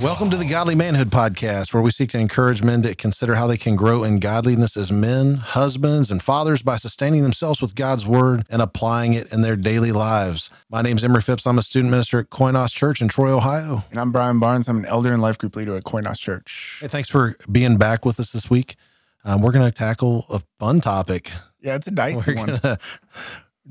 [0.00, 3.48] Welcome to the Godly Manhood Podcast, where we seek to encourage men to consider how
[3.48, 8.06] they can grow in godliness as men, husbands, and fathers by sustaining themselves with God's
[8.06, 10.50] word and applying it in their daily lives.
[10.70, 11.48] My name is Emery Phipps.
[11.48, 13.82] I'm a student minister at Koinos Church in Troy, Ohio.
[13.90, 14.68] And I'm Brian Barnes.
[14.68, 16.78] I'm an elder and life group leader at Koinos Church.
[16.80, 18.76] Hey, thanks for being back with us this week.
[19.24, 21.32] Um, we're going to tackle a fun topic.
[21.60, 22.78] Yeah, it's a dicey We're one.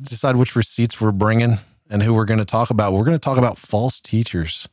[0.02, 2.92] decide which receipts we're bringing and who we're going to talk about.
[2.92, 4.68] We're going to talk about false teachers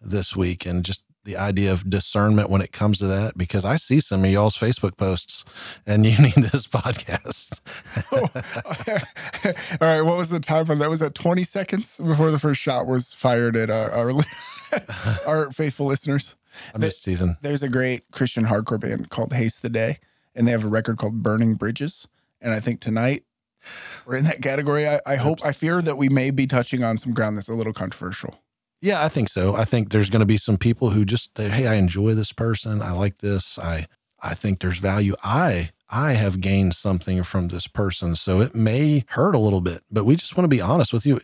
[0.00, 3.76] this week and just the idea of discernment when it comes to that because I
[3.76, 5.44] see some of y'all's Facebook posts
[5.84, 7.60] and you need this podcast.
[9.82, 10.88] All right, what was the time on that?
[10.88, 14.12] Was that 20 seconds before the first shot was fired at uh, our
[15.26, 16.36] our faithful listeners?
[16.74, 17.36] I'm just teasing.
[17.42, 19.98] There's a great Christian hardcore band called Haste the Day,
[20.34, 22.08] and they have a record called Burning Bridges.
[22.40, 23.24] And I think tonight
[24.06, 24.88] we're in that category.
[24.88, 27.54] I, I hope, I fear that we may be touching on some ground that's a
[27.54, 28.40] little controversial.
[28.80, 29.54] Yeah, I think so.
[29.54, 32.32] I think there's going to be some people who just they, hey, I enjoy this
[32.32, 32.82] person.
[32.82, 33.58] I like this.
[33.58, 33.86] I
[34.22, 35.14] I think there's value.
[35.24, 39.80] I I have gained something from this person, so it may hurt a little bit.
[39.90, 41.20] But we just want to be honest with you.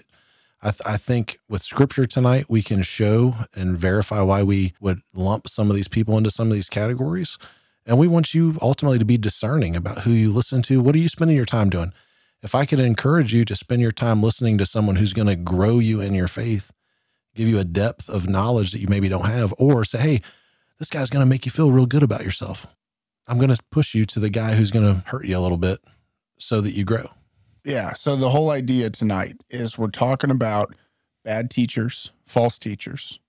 [0.63, 5.01] I, th- I think with scripture tonight, we can show and verify why we would
[5.13, 7.37] lump some of these people into some of these categories.
[7.85, 10.81] And we want you ultimately to be discerning about who you listen to.
[10.81, 11.93] What are you spending your time doing?
[12.43, 15.37] If I could encourage you to spend your time listening to someone who's going to
[15.37, 16.71] grow you in your faith,
[17.35, 20.23] give you a depth of knowledge that you maybe don't have, or say, hey,
[20.79, 22.67] this guy's going to make you feel real good about yourself.
[23.27, 25.59] I'm going to push you to the guy who's going to hurt you a little
[25.59, 25.79] bit
[26.39, 27.07] so that you grow.
[27.65, 27.93] Yeah.
[27.93, 30.75] So the whole idea tonight is we're talking about
[31.25, 33.21] bad teachers, false teachers,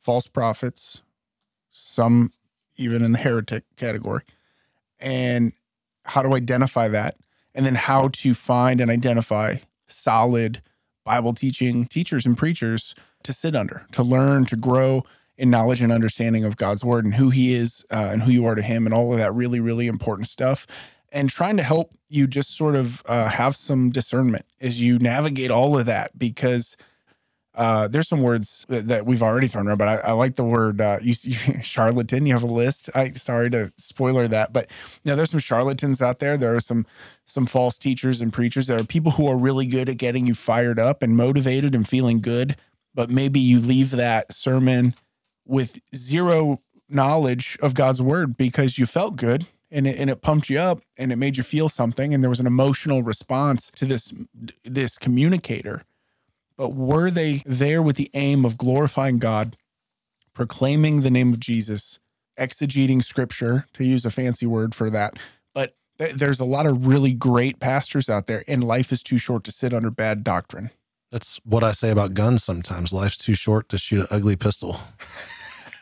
[0.00, 1.02] false prophets,
[1.70, 2.32] some
[2.76, 4.22] even in the heretic category,
[4.98, 5.52] and
[6.04, 7.16] how to identify that,
[7.54, 10.62] and then how to find and identify solid
[11.04, 12.94] Bible teaching teachers and preachers
[13.24, 15.04] to sit under, to learn, to grow
[15.36, 18.46] in knowledge and understanding of God's word and who He is uh, and who you
[18.46, 20.66] are to Him, and all of that really, really important stuff
[21.14, 25.50] and trying to help you just sort of uh, have some discernment as you navigate
[25.50, 26.76] all of that because
[27.54, 30.44] uh, there's some words that, that we've already thrown around, but I, I like the
[30.44, 32.26] word uh, you, you, charlatan.
[32.26, 32.90] You have a list.
[32.96, 34.68] I sorry to spoiler that, but
[35.04, 36.36] you know there's some charlatans out there.
[36.36, 36.84] There are some
[37.26, 38.66] some false teachers and preachers.
[38.66, 41.86] There are people who are really good at getting you fired up and motivated and
[41.86, 42.56] feeling good,
[42.94, 44.94] but maybe you leave that sermon
[45.46, 50.48] with zero knowledge of God's word because you felt good and it, and it pumped
[50.48, 52.14] you up and it made you feel something.
[52.14, 54.12] And there was an emotional response to this
[54.64, 55.82] this communicator.
[56.56, 59.56] But were they there with the aim of glorifying God
[60.34, 61.98] proclaiming the name of Jesus
[62.38, 65.18] exegeting scripture to use a fancy word for that?
[65.52, 69.18] But th- there's a lot of really great pastors out there and life is too
[69.18, 70.70] short to sit under bad doctrine
[71.14, 72.92] That's what I say about guns sometimes.
[72.92, 74.80] Life's too short to shoot an ugly pistol.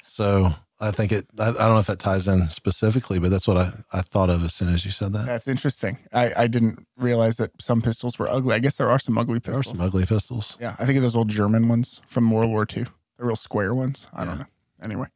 [0.02, 3.48] so I think it, I, I don't know if that ties in specifically, but that's
[3.48, 5.24] what I, I thought of as soon as you said that.
[5.24, 8.98] that's interesting I, I didn't realize that some pistols were ugly i guess there are
[8.98, 9.64] some ugly pistols.
[9.64, 10.58] There are some ugly pistols.
[10.60, 12.84] Yeah, I think of those old German ones from World War II,
[13.16, 14.08] the real square ones.
[14.12, 14.46] I don't know.
[14.82, 15.06] Anyway,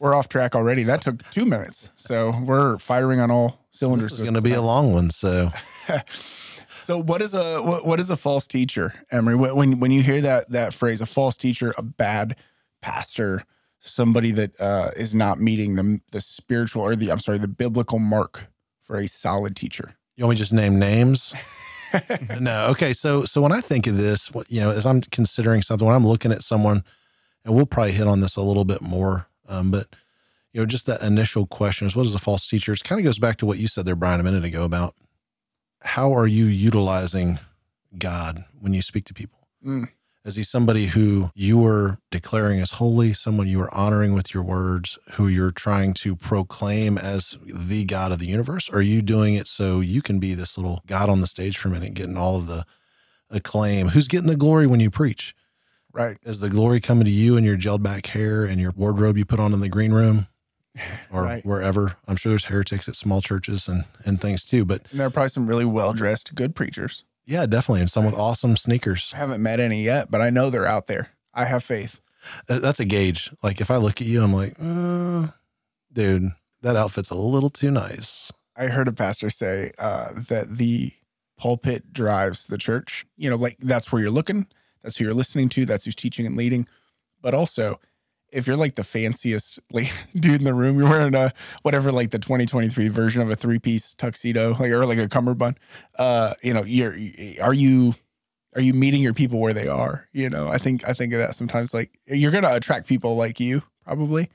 [0.00, 0.82] we're off track already.
[0.82, 4.14] That took two minutes, so we're firing on all cylinders.
[4.14, 5.10] It's going to be a long one.
[5.10, 5.52] So
[6.90, 9.36] So, what is a what, what is a false teacher, Emery?
[9.36, 12.34] When when- you hear that that phrase, a false teacher, a bad
[12.82, 13.44] pastor,
[13.78, 18.00] somebody that uh, is not meeting the the spiritual or the I'm sorry, the biblical
[18.00, 18.48] mark
[18.82, 19.94] for a solid teacher.
[20.16, 21.32] you want me to just name names?
[22.40, 22.66] no.
[22.70, 22.92] Okay.
[22.92, 26.06] So, so when I think of this, you know, as I'm considering something, when I'm
[26.06, 26.82] looking at someone,
[27.44, 29.86] and we'll probably hit on this a little bit more, um, but
[30.52, 32.72] you know, just that initial question is, what is a false teacher?
[32.72, 34.94] It kind of goes back to what you said there, Brian, a minute ago about
[35.82, 37.38] how are you utilizing
[37.96, 39.48] God when you speak to people?
[39.64, 39.88] Mm.
[40.24, 44.42] Is he somebody who you are declaring as holy, someone you are honoring with your
[44.42, 48.68] words, who you're trying to proclaim as the God of the universe?
[48.68, 51.56] Or are you doing it so you can be this little God on the stage
[51.56, 52.64] for a minute, getting all of the
[53.30, 53.88] acclaim?
[53.88, 55.34] Who's getting the glory when you preach?
[55.90, 56.18] Right.
[56.22, 59.24] Is the glory coming to you and your gelled back hair and your wardrobe you
[59.24, 60.28] put on in the green room
[61.12, 61.44] or Right.
[61.44, 61.96] wherever?
[62.06, 64.64] I'm sure there's heretics at small churches and, and things too.
[64.64, 67.04] But And there are probably some really well dressed, good preachers.
[67.26, 67.80] yeah, definitely.
[67.82, 69.12] And some with awesome sneakers.
[69.14, 71.10] I haven't met any yet, but I know they're out there.
[71.34, 72.00] I have faith.
[72.46, 73.30] That's a gauge.
[73.42, 75.28] Like if I look at you, I'm like, uh,
[75.92, 76.30] dude,
[76.62, 78.30] that outfit's a little too nice.
[78.56, 80.92] I heard a pastor say uh, that the
[81.38, 83.06] pulpit drives the church.
[83.16, 84.46] You know, like that's where you're looking,
[84.82, 86.68] that's who you're listening to, that's who's teaching and leading.
[87.22, 87.80] But also,
[88.32, 91.32] if you're like the fanciest like dude in the room, you're wearing a
[91.62, 95.58] whatever like the 2023 version of a three piece tuxedo, like or like a cummerbund.
[95.98, 96.96] Uh, you know, you're
[97.42, 97.94] are you
[98.54, 100.08] are you meeting your people where they are?
[100.12, 101.72] You know, I think I think of that sometimes.
[101.74, 104.28] Like you're gonna attract people like you probably,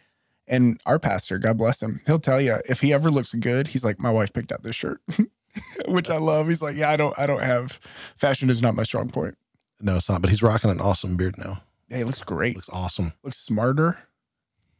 [0.47, 3.85] And our pastor, God bless him, he'll tell you if he ever looks good, he's
[3.85, 4.99] like, my wife picked out this shirt,
[5.87, 6.47] which I love.
[6.47, 7.79] He's like, yeah, I don't, I don't have
[8.17, 9.37] fashion is not my strong point.
[9.81, 10.21] No, it's not.
[10.21, 11.61] But he's rocking an awesome beard now.
[11.89, 12.55] Hey, it looks great.
[12.55, 13.13] Looks awesome.
[13.23, 13.99] Looks smarter.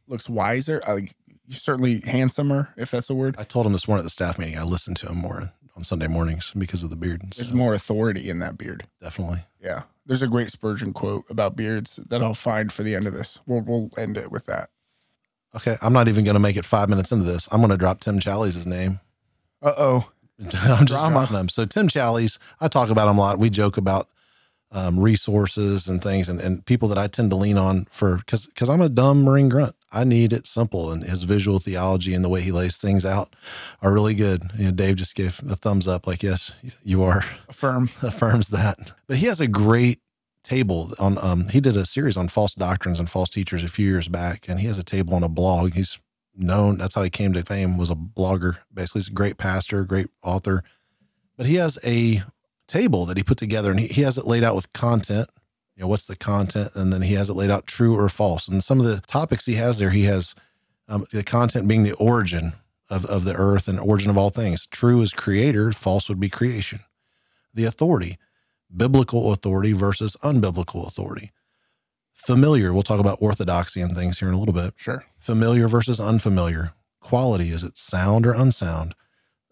[0.08, 0.80] Looks wiser.
[0.86, 1.14] Like
[1.48, 3.36] certainly handsomer, if that's a word.
[3.38, 4.58] I told him this morning at the staff meeting.
[4.58, 7.34] I listened to him more on Sunday mornings because of the beard.
[7.34, 8.84] So, There's more authority in that beard.
[9.00, 9.40] definitely.
[9.60, 9.82] Yeah.
[10.06, 13.40] There's a great Spurgeon quote about beards that I'll find for the end of this.
[13.46, 14.68] We'll we'll end it with that.
[15.54, 17.48] Okay, I'm not even going to make it five minutes into this.
[17.52, 19.00] I'm going to drop Tim Challies' name.
[19.62, 20.10] Uh oh.
[20.38, 21.14] I'm just Drama.
[21.20, 21.48] dropping him.
[21.48, 23.38] So Tim Challies, I talk about him a lot.
[23.38, 24.08] We joke about
[24.72, 28.46] um, resources and things, and, and people that I tend to lean on for because
[28.46, 29.74] because I'm a dumb Marine grunt.
[29.92, 33.34] I need it simple, and his visual theology and the way he lays things out
[33.80, 34.42] are really good.
[34.58, 36.52] You know, Dave just gave a thumbs up, like yes,
[36.82, 37.90] you are Affirm.
[38.02, 38.92] affirms that.
[39.06, 40.00] But he has a great
[40.42, 41.16] table on.
[41.22, 44.48] Um, he did a series on false doctrines and false teachers a few years back,
[44.48, 45.74] and he has a table on a blog.
[45.74, 45.98] He's
[46.34, 46.76] known.
[46.78, 47.78] That's how he came to fame.
[47.78, 48.58] Was a blogger.
[48.74, 50.62] Basically, he's a great pastor, great author.
[51.36, 52.22] But he has a
[52.66, 55.28] table that he put together, and he, he has it laid out with content.
[55.76, 58.48] You know, what's the content, and then he has it laid out true or false.
[58.48, 60.34] And some of the topics he has there, he has
[60.88, 62.54] um, the content being the origin
[62.88, 64.66] of, of the earth and origin of all things.
[64.66, 66.80] True is creator, false would be creation.
[67.52, 68.18] The authority,
[68.74, 71.30] biblical authority versus unbiblical authority.
[72.12, 74.72] Familiar, we'll talk about orthodoxy and things here in a little bit.
[74.76, 75.04] Sure.
[75.18, 76.72] Familiar versus unfamiliar.
[77.00, 78.94] Quality, is it sound or unsound?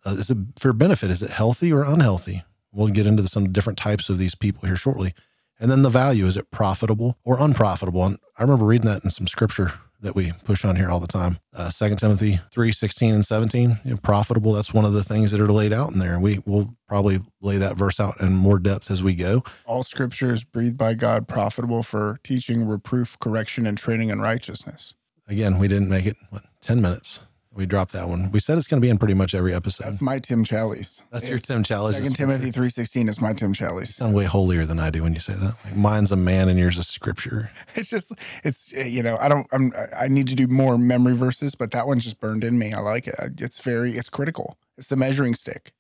[0.04, 1.10] Uh, is it for benefit?
[1.10, 2.42] Is it healthy or unhealthy?
[2.74, 5.14] We'll get into some different types of these people here shortly.
[5.60, 8.04] And then the value, is it profitable or unprofitable?
[8.04, 11.06] And I remember reading that in some scripture that we push on here all the
[11.06, 11.38] time.
[11.54, 14.52] Uh, 2 Timothy 3, 16 and 17, you know, profitable.
[14.52, 16.12] That's one of the things that are laid out in there.
[16.12, 19.42] And we will probably lay that verse out in more depth as we go.
[19.64, 24.94] All scripture is breathed by God, profitable for teaching, reproof, correction, and training in righteousness.
[25.26, 27.20] Again, we didn't make it, what, 10 minutes.
[27.54, 28.32] We dropped that one.
[28.32, 29.84] We said it's going to be in pretty much every episode.
[29.84, 31.02] That's my Tim Challies.
[31.10, 31.94] That's your Tim Challenge.
[31.96, 33.88] Second Timothy three sixteen is my Tim Challies.
[33.88, 35.56] sound way holier than I do when you say that.
[35.64, 37.50] Like mine's a man and yours is scripture.
[37.76, 38.12] It's just
[38.42, 41.70] it's uh, you know I don't I'm I need to do more memory verses, but
[41.70, 42.72] that one's just burned in me.
[42.72, 43.14] I like it.
[43.40, 44.58] It's very it's critical.
[44.76, 45.72] It's the measuring stick.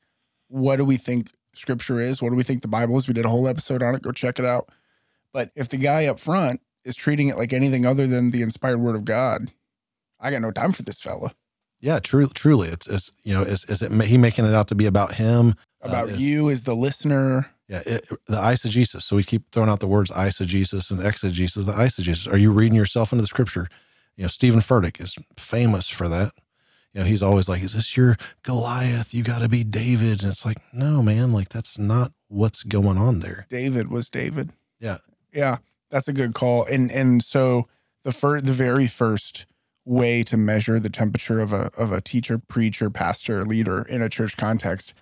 [0.48, 2.22] What do we think Scripture is?
[2.22, 3.08] What do we think the Bible is?
[3.08, 4.02] We did a whole episode on it.
[4.02, 4.68] Go check it out.
[5.32, 8.78] But if the guy up front is treating it like anything other than the inspired
[8.78, 9.52] Word of God,
[10.20, 11.34] I got no time for this fella.
[11.84, 12.68] Yeah, true, truly.
[12.68, 15.54] It's, it's you know, is, is it he making it out to be about him?
[15.84, 17.50] Uh, About is- you as the listener.
[17.68, 19.02] Yeah, it, the eisegesis.
[19.02, 21.66] So we keep throwing out the words eisegesis and exegesis.
[21.66, 22.30] The eisegesis.
[22.32, 23.68] Are you reading yourself into the scripture?
[24.16, 26.32] You know, Steven Furtick is famous for that.
[26.94, 29.12] You know, he's always like, "Is this your Goliath?
[29.12, 31.34] You got to be David." And it's like, no, man.
[31.34, 33.46] Like that's not what's going on there.
[33.50, 34.52] David was David.
[34.80, 34.98] Yeah.
[35.34, 35.58] Yeah,
[35.90, 36.64] that's a good call.
[36.64, 37.68] And and so
[38.04, 39.44] the fir- the very first
[39.84, 44.08] way to measure the temperature of a of a teacher, preacher, pastor, leader in a
[44.08, 44.94] church context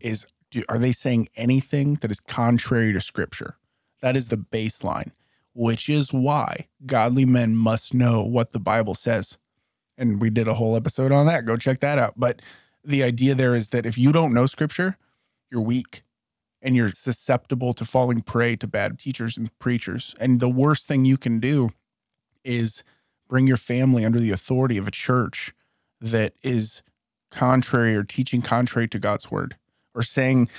[0.00, 3.56] is do, are they saying anything that is contrary to scripture?
[4.00, 5.12] That is the baseline,
[5.54, 9.38] which is why godly men must know what the Bible says.
[9.96, 11.46] And we did a whole episode on that.
[11.46, 12.14] Go check that out.
[12.16, 12.42] But
[12.84, 14.96] the idea there is that if you don't know scripture,
[15.50, 16.02] you're weak
[16.60, 20.14] and you're susceptible to falling prey to bad teachers and preachers.
[20.18, 21.70] And the worst thing you can do
[22.44, 22.84] is
[23.32, 25.54] bring your family under the authority of a church
[26.02, 26.82] that is
[27.30, 29.56] contrary or teaching contrary to God's word
[29.94, 30.50] or saying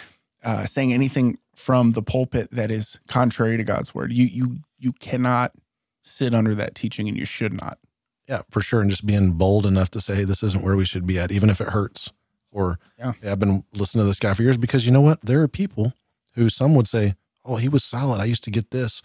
[0.44, 4.12] uh, saying anything from the pulpit that is contrary to God's word.
[4.12, 5.52] You you you cannot
[6.02, 7.78] sit under that teaching and you should not.
[8.28, 8.82] Yeah, for sure.
[8.82, 11.32] And just being bold enough to say, hey, this isn't where we should be at,
[11.32, 12.10] even if it hurts.
[12.52, 13.14] Or, Yeah.
[13.22, 15.22] "Hey, I've been listening to this guy for years because you know what?
[15.22, 15.94] There are people
[16.34, 17.14] who some would say,
[17.46, 18.20] oh, he was solid.
[18.20, 19.04] I used to get this.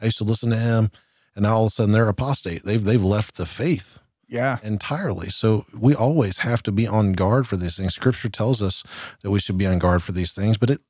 [0.00, 0.90] I used to listen to him.
[1.36, 2.62] And now all of a sudden they're apostate.
[2.62, 3.98] They've, they've left the faith
[4.28, 4.58] Yeah.
[4.62, 5.30] entirely.
[5.30, 7.94] So we always have to be on guard for these things.
[7.94, 8.84] Scripture tells us
[9.22, 10.80] that we should be on guard for these things, but it,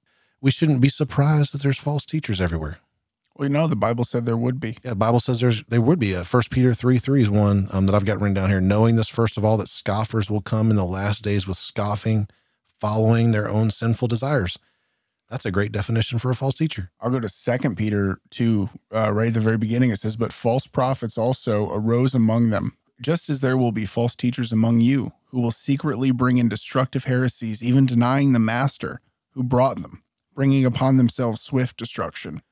[0.40, 2.78] we shouldn't be surprised that there's false teachers everywhere.
[3.36, 4.76] Well, you know, the Bible said there would be.
[4.84, 7.66] Yeah, the Bible says there's there would be a First Peter three three is one
[7.72, 8.60] um, that I've got written down here.
[8.60, 12.28] Knowing this first of all, that scoffers will come in the last days with scoffing,
[12.78, 14.56] following their own sinful desires.
[15.31, 16.90] That's a great definition for a false teacher.
[17.00, 19.90] I'll go to Second Peter two, uh, right at the very beginning.
[19.90, 24.14] It says, "But false prophets also arose among them, just as there will be false
[24.14, 29.00] teachers among you, who will secretly bring in destructive heresies, even denying the master
[29.31, 30.02] who brought them,
[30.35, 32.43] bringing upon themselves swift destruction."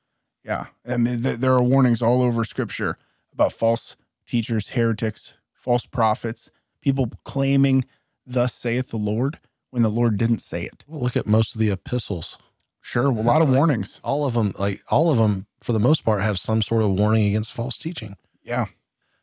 [0.42, 2.98] Yeah, I mean, th- there are warnings all over Scripture
[3.32, 6.50] about false teachers, heretics, false prophets,
[6.80, 7.84] people claiming,
[8.26, 9.38] "Thus saith the Lord,"
[9.70, 10.84] when the Lord didn't say it.
[10.88, 12.38] Well, look at most of the epistles.
[12.82, 14.00] Sure, a lot of warnings.
[14.02, 16.90] All of them, like all of them, for the most part, have some sort of
[16.90, 18.16] warning against false teaching.
[18.42, 18.66] Yeah.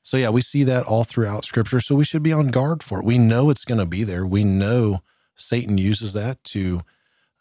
[0.01, 1.81] So yeah, we see that all throughout scripture.
[1.81, 3.05] So we should be on guard for it.
[3.05, 4.25] We know it's going to be there.
[4.25, 5.01] We know
[5.35, 6.81] Satan uses that to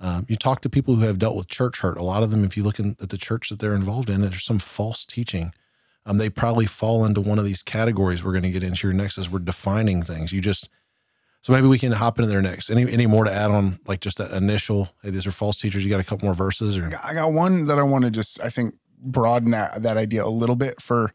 [0.01, 1.99] um, you talk to people who have dealt with church hurt.
[1.99, 4.21] A lot of them, if you look in, at the church that they're involved in,
[4.21, 5.53] there's some false teaching.
[6.05, 8.93] Um, they probably fall into one of these categories we're going to get into here
[8.93, 10.33] next as we're defining things.
[10.33, 10.69] You just
[11.41, 12.71] so maybe we can hop into there next.
[12.71, 14.89] Any any more to add on like just that initial?
[15.03, 15.85] Hey, these are false teachers.
[15.85, 18.41] You got a couple more verses or I got one that I want to just
[18.41, 21.13] I think broaden that that idea a little bit for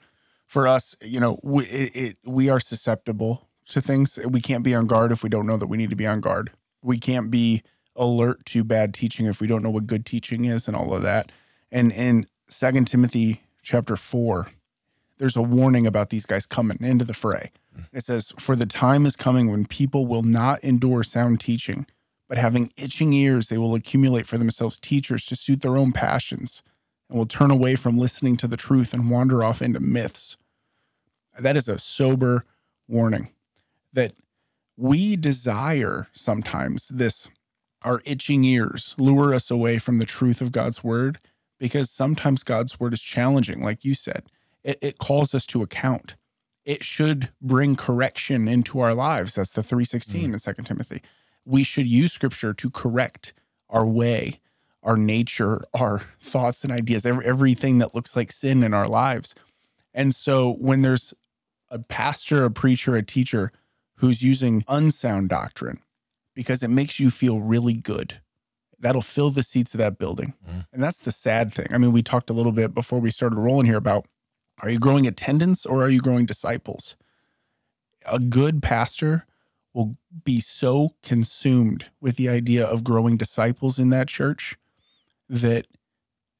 [0.48, 0.96] for us.
[1.02, 4.18] You know, we it, it we are susceptible to things.
[4.26, 6.22] We can't be on guard if we don't know that we need to be on
[6.22, 6.52] guard.
[6.82, 7.64] We can't be
[7.96, 11.04] alert to bad teaching if we don't know what good teaching is and all of
[11.04, 11.32] that.
[11.72, 14.52] And in Second Timothy chapter four,
[15.24, 17.50] there's a warning about these guys coming into the fray.
[17.74, 17.84] Hmm.
[17.94, 21.86] It says, For the time is coming when people will not endure sound teaching,
[22.28, 26.62] but having itching ears, they will accumulate for themselves teachers to suit their own passions
[27.08, 30.36] and will turn away from listening to the truth and wander off into myths.
[31.40, 32.44] That is a sober
[32.90, 33.30] warning
[33.94, 34.12] that
[34.76, 37.30] we desire sometimes this,
[37.82, 41.18] our itching ears lure us away from the truth of God's word
[41.60, 44.24] because sometimes God's word is challenging, like you said.
[44.64, 46.16] It, it calls us to account
[46.66, 49.36] it should bring correction into our lives.
[49.36, 50.34] That's the 316 mm.
[50.34, 51.02] in Second Timothy.
[51.46, 53.34] We should use scripture to correct
[53.70, 54.40] our way,
[54.82, 59.36] our nature, our thoughts and ideas, every, everything that looks like sin in our lives.
[59.94, 61.14] And so when there's
[61.70, 63.52] a pastor, a preacher, a teacher
[63.96, 65.82] who's using unsound doctrine
[66.34, 68.22] because it makes you feel really good,
[68.80, 70.34] that'll fill the seats of that building.
[70.50, 70.66] Mm.
[70.72, 71.68] And that's the sad thing.
[71.72, 74.06] I mean, we talked a little bit before we started rolling here about
[74.64, 76.96] are you growing attendance or are you growing disciples?
[78.10, 79.26] A good pastor
[79.74, 84.56] will be so consumed with the idea of growing disciples in that church
[85.28, 85.68] that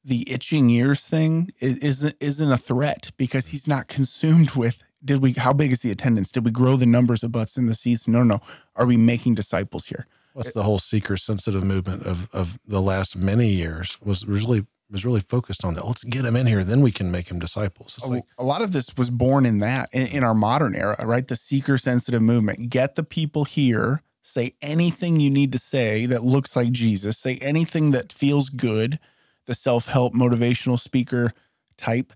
[0.02, 5.32] the itching ears thing isn't isn't a threat because he's not consumed with did we
[5.32, 6.32] how big is the attendance?
[6.32, 8.40] Did we grow the numbers of butts in the seats no no.
[8.74, 10.06] Are we making disciples here?
[10.32, 15.04] What's the whole seeker sensitive movement of of the last many years was really was
[15.04, 15.86] really focused on that.
[15.86, 17.98] Let's get him in here, then we can make him disciples.
[18.04, 20.96] A, like, a, lot of this was born in that in, in our modern era,
[21.04, 21.26] right?
[21.26, 22.70] The seeker sensitive movement.
[22.70, 24.02] Get the people here.
[24.22, 27.18] Say anything you need to say that looks like Jesus.
[27.18, 28.98] Say anything that feels good.
[29.46, 31.34] The self help motivational speaker
[31.76, 32.12] type.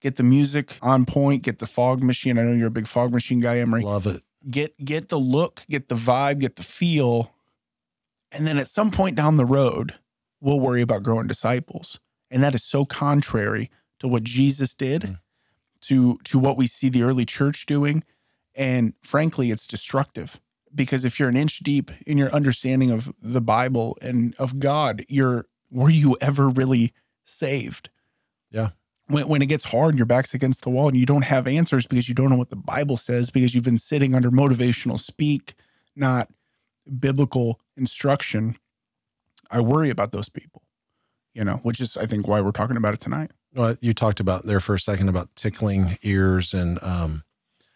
[0.00, 1.42] Get the music on point.
[1.42, 2.38] Get the fog machine.
[2.38, 3.82] I know you're a big fog machine guy, Emery.
[3.82, 4.22] Love it.
[4.50, 5.64] Get get the look.
[5.70, 6.40] Get the vibe.
[6.40, 7.32] Get the feel.
[8.32, 9.94] And then at some point down the road,
[10.40, 12.00] we'll worry about growing disciples
[12.32, 13.70] and that is so contrary
[14.00, 15.18] to what Jesus did, mm.
[15.82, 18.02] to to what we see the early church doing,
[18.54, 20.40] and frankly, it's destructive
[20.74, 25.04] because if you're an inch deep in your understanding of the Bible and of God,
[25.08, 27.90] you're were you ever really saved?
[28.50, 28.70] Yeah.
[29.08, 31.46] When, when it gets hard, and your back's against the wall and you don't have
[31.46, 34.98] answers because you don't know what the Bible says because you've been sitting under motivational
[34.98, 35.54] speak,
[35.94, 36.30] not
[36.98, 38.56] biblical instruction.
[39.50, 40.62] I worry about those people
[41.34, 43.30] you know, which is I think why we're talking about it tonight.
[43.54, 47.22] Well, you talked about there for a second about tickling ears and um,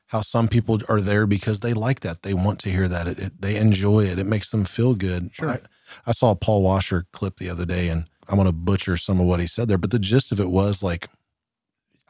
[0.07, 2.23] how some people are there because they like that.
[2.23, 3.07] They want to hear that.
[3.07, 4.19] It, it, they enjoy it.
[4.19, 5.35] It makes them feel good.
[5.35, 5.51] Sure.
[5.51, 5.61] I,
[6.07, 9.21] I saw a Paul Washer clip the other day, and I'm going to butcher some
[9.21, 11.09] of what he said there, but the gist of it was like,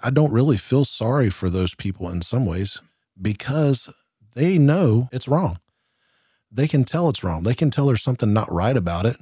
[0.02, 2.80] I don't really feel sorry for those people in some ways
[3.20, 3.92] because
[4.34, 5.58] they know it's wrong.
[6.52, 7.42] They can tell it's wrong.
[7.42, 9.16] They can tell there's something not right about it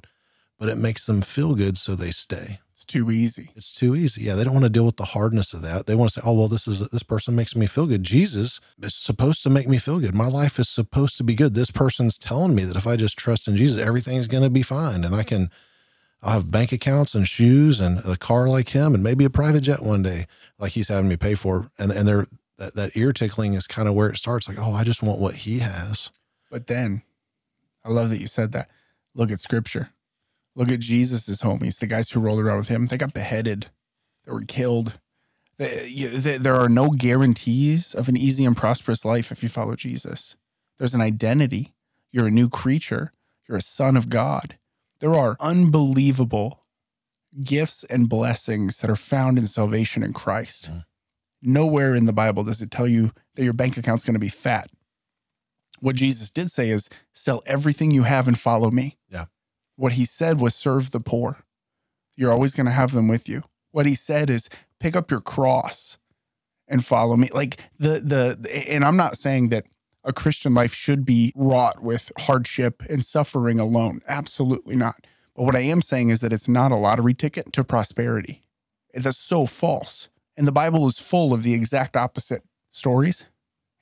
[0.58, 2.58] but it makes them feel good, so they stay.
[2.70, 3.50] It's too easy.
[3.54, 4.22] It's too easy.
[4.24, 5.86] Yeah, they don't want to deal with the hardness of that.
[5.86, 8.60] They want to say, "Oh, well, this is this person makes me feel good." Jesus
[8.82, 10.14] is supposed to make me feel good.
[10.14, 11.54] My life is supposed to be good.
[11.54, 14.62] This person's telling me that if I just trust in Jesus, everything's going to be
[14.62, 15.50] fine, and I can.
[16.22, 19.60] I'll have bank accounts and shoes and a car like him, and maybe a private
[19.60, 20.26] jet one day,
[20.58, 21.68] like he's having me pay for.
[21.78, 22.26] And and they're
[22.58, 24.48] that, that ear tickling is kind of where it starts.
[24.48, 26.10] Like, oh, I just want what he has.
[26.50, 27.02] But then,
[27.84, 28.68] I love that you said that.
[29.14, 29.90] Look at Scripture
[30.56, 32.86] Look at Jesus's homies, the guys who rolled around with him.
[32.86, 33.66] They got beheaded.
[34.24, 34.94] They were killed.
[35.58, 39.76] They, they, there are no guarantees of an easy and prosperous life if you follow
[39.76, 40.36] Jesus.
[40.78, 41.74] There's an identity.
[42.10, 43.12] You're a new creature.
[43.48, 44.58] You're a son of God.
[45.00, 46.64] There are unbelievable
[47.42, 50.70] gifts and blessings that are found in salvation in Christ.
[50.70, 50.84] Mm.
[51.42, 54.28] Nowhere in the Bible does it tell you that your bank account's going to be
[54.28, 54.70] fat.
[55.80, 58.96] What Jesus did say is sell everything you have and follow me.
[59.10, 59.26] Yeah.
[59.76, 61.38] What he said was serve the poor.
[62.16, 63.42] You're always going to have them with you.
[63.72, 65.98] What he said is pick up your cross
[66.68, 67.28] and follow me.
[67.32, 69.64] Like the the and I'm not saying that
[70.04, 74.00] a Christian life should be wrought with hardship and suffering alone.
[74.06, 75.06] Absolutely not.
[75.34, 78.42] But what I am saying is that it's not a lottery ticket to prosperity.
[78.92, 80.08] That's so false.
[80.36, 83.24] And the Bible is full of the exact opposite stories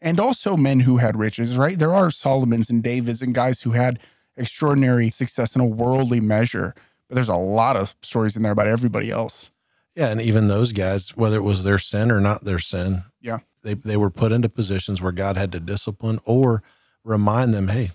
[0.00, 1.78] and also men who had riches, right?
[1.78, 3.98] There are Solomons and Davids and guys who had
[4.36, 6.74] extraordinary success in a worldly measure,
[7.08, 9.50] but there's a lot of stories in there about everybody else.
[9.94, 13.40] Yeah, and even those guys, whether it was their sin or not their sin, Yeah.
[13.62, 16.62] they they were put into positions where God had to discipline or
[17.04, 17.90] remind them, hey,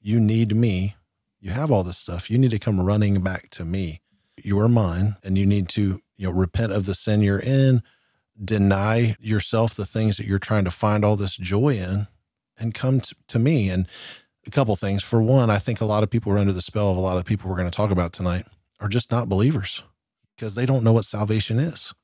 [0.00, 0.96] you need me.
[1.40, 2.30] You have all this stuff.
[2.30, 4.00] You need to come running back to me.
[4.42, 7.82] You are mine, and you need to you know repent of the sin you're in,
[8.42, 12.08] deny yourself the things that you're trying to find all this joy in,
[12.58, 13.68] and come to, to me.
[13.68, 13.86] And
[14.46, 15.02] a couple things.
[15.02, 17.16] For one, I think a lot of people are under the spell of a lot
[17.18, 18.44] of people we're going to talk about tonight
[18.80, 19.82] are just not believers
[20.36, 21.94] because they don't know what salvation is.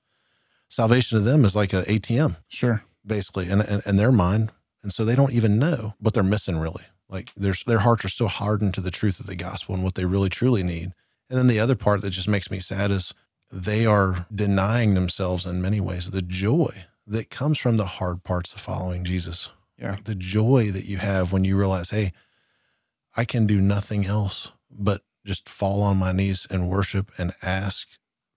[0.69, 2.83] Salvation to them is like an ATM, Sure.
[3.05, 4.53] basically, in, in, in their mind.
[4.83, 6.85] And so they don't even know what they're missing really.
[7.09, 9.95] Like there's, their hearts are so hardened to the truth of the gospel and what
[9.97, 10.93] they really truly need.
[11.29, 13.13] And then the other part that just makes me sad is
[13.53, 18.55] they are denying themselves in many ways the joy that comes from the hard parts
[18.55, 19.51] of following Jesus.
[19.79, 19.97] Yeah.
[20.05, 22.13] The joy that you have when you realize, hey,
[23.17, 27.89] I can do nothing else but just fall on my knees and worship and ask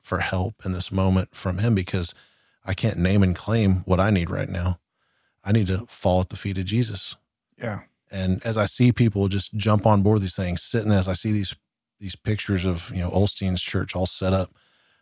[0.02, 2.14] for help in this moment from him because
[2.66, 4.80] I can't name and claim what I need right now.
[5.44, 7.16] I need to fall at the feet of Jesus.
[7.58, 7.82] Yeah.
[8.12, 11.32] And as I see people just jump on board these things, sitting as I see
[11.32, 11.56] these
[12.00, 14.50] these pictures of you know Osteen's church all set up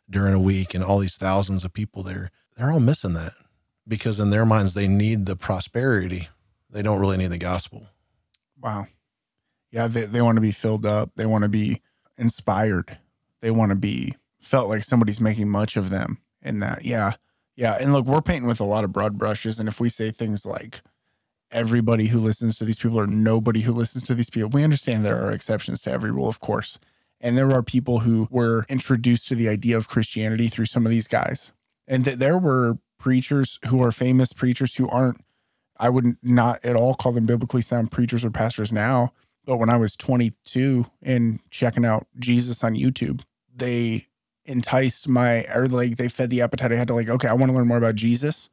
[0.10, 3.32] during a week and all these thousands of people there, they're all missing that
[3.88, 6.30] because in their minds they need the prosperity.
[6.70, 7.88] They don't really need the gospel.
[8.62, 8.88] Wow.
[9.74, 11.10] Yeah, they, they want to be filled up.
[11.16, 11.82] They want to be
[12.16, 13.00] inspired.
[13.42, 16.86] They want to be felt like somebody's making much of them in that.
[16.86, 17.14] Yeah.
[17.56, 17.78] Yeah.
[17.82, 19.60] And look, we're painting with a lot of broad brushes.
[19.60, 20.82] And if we say things like
[21.52, 25.04] everybody who listens to these people or nobody who listens to these people, we understand
[25.04, 26.78] there are exceptions to every rule, of course.
[27.20, 30.92] And there are people who were introduced to the idea of Christianity through some of
[30.92, 31.52] these guys.
[31.88, 35.20] And th- there were preachers who are famous preachers who aren't,
[35.78, 39.14] I would not at all call them biblically sound preachers or pastors now.
[39.46, 43.22] But when I was 22 and checking out Jesus on YouTube,
[43.54, 44.08] they
[44.46, 46.72] enticed my, or like they fed the appetite.
[46.72, 48.50] I had to like, okay, I want to learn more about Jesus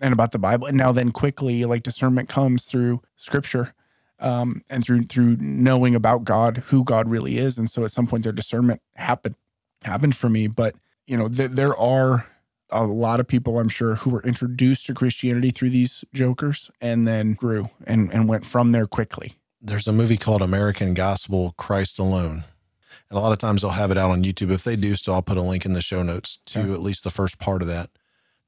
[0.00, 0.66] and about the Bible.
[0.66, 3.74] And now then quickly, like discernment comes through scripture
[4.18, 7.58] um, and through through knowing about God, who God really is.
[7.58, 9.36] And so at some point their discernment happened
[9.84, 10.46] happened for me.
[10.46, 10.74] But
[11.06, 12.26] you know, th- there are
[12.70, 17.06] a lot of people I'm sure who were introduced to Christianity through these jokers and
[17.06, 19.32] then grew and, and went from there quickly.
[19.60, 22.44] There's a movie called American Gospel Christ Alone.
[23.10, 24.50] And a lot of times they'll have it out on YouTube.
[24.50, 26.72] If they do so, I'll put a link in the show notes to Yeah.
[26.74, 27.90] at least the first part of that.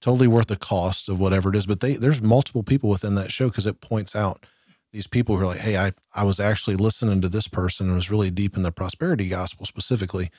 [0.00, 1.66] Totally worth the cost of whatever it is.
[1.66, 4.44] But they there's multiple people within that show because it points out
[4.92, 7.96] these people who are like, hey, I, I was actually listening to this person and
[7.96, 10.30] was really deep in the prosperity gospel specifically.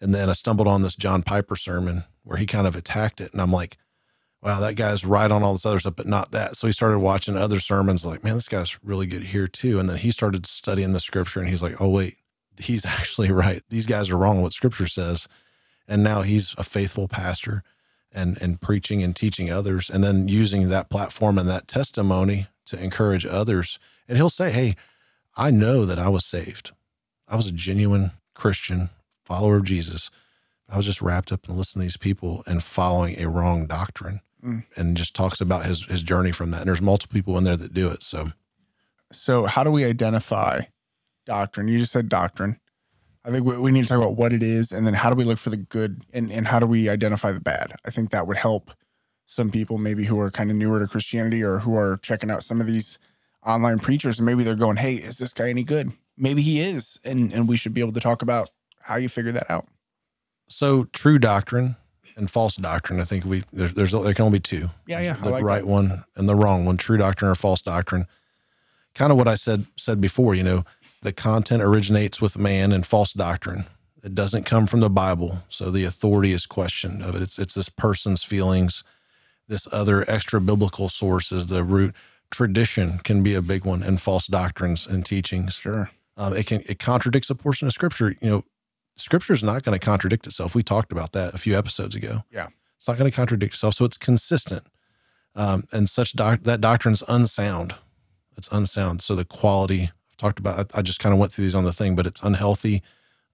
[0.00, 3.32] And then I stumbled on this John Piper sermon where he kind of attacked it.
[3.32, 3.76] And I'm like,
[4.42, 6.56] wow, that guy's right on all this other stuff, but not that.
[6.56, 9.78] So he started watching other sermons like, man, this guy's really good here too.
[9.78, 12.16] And then he started studying the scripture and he's like, oh, wait,
[12.58, 13.62] he's actually right.
[13.70, 15.28] These guys are wrong what scripture says.
[15.88, 17.62] And now he's a faithful pastor
[18.12, 22.82] and, and preaching and teaching others and then using that platform and that testimony to
[22.82, 23.78] encourage others.
[24.08, 24.74] And he'll say, hey,
[25.36, 26.72] I know that I was saved.
[27.28, 28.90] I was a genuine Christian
[29.24, 30.10] follower of Jesus.
[30.68, 34.20] I was just wrapped up in listening to these people and following a wrong doctrine
[34.44, 34.64] Mm.
[34.76, 36.60] and just talks about his his journey from that.
[36.62, 38.02] And there's multiple people in there that do it.
[38.02, 38.32] So
[39.12, 40.62] So, how do we identify
[41.26, 41.68] doctrine?
[41.68, 42.58] You just said doctrine.
[43.24, 45.14] I think we, we need to talk about what it is and then how do
[45.14, 47.72] we look for the good and, and how do we identify the bad?
[47.86, 48.72] I think that would help
[49.26, 52.42] some people maybe who are kind of newer to Christianity or who are checking out
[52.42, 52.98] some of these
[53.46, 55.92] online preachers and maybe they're going, hey, is this guy any good?
[56.16, 56.98] Maybe he is.
[57.04, 58.50] And, and we should be able to talk about
[58.80, 59.68] how you figure that out.
[60.48, 61.76] so true doctrine
[62.16, 63.00] and false doctrine.
[63.00, 64.70] I think we there's there's there can only be two.
[64.86, 65.14] Yeah, yeah.
[65.14, 65.70] The like right that.
[65.70, 68.06] one and the wrong one, true doctrine or false doctrine.
[68.94, 70.64] Kind of what I said said before, you know,
[71.02, 73.64] the content originates with man and false doctrine.
[74.04, 77.22] It doesn't come from the Bible, so the authority is questioned of it.
[77.22, 78.82] It's it's this person's feelings,
[79.48, 81.94] this other extra biblical sources, the root
[82.30, 85.54] tradition can be a big one in false doctrines and teachings.
[85.54, 85.90] Sure.
[86.16, 88.14] Um, it can it contradicts a portion of scripture.
[88.20, 88.42] You know,
[88.96, 90.54] scripture is not going to contradict itself.
[90.54, 92.22] We talked about that a few episodes ago.
[92.30, 92.48] Yeah.
[92.76, 94.62] it's not going to contradict itself, so it's consistent.
[95.34, 97.74] Um, and such doc- that doctrine's unsound.
[98.36, 99.00] It's unsound.
[99.00, 100.74] So the quality I've talked about.
[100.74, 102.82] I, I just kind of went through these on the thing, but it's unhealthy,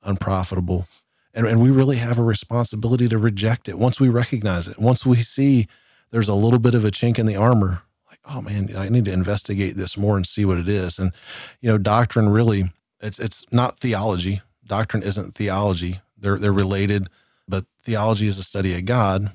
[0.02, 0.86] unprofitable,
[1.34, 4.78] and and we really have a responsibility to reject it once we recognize it.
[4.78, 5.66] Once we see
[6.10, 9.04] there's a little bit of a chink in the armor, like oh man, I need
[9.06, 10.98] to investigate this more and see what it is.
[10.98, 11.12] And
[11.60, 14.42] you know, doctrine really it's it's not theology.
[14.68, 16.00] Doctrine isn't theology.
[16.16, 17.09] They're they're related,
[17.48, 19.33] but theology is a study of God.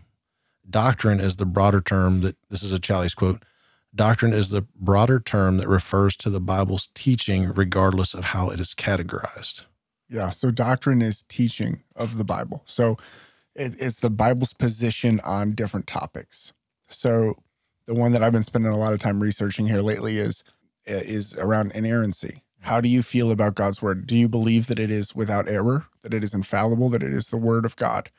[0.70, 3.44] Doctrine is the broader term that this is a Challies quote.
[3.96, 8.60] Doctrine is the broader term that refers to the Bible's teaching, regardless of how it
[8.60, 9.66] is categorized.
[10.10, 10.30] Yeah.
[10.30, 12.62] So doctrine is teaching of the Bible.
[12.66, 12.98] So
[13.56, 16.54] it, it's the Bible's position on different topics.
[16.90, 17.36] So
[17.86, 20.44] the one that I've been spending a lot of time researching here lately is
[20.86, 22.44] is around inerrancy.
[22.64, 24.08] How do you feel about God's word?
[24.08, 27.28] Do you believe that it is without error, that it is infallible, that it is
[27.28, 28.10] the word of God?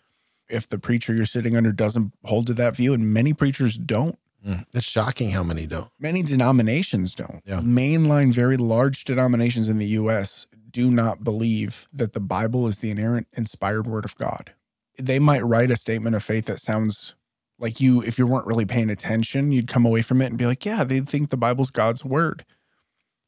[0.48, 4.18] If the preacher you're sitting under doesn't hold to that view, and many preachers don't,
[4.46, 4.66] Mm.
[4.74, 5.88] It's shocking how many don't.
[5.98, 7.42] many denominations don't.
[7.46, 7.60] Yeah.
[7.60, 12.90] Mainline, very large denominations in the US do not believe that the Bible is the
[12.90, 14.52] inerrant, inspired word of God.
[14.98, 17.14] They might write a statement of faith that sounds
[17.58, 20.46] like you, if you weren't really paying attention, you'd come away from it and be
[20.46, 22.44] like, yeah, they think the Bible's God's word.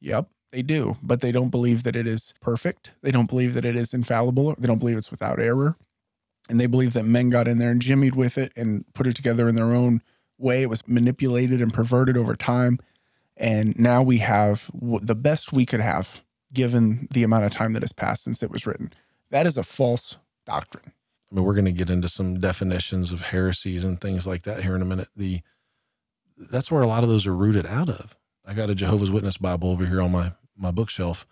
[0.00, 0.96] Yep, they do.
[1.02, 2.92] But they don't believe that it is perfect.
[3.02, 4.54] They don't believe that it is infallible.
[4.59, 5.76] They don't believe it's without error.
[6.48, 9.16] And they believe that men got in there and jimmied with it and put it
[9.16, 10.02] together in their own
[10.38, 10.62] way.
[10.62, 12.78] It was manipulated and perverted over time.
[13.37, 17.82] And now we have the best we could have given the amount of time that
[17.82, 18.92] has passed since it was written.
[19.30, 20.92] That is a false doctrine.
[21.30, 24.62] I mean, we're going to get into some definitions of heresies and things like that
[24.62, 25.09] here in a minute.
[25.16, 25.40] The
[26.50, 28.16] that's where a lot of those are rooted out of.
[28.46, 31.26] I got a Jehovah's Witness Bible over here on my my bookshelf,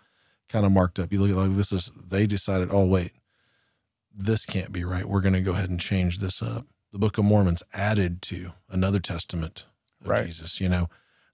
[0.49, 1.11] kind of marked up.
[1.11, 3.13] You look at like this is they decided, oh wait,
[4.13, 5.05] this can't be right.
[5.05, 6.65] We're going to go ahead and change this up.
[6.91, 9.65] The Book of Mormon's added to another testament
[10.01, 10.25] of Right.
[10.25, 10.61] Jesus.
[10.61, 10.87] You know,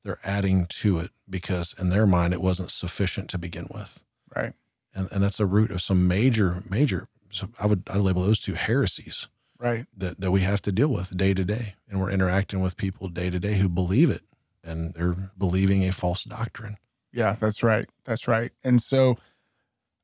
[0.04, 4.04] they're adding to it because in their mind it wasn't sufficient to begin with
[4.36, 4.54] Right.
[4.96, 8.40] and and that's a root of some major major so i would i label those
[8.40, 9.28] two heresies
[9.60, 9.86] Right.
[9.96, 13.08] that that we have to deal with day to day and we're interacting with people
[13.10, 14.22] day to day who believe it
[14.64, 16.76] and they're believing a false doctrine
[17.14, 17.88] Yeah, that's right.
[18.06, 18.52] That's right.
[18.64, 19.18] And so,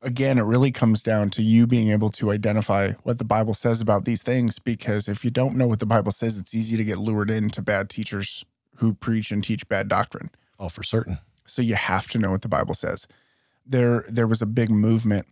[0.02, 3.82] again, it really comes down to you being able to identify what the Bible says
[3.82, 4.60] about these things.
[4.60, 7.62] Because if you don't know what the Bible says, it's easy to get lured into
[7.62, 10.30] bad teachers who preach and teach bad doctrine.
[10.60, 13.08] all for certain So you have to know what the Bible says.
[13.66, 15.28] There, there was a big movement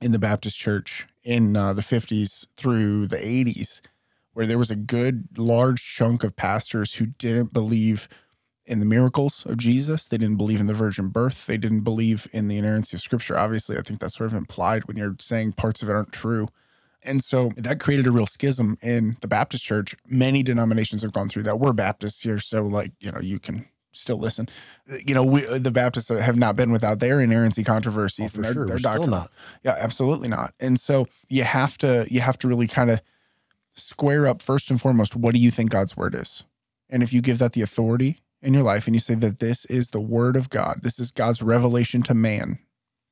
[0.00, 3.80] in the Baptist Church in uh, the 50s through the 80s,
[4.32, 8.08] where there was a good large chunk of pastors who didn't believe
[8.66, 10.06] in the miracles of Jesus.
[10.06, 11.46] They didn't believe in the virgin birth.
[11.46, 13.38] They didn't believe in the inerrancy of Scripture.
[13.38, 16.48] Obviously, I think that's sort of implied when you're saying parts of it aren't true.
[17.04, 19.94] And so that created a real schism in the Baptist church.
[20.08, 21.60] Many denominations have gone through that.
[21.60, 24.48] We're Baptists here, so like, you know, you can still listen.
[25.04, 28.44] You know, we the Baptists have not been without their inerrancy controversies oh, for and
[28.44, 29.30] their, sure their still not
[29.62, 30.54] Yeah, absolutely not.
[30.58, 33.02] And so you have to you have to really kind of
[33.74, 36.42] square up first and foremost what do you think God's word is?
[36.88, 39.64] And if you give that the authority in your life and you say that this
[39.66, 42.58] is the word of God, this is God's revelation to man.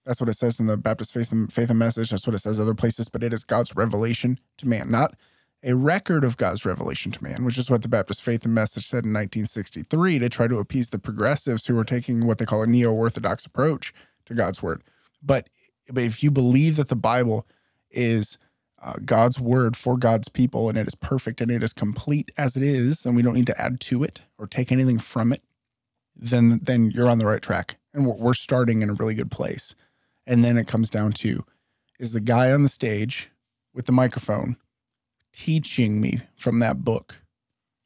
[0.04, 2.10] That's what it says in the Baptist Faith and, Faith and Message.
[2.10, 5.14] That's what it says other places, but it is God's revelation to man, not
[5.62, 8.86] a record of God's revelation to man, which is what the Baptist Faith and Message
[8.86, 12.62] said in 1963 to try to appease the progressives who were taking what they call
[12.62, 13.94] a neo-orthodox approach
[14.26, 14.82] to God's word.
[15.22, 15.48] But,
[15.88, 17.46] but if you believe that the Bible
[17.90, 18.38] is
[18.82, 22.56] uh, God's word for God's people and it is perfect and it is complete as
[22.56, 25.42] it is, and we don't need to add to it or take anything from it,
[26.16, 29.30] then then you're on the right track, and we're, we're starting in a really good
[29.30, 29.74] place.
[30.26, 31.44] And then it comes down to
[31.98, 33.30] is the guy on the stage
[33.72, 34.56] with the microphone
[35.32, 37.16] teaching me from that book,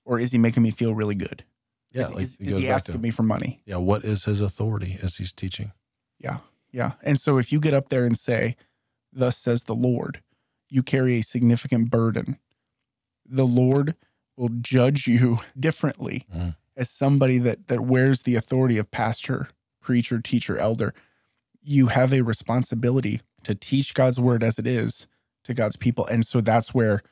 [0.05, 1.45] or is he making me feel really good?
[1.93, 3.63] yeah is, like is, is he asking to me for money?
[3.65, 5.73] yeah what is his authority as he's teaching
[6.19, 6.39] Yeah.
[6.73, 6.93] Yeah.
[7.03, 8.57] And so if you get up there and say,
[9.13, 10.21] Thus says the Lord,
[10.69, 12.39] you carry a significant burden.
[13.29, 13.95] The Lord
[14.37, 16.57] will judge you differently Mhm.
[16.77, 19.49] as somebody that that wears the authority of pastor,
[19.81, 20.95] preacher, teacher, elder.
[21.63, 25.07] You have a responsibility to teach God's word as it is
[25.45, 26.07] to God's people.
[26.07, 27.03] And so that's where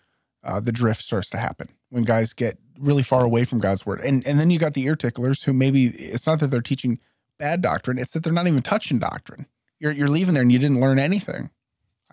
[0.43, 4.01] uh, the drift starts to happen when guys get really far away from God's word.
[4.01, 6.99] And and then you got the ear ticklers who maybe it's not that they're teaching
[7.39, 9.47] bad doctrine, it's that they're not even touching doctrine.
[9.81, 11.51] You're you're leaving there and you didn't learn anything.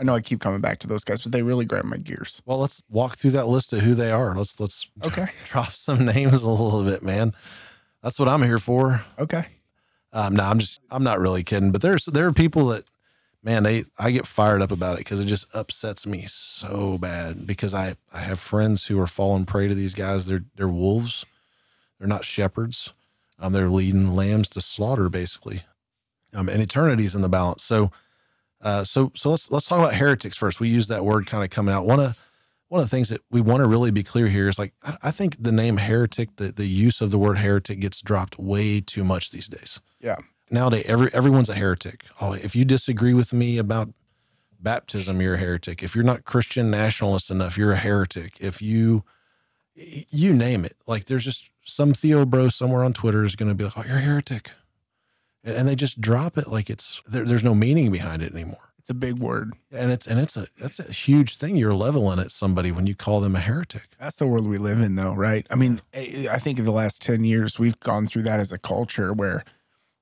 [0.02, 2.42] I know I keep coming back to those guys, but they really grab my gears.
[2.46, 5.28] well let's walk through that list of who they are let's let's Okay.
[5.46, 7.34] drop some names a little bit man
[8.02, 9.46] that's what i'm here for Okay.
[10.14, 12.84] Um, no, I'm just, I'm not really kidding, but there's, there are people that,
[13.44, 17.48] man, they, I get fired up about it because it just upsets me so bad
[17.48, 20.26] because I, I have friends who are falling prey to these guys.
[20.26, 21.26] They're, they're wolves.
[21.98, 22.92] They're not shepherds.
[23.40, 25.62] Um, they're leading lambs to slaughter basically.
[26.34, 27.64] Um, and eternity's in the balance.
[27.64, 27.92] So,
[28.64, 30.60] uh, so, so let's, let's talk about heretics first.
[30.60, 31.86] We use that word kind of coming out.
[31.86, 32.18] One of,
[32.70, 34.98] one of the things that we want to really be clear here is like, I,
[35.04, 38.80] I think the name heretic, the, the use of the word heretic gets dropped way
[38.82, 40.18] too much these days Yeah.
[40.50, 42.06] nowadays every everyone's a heretic.
[42.22, 43.90] Oh, if you disagree with me about
[44.60, 45.84] baptism, you're a heretic.
[45.84, 48.40] If you're not Christian nationalist enough, you're a heretic.
[48.40, 49.04] If you
[49.76, 53.56] you name it, like there's just some Theo bro somewhere on Twitter is going to
[53.56, 54.52] be like, "Oh, you're a heretic,"
[55.44, 58.74] and, and they just drop it like it's there, there's no meaning behind it anymore.
[58.80, 59.54] It's a big word.
[59.72, 61.56] And it's and it's a that's a huge thing.
[61.56, 63.90] You're leveling at somebody when you call them a heretic.
[64.00, 65.46] That's the world we live in, though, right?
[65.52, 68.52] I mean, I I think in the last 10 years, we've gone through that as
[68.52, 69.44] a culture where,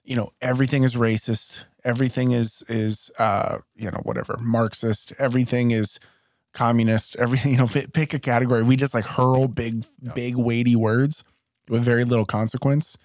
[0.06, 6.00] you know, everything is racist, everything is, is, uh, you know, whatever, Marxist, everything is
[6.54, 8.64] communist, everything, you know, pick, pick a category.
[8.64, 10.14] We just like hurl big, Yeah.
[10.14, 11.24] big, weighty words
[11.68, 12.98] with very little consequence.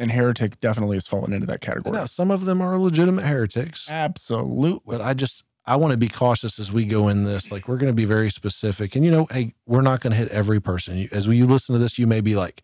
[0.00, 1.96] And heretic definitely has fallen into that category.
[1.98, 4.96] Now, some of them are legitimate heretics, Absolutely.
[4.96, 7.50] but I just I want to be cautious as we go in this.
[7.52, 10.16] Like we're going to be very specific, and you know, hey, we're not going to
[10.16, 11.08] hit every person.
[11.12, 12.62] As you listen to this, you may be like,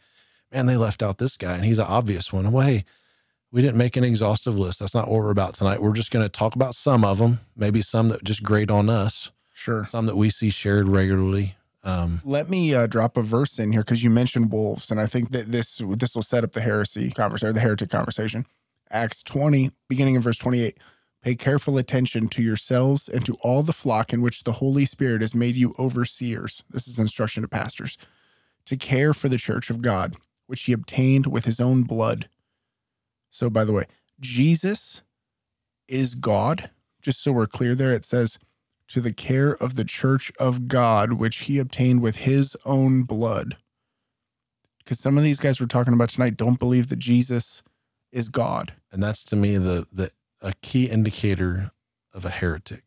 [0.52, 2.84] "Man, they left out this guy, and he's an obvious one." Well, hey,
[3.50, 4.78] we didn't make an exhaustive list.
[4.80, 5.82] That's not what we're about tonight.
[5.82, 8.88] We're just going to talk about some of them, maybe some that just grate on
[8.88, 9.86] us, Sure.
[9.86, 11.56] some that we see shared regularly.
[11.84, 15.06] Um, Let me uh, drop a verse in here because you mentioned wolves, and I
[15.06, 18.46] think that this this will set up the heresy conversation, or the heretic conversation.
[18.90, 20.78] Acts twenty, beginning in verse twenty-eight.
[21.20, 25.20] Pay careful attention to yourselves and to all the flock in which the Holy Spirit
[25.20, 26.64] has made you overseers.
[26.70, 27.96] This is instruction to pastors
[28.66, 30.16] to care for the church of God,
[30.46, 32.28] which he obtained with his own blood.
[33.30, 33.84] So, by the way,
[34.20, 35.02] Jesus
[35.86, 36.70] is God.
[37.02, 38.38] Just so we're clear there, it says,
[38.88, 43.56] to the care of the church of God, which he obtained with his own blood.
[44.78, 47.62] Because some of these guys we're talking about tonight don't believe that Jesus
[48.12, 48.74] is God.
[48.92, 51.70] and that's to me the the a key indicator
[52.12, 52.82] of a heretic.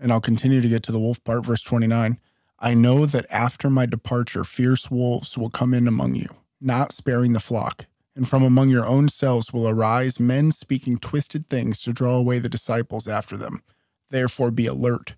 [0.00, 2.18] And I'll continue to get to the wolf part, verse 29.
[2.58, 6.26] I know that after my departure, fierce wolves will come in among you,
[6.60, 7.86] not sparing the flock.
[8.16, 12.40] And from among your own selves will arise men speaking twisted things to draw away
[12.40, 13.62] the disciples after them.
[14.10, 15.14] Therefore, be alert,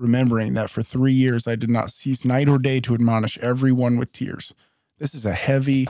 [0.00, 3.98] remembering that for three years I did not cease night or day to admonish everyone
[3.98, 4.54] with tears.
[4.98, 5.86] This is a heavy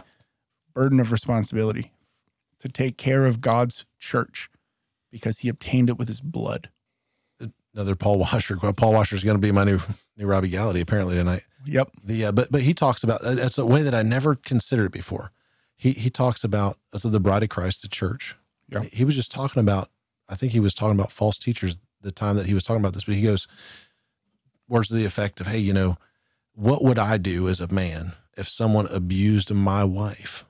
[0.74, 1.92] burden of responsibility
[2.58, 4.50] to take care of God's church
[5.10, 6.70] because he obtained it with his blood.
[7.72, 8.56] Another Paul Washer.
[8.56, 9.78] Paul Washer is going to be my new
[10.16, 11.46] new Robbie Gallaty apparently tonight.
[11.66, 11.90] Yep.
[12.02, 15.30] The uh, but but he talks about it's a way that I never considered before.
[15.76, 18.34] He he talks about so the bride of Christ, the church.
[18.68, 18.82] Yeah.
[18.92, 19.88] He was just talking about.
[20.28, 22.94] I think he was talking about false teachers the time that he was talking about
[22.94, 23.04] this.
[23.04, 23.46] But he goes,
[24.70, 25.98] words to the effect of, "Hey, you know,
[26.54, 30.46] what would I do as a man if someone abused my wife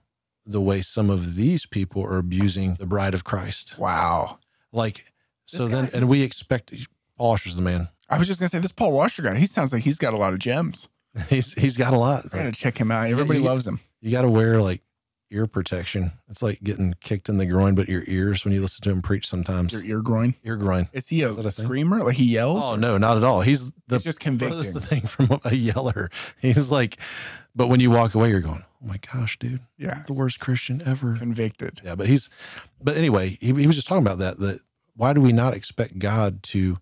[0.47, 4.39] the way some of these people are abusing the bride of Christ?" Wow.
[4.73, 5.07] Like,
[5.47, 6.73] so This then, guy and is- we expect
[7.17, 7.89] Paul Washer's the man.
[8.09, 9.35] I was just gonna say this Paul Washer guy.
[9.37, 10.89] He sounds like he's got a lot of gems.
[11.29, 12.25] He's he's got a lot.
[12.33, 13.09] I gotta check him out.
[13.09, 13.81] Everybody you- loves him.
[14.01, 14.81] You got to wear like
[15.31, 16.13] ear protection.
[16.29, 19.03] It's like getting kicked in the groin, but your ears when you listen to him
[19.03, 19.73] preach sometimes.
[19.73, 20.35] Your ear groin.
[20.45, 20.89] ear groin.
[20.93, 21.65] Is he a Is a thing?
[21.67, 22.03] screamer?
[22.03, 22.63] Like he yells?
[22.65, 23.41] Oh no, not at all.
[23.41, 24.63] He's the He's just convicting.
[24.81, 26.11] thing from a yeller.
[26.41, 26.99] He's like,
[27.55, 30.03] but when you walk away, you're going, "Oh my gosh, dude, Yeah.
[30.07, 31.81] the worst Christian ever." Convicted.
[31.85, 32.29] Yeah, but he's,
[32.83, 34.39] but anyway, he, he was just talking about that.
[34.39, 34.61] That
[34.97, 36.79] why do we not expect God to,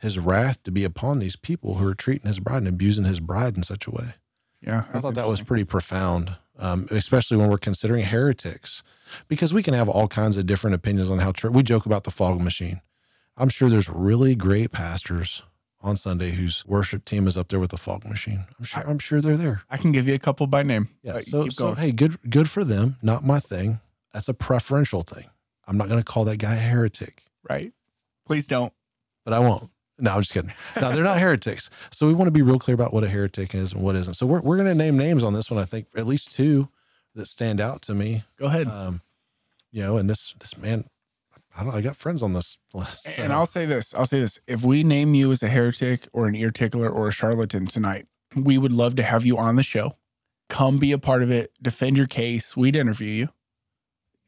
[0.00, 3.20] His wrath to be upon these people who are treating His bride and abusing His
[3.20, 4.14] bride in such a way?
[4.60, 4.84] Yeah.
[4.92, 8.82] I thought that was pretty profound, um, especially when we're considering heretics,
[9.28, 11.52] because we can have all kinds of different opinions on how church.
[11.52, 12.80] We joke about the fog machine.
[13.36, 15.42] I'm sure there's really great pastors
[15.80, 18.44] on Sunday whose worship team is up there with the fog machine.
[18.58, 18.82] I'm sure.
[18.88, 19.62] I'm sure they're there.
[19.70, 20.88] I can give you a couple by name.
[21.02, 21.20] Yeah.
[21.20, 22.96] So, so hey, good good for them.
[23.02, 23.80] Not my thing.
[24.12, 25.26] That's a preferential thing.
[25.66, 27.72] I'm not going to call that guy a heretic, right.
[28.26, 28.72] Please don't.
[29.24, 29.70] but I won't.
[29.98, 30.52] No, I'm just kidding.
[30.80, 31.70] No, they're not heretics.
[31.90, 34.14] So we want to be real clear about what a heretic is and what isn't.
[34.14, 35.60] So we're, we're going to name names on this one.
[35.60, 36.68] I think at least two
[37.14, 38.22] that stand out to me.
[38.38, 38.68] Go ahead.
[38.68, 39.02] Um,
[39.72, 40.84] you know, and this this man,
[41.58, 41.74] I don't.
[41.74, 43.04] I got friends on this list.
[43.04, 43.92] so- and I'll say this.
[43.94, 44.38] I'll say this.
[44.46, 48.06] If we name you as a heretic or an ear tickler or a charlatan tonight,
[48.36, 49.96] we would love to have you on the show.
[50.48, 51.52] Come be a part of it.
[51.60, 52.56] Defend your case.
[52.56, 53.28] We'd interview you.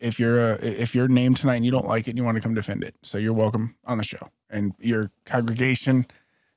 [0.01, 2.25] If you're uh, a, if you're named tonight and you don't like it and you
[2.25, 4.31] want to come defend it, so you're welcome on the show.
[4.49, 6.07] And your congregation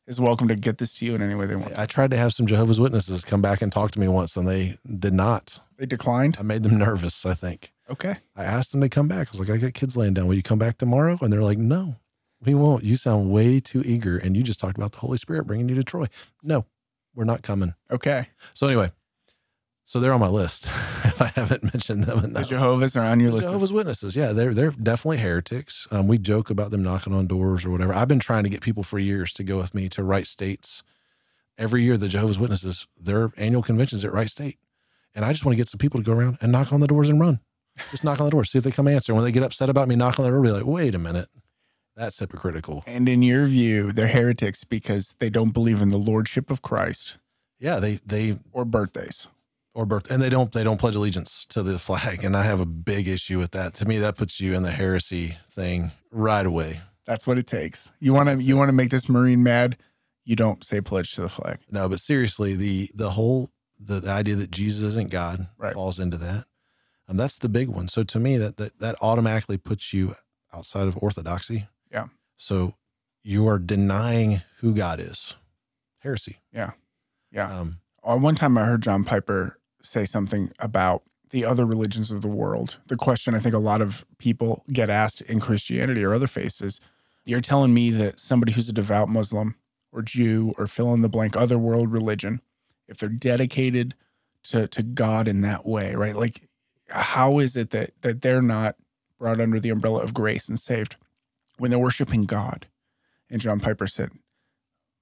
[0.08, 1.77] is welcome to get this to you in any way they want.
[1.77, 4.47] I tried to have some Jehovah's Witnesses come back and talk to me once, and
[4.47, 5.60] they did not.
[5.77, 6.38] They declined.
[6.39, 7.25] I made them nervous.
[7.25, 8.15] I think Okay.
[8.36, 9.27] I asked them to come back.
[9.27, 10.27] I was like, I got kids laying down.
[10.27, 11.17] Will you come back tomorrow?
[11.21, 11.97] And they're like, No,
[12.41, 12.84] we won't.
[12.86, 15.75] You sound way too eager, and you just talked about the Holy Spirit bringing you
[15.75, 16.08] to Troy.
[16.41, 16.65] No,
[17.13, 17.73] we're not coming.
[17.91, 18.27] Okay.
[18.53, 18.91] So anyway,
[19.84, 20.67] so they're on my list.
[21.13, 23.47] if I haven't mentioned them, in The Jehovah's are on your list.
[23.47, 25.88] Jehovah's Witnesses, yeah, they're they're definitely heretics.
[25.91, 27.93] Um, we joke about them knocking on doors or whatever.
[27.93, 30.84] I've been trying to get people for years to go with me to Wright States.
[31.58, 34.58] Every year, the Jehovah's Witnesses, their annual conventions at Wright State,
[35.13, 36.88] and I just want to get some people to go around and knock on the
[36.88, 37.39] doors and run.
[37.91, 39.13] Just knock on the door, see if they come answer.
[39.13, 41.28] When they get upset about me knocking on the door, be like, "Wait a minute,
[41.95, 46.49] that's hypocritical." And in your view, they're heretics because they don't believe in the lordship
[46.49, 47.17] of Christ
[47.60, 49.28] Yeah, they they or birthdays.
[49.75, 52.59] Or birth, and they don't they don't pledge allegiance to the flag, and I have
[52.59, 53.73] a big issue with that.
[53.75, 56.81] To me, that puts you in the heresy thing right away.
[57.05, 57.91] That's what it takes.
[57.99, 59.77] You want to you want to make this Marine mad.
[60.25, 61.59] You don't say pledge to the flag.
[61.69, 65.73] No, but seriously, the the whole the, the idea that Jesus isn't God Right.
[65.73, 66.45] falls into that.
[67.07, 67.89] And that's the big one.
[67.89, 70.13] So to me, that, that that automatically puts you
[70.53, 71.67] outside of orthodoxy.
[71.91, 72.05] Yeah.
[72.38, 72.75] So
[73.23, 75.36] you are denying who God is.
[75.99, 76.38] Heresy.
[76.53, 76.71] Yeah.
[77.36, 82.22] Um, Uh, one time I heard John Piper say something about the other religions of
[82.22, 82.80] the world.
[82.88, 86.62] The question I think a lot of people get asked in Christianity or other faiths
[86.62, 86.80] is
[87.26, 89.56] you're telling me that somebody who's a devout Muslim
[89.91, 92.41] or Jew or fill in the blank other world religion,
[92.88, 93.96] if they're dedicated
[94.43, 96.15] to, to God in that way, right?
[96.15, 96.48] Like,
[96.89, 98.76] how is it that, that they're not
[99.17, 100.98] brought under the umbrella of grace and saved
[101.58, 102.67] when they're worshiping God?
[103.30, 104.12] And John Piper said,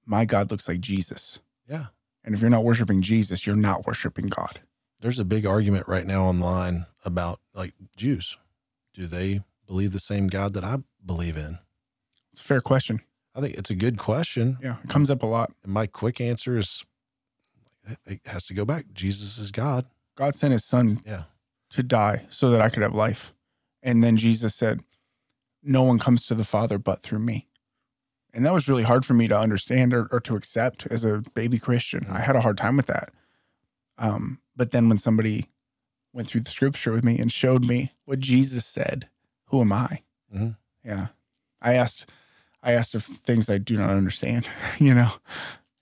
[0.06, 1.40] My God looks like Jesus.
[1.68, 1.86] yeah.
[2.24, 4.60] And if you're not worshiping Jesus, you're not worshiping God.
[5.02, 8.38] There's a big argument right now online about like Jews.
[8.94, 11.58] Do they believe the same God that I believe in?
[12.30, 13.00] It's a fair question.
[13.34, 14.58] I think it's a good question.
[14.62, 15.52] Yeah, it comes up a lot.
[15.64, 16.84] And my quick answer is
[18.06, 18.84] it- has to go back.
[18.92, 19.86] Jesus is God.
[20.14, 21.24] God sent his son Yeah.
[21.70, 23.32] to die so that I could have life.
[23.82, 24.84] And then Jesus said,
[25.64, 27.48] No one comes to the Father but through me.
[28.32, 31.22] And that was really hard for me to understand or, or to accept as a
[31.34, 32.06] baby Christian.
[32.08, 33.12] I had a hard time with that.
[33.98, 35.48] Um, but then when somebody
[36.12, 39.08] went through the scripture with me and showed me what Jesus said,
[39.46, 40.02] who am I?
[40.34, 40.56] Mhm.
[40.84, 41.08] Yeah.
[41.60, 42.10] I asked,
[42.62, 45.10] I asked of things I do not understand, you know?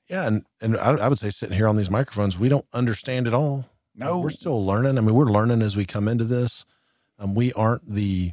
[0.09, 3.27] Yeah, and and I, I would say sitting here on these microphones, we don't understand
[3.29, 3.67] it all.
[3.95, 4.99] No, we're still learning.
[4.99, 6.65] I mean, we're learning as we come into this.
[7.19, 8.33] Um, we aren't the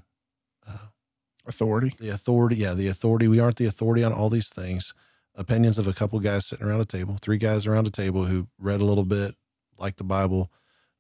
[1.45, 1.93] authority.
[1.99, 2.57] the authority.
[2.57, 3.27] Yeah, the authority.
[3.27, 4.93] We aren't the authority on all these things.
[5.35, 8.47] Opinions of a couple guys sitting around a table, three guys around a table who
[8.59, 9.35] read a little bit,
[9.79, 10.51] like the Bible,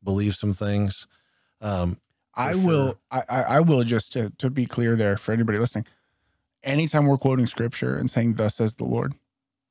[0.03, 1.07] believe some things.
[1.61, 1.97] Um,
[2.33, 2.99] I For will.
[3.11, 5.85] I, I I will just to to be clear there for anybody listening.
[6.63, 9.13] Anytime we're quoting scripture and saying "Thus says the Lord,"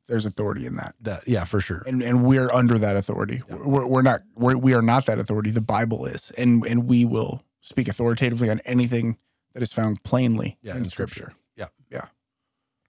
[0.09, 1.83] there's authority in that, that yeah, for sure.
[1.87, 3.43] and and we're under that authority.
[3.49, 3.57] Yeah.
[3.57, 5.51] We're we're not we're, we are not that authority.
[5.51, 9.17] The Bible is, and and we will speak authoritatively on anything
[9.53, 11.15] that is found plainly Yeah, in, in scripture.
[11.15, 11.37] Scripture.
[11.57, 12.07] Yeah, yeah.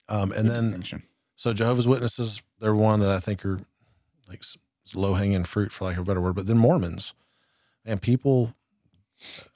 [0.09, 1.03] Um, and Good then.
[1.35, 3.59] So Jehovah's Witnesses, they're one that I think are
[4.27, 4.43] like
[4.95, 6.35] low hanging fruit, for lack of a better word.
[6.35, 7.13] But then Mormons,
[7.85, 8.53] and people,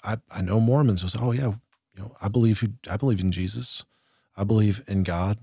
[0.03, 1.53] I I know Mormons say, "Oh yeah,
[1.95, 3.85] you know, I believe who I believe in Jesus,
[4.37, 5.39] I believe in God.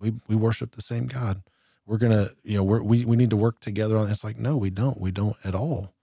[0.00, 1.42] We we worship the same God.
[1.86, 4.56] We're gonna, you know, we're, we we need to work together on." It's like, no,
[4.56, 5.00] we don't.
[5.00, 5.94] We don't at all,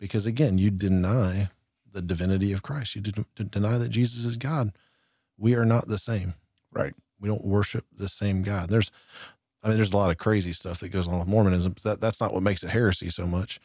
[0.00, 1.50] because again, you deny
[1.92, 2.96] the divinity of Christ.
[2.96, 3.02] You
[3.50, 4.72] deny that Jesus is God.
[5.38, 6.34] We are not the same
[6.72, 6.94] right.
[7.20, 8.70] we don't worship the same God.
[8.70, 8.92] There's,
[9.62, 11.72] I mean, there's a lot of crazy stuff that goes on with Mormonism.
[11.74, 13.60] But that, that's not what makes it heresy so much.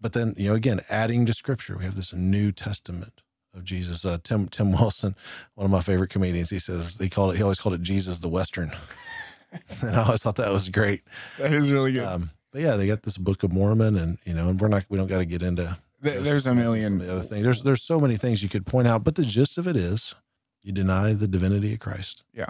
[0.00, 3.20] But then, you know, again, adding to Scripture, we have this New Testament
[3.54, 4.04] of Jesus.
[4.04, 5.14] Uh, Tim Tim Wilson,
[5.54, 7.36] one of my favorite comedians, he says he called it.
[7.36, 8.72] He always called it Jesus the Western,
[9.82, 11.02] and I always thought that was great.
[11.38, 12.04] That is really good.
[12.04, 14.86] Um, but yeah, they got this Book of Mormon, and you know, and we're not
[14.88, 16.98] we don't got to get into Th- those- there's a million.
[16.98, 17.44] the other things.
[17.44, 20.14] There's there's so many things you could point out, but the gist of it is,
[20.62, 22.22] you deny the divinity of Christ.
[22.32, 22.48] Yeah.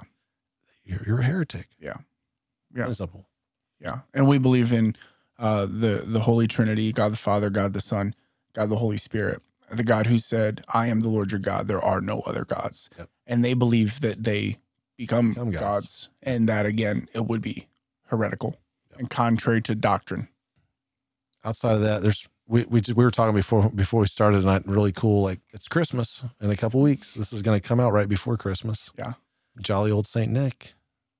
[0.85, 1.67] you're, you're a heretic.
[1.81, 1.97] Yeah.
[2.75, 3.27] Plain and simple.
[3.81, 4.97] Yeah, and we believe in
[5.39, 8.15] uh, the the Holy Trinity: God the Father, God the Son,
[8.55, 9.43] God the Holy Spirit.
[9.71, 12.91] The God who said, "I am the Lord your God; there are no other gods."
[12.99, 13.09] Yep.
[13.27, 14.59] And they believe that they
[14.99, 15.61] become, Become gods.
[15.63, 16.09] gods.
[16.23, 17.67] and that again, it would be
[18.07, 18.59] heretical
[18.91, 19.01] Yep.
[19.01, 20.29] and contrary to doctrine.
[21.45, 24.63] outside of that, there's we we we were talking before before we started tonight.
[24.67, 25.23] Really cool.
[25.23, 27.15] Like it's Christmas in a couple weeks.
[27.15, 28.93] This is going to come out right before Christmas.
[28.99, 29.15] Yeah.
[29.61, 30.75] Jolly old Saint Nick.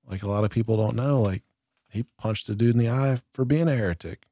[0.09, 1.21] Like a lot of people don't know.
[1.21, 1.43] Like
[1.91, 4.27] he punched a dude in the eye for being a heretic.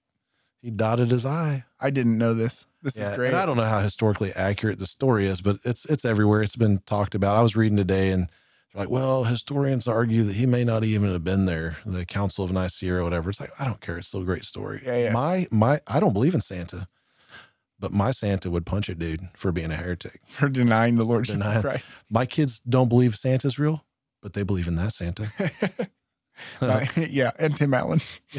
[0.62, 1.64] He dotted his eye.
[1.80, 2.66] I didn't know this.
[2.83, 3.28] This Yeah, is great.
[3.28, 6.42] and I don't know how historically accurate the story is, but it's it's everywhere.
[6.42, 7.37] It's been talked about.
[7.37, 8.29] I was reading today, and
[8.75, 12.44] they're like, well, historians argue that he may not even have been there, the Council
[12.44, 13.31] of Nicaea or whatever.
[13.31, 13.96] It's like I don't care.
[13.96, 14.81] It's still a great story.
[14.85, 15.12] Yeah, yeah.
[15.12, 16.88] My my, I don't believe in Santa,
[17.79, 20.21] but my Santa would punch a dude for being a heretic.
[20.27, 21.92] for denying the Lord Jesus Denying- Christ.
[22.10, 23.83] My kids don't believe Santa's real,
[24.23, 25.31] but they believe in that Santa.
[26.60, 28.00] Uh, yeah, and Tim Allen.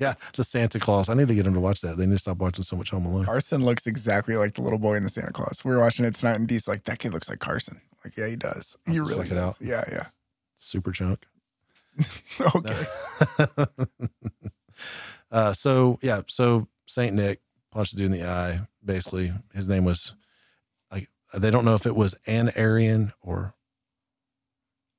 [0.00, 1.08] yeah, the Santa Claus.
[1.08, 1.96] I need to get him to watch that.
[1.96, 3.24] They need to stop watching so much Home Alone.
[3.24, 5.64] Carson looks exactly like the little boy in the Santa Claus.
[5.64, 8.28] We were watching it tonight, and Dee's like, "That kid looks like Carson." Like, yeah,
[8.28, 8.76] he does.
[8.86, 9.56] He really check it out.
[9.60, 10.06] Yeah, yeah.
[10.56, 11.26] Super chunk.
[12.54, 12.86] okay.
[15.30, 17.40] uh, so yeah, so Saint Nick
[17.70, 18.60] punched the dude in the eye.
[18.84, 20.14] Basically, his name was
[20.90, 23.55] like they don't know if it was an Aryan or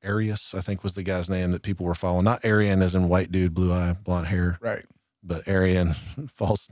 [0.07, 0.55] Arius.
[0.55, 2.23] I think was the guy's name that people were following.
[2.23, 4.85] Not Arian as in white dude, blue eye, blonde hair, Right.
[5.23, 5.95] but Arian,
[6.35, 6.69] false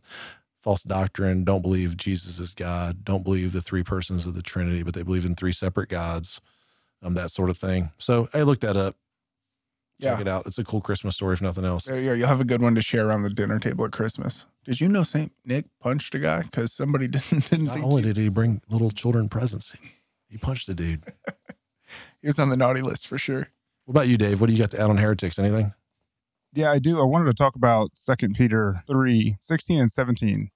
[0.63, 4.81] false doctrine, don't believe Jesus is God, don't believe the three persons of the Trinity,
[4.81, 6.41] but they believe in three separate gods,
[7.03, 7.91] um, that sort of thing.
[7.99, 8.95] So I looked that up.
[9.99, 10.11] Yeah.
[10.13, 10.45] Check it out.
[10.47, 11.87] It's a cool Christmas story, if nothing else.
[11.87, 11.95] Go.
[11.95, 14.45] You'll have a good one to share around the dinner table at Christmas.
[14.65, 18.01] Did you know Saint Nick punched a guy because somebody didn't didn't Not think only
[18.01, 19.77] did he bring little children presents,
[20.27, 21.03] he punched the dude.
[22.21, 23.49] he was on the naughty list for sure.
[23.85, 24.41] What about you, Dave?
[24.41, 25.37] What do you got to add on heretics?
[25.37, 25.73] Anything?
[26.53, 26.99] Yeah, I do.
[26.99, 30.49] I wanted to talk about Second Peter 3, 16 and 17.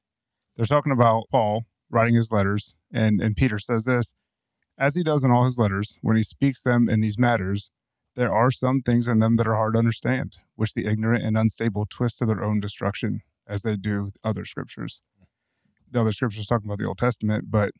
[0.55, 4.13] They're talking about Paul writing his letters, and, and Peter says this
[4.80, 7.69] as he does in all his letters, when he speaks them in these matters,
[8.15, 11.38] there are some things in them that are hard to understand, which the ignorant and
[11.38, 15.01] unstable twist to their own destruction, as they do other scriptures.
[15.91, 17.73] The other scriptures talking about the Old Testament, but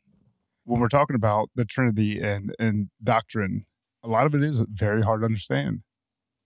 [0.70, 3.66] when we're talking about the Trinity and, and doctrine,
[4.02, 5.82] a lot of it is very hard to understand.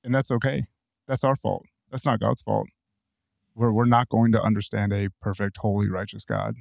[0.02, 0.66] And that's okay
[1.06, 1.66] that's our fault.
[1.90, 2.68] That's not God's fault.
[3.54, 6.56] We're, we're not going to understand a perfect, holy, righteous God.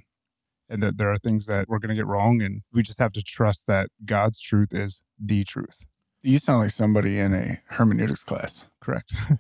[0.70, 2.42] And that there are things that we're going to get wrong.
[2.42, 5.86] And we just have to trust that God's truth is the truth.
[6.22, 8.66] You sound like somebody in a hermeneutics class.
[8.80, 9.14] Correct.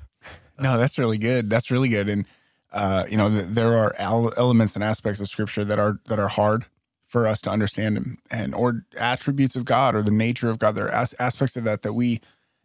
[0.59, 1.49] No, that's really good.
[1.49, 2.07] That's really good.
[2.07, 2.27] And
[2.71, 6.19] uh, you know, th- there are al- elements and aspects of Scripture that are that
[6.19, 6.67] are hard
[7.13, 10.73] for us to understand, and, and or attributes of God or the nature of God.
[10.73, 12.19] There are as- aspects of that that we,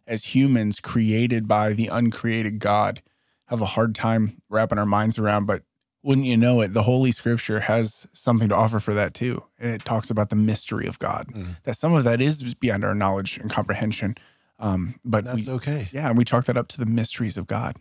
[0.06, 3.02] as humans, created by the uncreated God,
[3.48, 5.44] have a hard time wrapping our minds around.
[5.44, 5.64] But
[6.02, 9.70] wouldn't you know it, the Holy Scripture has something to offer for that too, and
[9.70, 11.28] it talks about the mystery of God.
[11.34, 11.62] Mm.
[11.64, 14.16] That some of that is beyond our knowledge and comprehension.
[14.58, 15.88] Um, but That's we, okay.
[15.92, 17.76] yeah, and we chalk that up to the mysteries of God.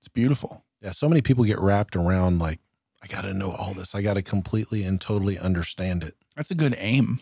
[0.00, 0.64] It's beautiful.
[0.80, 2.60] Yeah, so many people get wrapped around like,
[3.02, 3.94] I got to know all this.
[3.94, 6.14] I got to completely and totally understand it.
[6.36, 7.20] That's a good aim,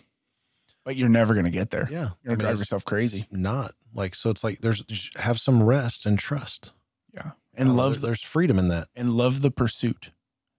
[0.84, 1.88] but you're never going to get there.
[1.90, 2.10] Yeah.
[2.22, 3.26] You're going to drive yourself crazy.
[3.30, 6.72] Not like, so it's like there's have some rest and trust.
[7.12, 7.32] Yeah.
[7.54, 8.88] And know, love there- the, there's freedom in that.
[8.94, 10.10] and love the pursuit.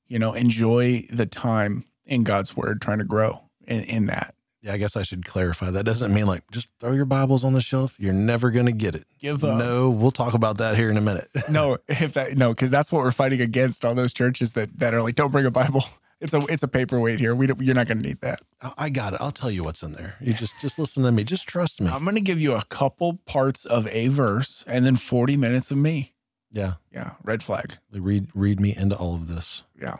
[0.07, 4.35] You know, enjoy the time in God's word trying to grow in, in that.
[4.67, 5.71] Yeah, I guess I should clarify.
[5.71, 7.95] That doesn't mean like just throw your Bibles on the shelf.
[7.97, 9.05] You're never going to get it.
[9.19, 9.57] Give up.
[9.59, 11.27] No, we'll talk about that here in a minute.
[11.49, 13.85] No, if that no, because that's what we're fighting against.
[13.85, 15.83] All those churches that that are like, don't bring a Bible.
[16.19, 17.35] It's a it's a paperweight here.
[17.35, 18.41] We don't, you're not going to need that.
[18.59, 19.19] I- I got it.
[19.21, 20.15] I'll tell you what's in there.
[20.19, 21.23] You just just listen to me.
[21.23, 21.91] Just trust me.
[21.91, 25.69] I'm going to give you a couple parts of a verse and then 40 minutes
[25.69, 26.15] of me.
[26.51, 27.77] Yeah, Yeah, red flag.
[27.93, 29.61] read read me into all of this.
[29.79, 29.97] Yeah.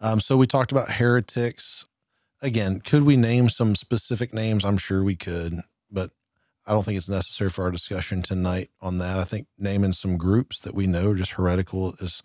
[0.00, 1.90] Um, so we talked about heretics.
[2.44, 4.66] Again, could we name some specific names?
[4.66, 5.54] I'm sure we could,
[5.90, 6.12] but
[6.66, 9.18] I don't think it's necessary for our discussion tonight on that.
[9.18, 12.22] I think naming some groups that we know are just heretical is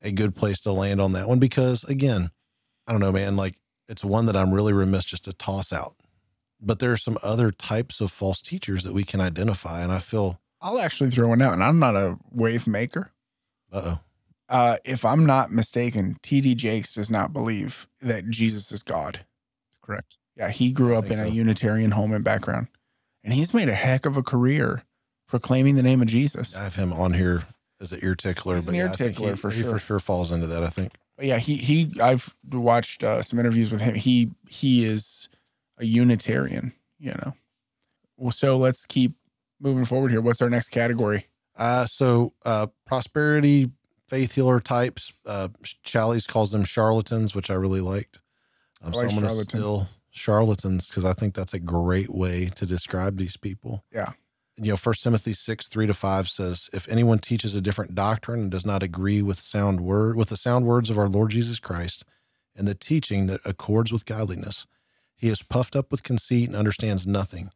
[0.00, 2.30] a good place to land on that one because, again,
[2.86, 3.36] I don't know, man.
[3.36, 3.56] Like
[3.88, 5.96] it's one that I'm really remiss just to toss out.
[6.58, 9.98] But there are some other types of false teachers that we can identify, and I
[9.98, 13.12] feel, I'll actually throw one out, and I'm not a wave maker.
[13.70, 13.98] uh oh,
[14.48, 19.26] Uh, if I'm not mistaken, TD Jakes does not believe that Jesus is God.
[19.82, 20.16] Correct.
[20.36, 21.34] Yeah, he grew up in think a.
[21.34, 22.68] Unitarian home and background,
[23.22, 24.84] and he's made a heck of a career
[25.28, 26.56] proclaiming the name of Jesus.
[26.56, 27.42] I have him on here
[27.80, 29.70] as an ear tickler, He's but ear yeah, tickler he, for he sure.
[29.72, 30.62] for sure falls into that.
[30.62, 30.92] I think.
[31.16, 31.92] But yeah, he he.
[32.00, 33.94] I've watched uh, some interviews with him.
[33.94, 35.28] He he is
[35.78, 36.72] a Unitarian.
[36.98, 37.34] You know.
[38.16, 39.14] Well, so let's keep
[39.60, 40.20] moving forward here.
[40.20, 41.26] What's our next category?
[41.56, 43.70] Uh, so uh, prosperity
[44.06, 45.12] faith healer types.
[45.26, 45.48] Uh,
[45.84, 48.20] Challies calls them charlatans, which I really liked.
[48.82, 49.48] Um, I like so I'm going to charlatan.
[49.48, 53.84] still charlatans because I think that's a great way to describe these people.
[53.92, 54.12] Yeah.
[54.56, 58.40] You know, First Timothy six three to five says, "If anyone teaches a different doctrine
[58.40, 61.58] and does not agree with sound word with the sound words of our Lord Jesus
[61.58, 62.04] Christ
[62.54, 64.66] and the teaching that accords with godliness,
[65.14, 67.50] he is puffed up with conceit and understands nothing.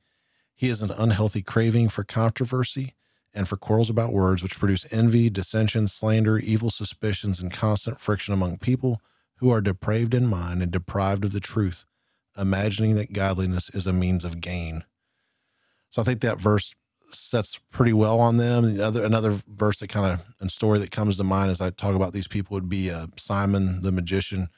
[0.55, 2.95] He is an unhealthy craving for controversy."
[3.35, 8.33] and for quarrels about words, which produce envy, dissension, slander, evil suspicions, and constant friction
[8.33, 9.03] among people
[9.39, 11.85] who are depraved in mind and deprived of the truth,
[12.37, 14.85] imagining that godliness is a means of gain.
[15.91, 16.75] So I think that verse
[17.09, 18.77] sets pretty well on them.
[18.77, 21.71] The other another verse that kind of and story that comes to mind as I
[21.71, 24.49] talk about these people would be uh, Simon the magician.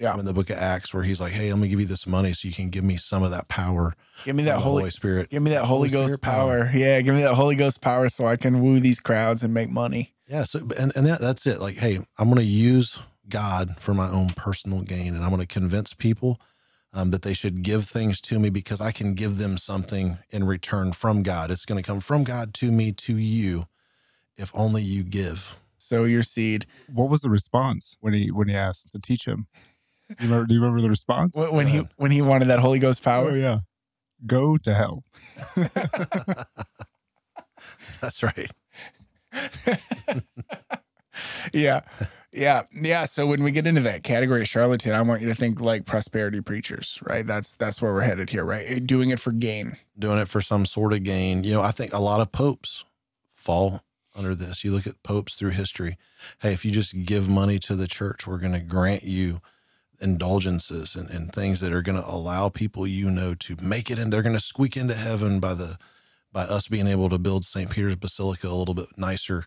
[0.00, 0.16] Yeah.
[0.16, 2.32] in the book of Acts, where he's like, "Hey, let me give you this money
[2.32, 5.28] so you can give me some of that power, Give me that holy, Holy Spirit."
[5.28, 6.66] Give me that Holy, Holy Ghost Spirit power.
[6.66, 6.70] power.
[6.72, 9.70] Yeah, give me that Holy Ghost power so I can woo these crowds and make
[9.70, 10.14] money.
[10.28, 10.44] Yeah.
[10.44, 11.60] So, and, and that, that's it.
[11.60, 15.40] Like, hey, I'm going to use God for my own personal gain, and I'm going
[15.40, 16.40] to convince people
[16.92, 20.44] um, that they should give things to me because I can give them something in
[20.44, 21.50] return from God.
[21.50, 23.64] It's going to come from God to me, to you,
[24.36, 25.56] if only you give.
[25.78, 26.66] Sow your seed.
[26.92, 29.46] What was the response when he when he asked to teach him?
[30.08, 31.36] Do you remember, do you remember the response?
[31.36, 33.26] When when he when he wanted that Holy Ghost power?
[33.26, 33.36] Oh power.
[33.36, 33.58] yeah.
[34.26, 35.04] Go to hell.
[38.00, 38.50] that's right.
[41.52, 41.82] yeah.
[42.32, 43.06] Yeah, yeah.
[43.06, 45.86] So when we get into that category of charlatan, I want you to think like
[45.86, 47.26] prosperity preachers, right?
[47.26, 48.64] That's that's where we're headed here, right?
[48.66, 49.76] Eh, Doing it for gain.
[49.98, 51.42] doing it for some sort of gain.
[51.42, 52.84] You know, I think a lot of popes
[53.32, 53.80] fall
[54.14, 54.62] under this.
[54.62, 55.96] You look at popes through history.
[56.40, 59.40] Hey, if you just give money to the church, we're going to grant you
[60.00, 63.98] indulgences and, and things that are going to allow people you know to make it
[63.98, 65.76] and they're going to squeak into heaven by the
[66.32, 67.70] by us being able to build St.
[67.70, 69.44] Peter's Basilica a little bit nicer.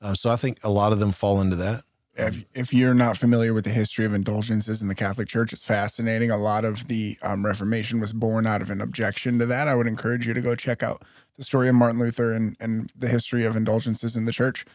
[0.00, 1.82] Um, so I think a lot of them fall into that.
[2.14, 5.64] If, if you're not familiar with the history of indulgences in the Catholic Church, it's
[5.64, 6.30] fascinating.
[6.30, 9.66] A lot of the um, Reformation was born out of an objection to that.
[9.66, 11.02] I would encourage you to go check out
[11.36, 14.66] the story of Martin Luther and, and the history of indulgences in the church.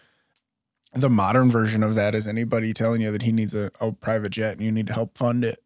[0.94, 4.32] The modern version of that is anybody telling you that he needs a, a private
[4.32, 5.64] jet and you need to help fund it.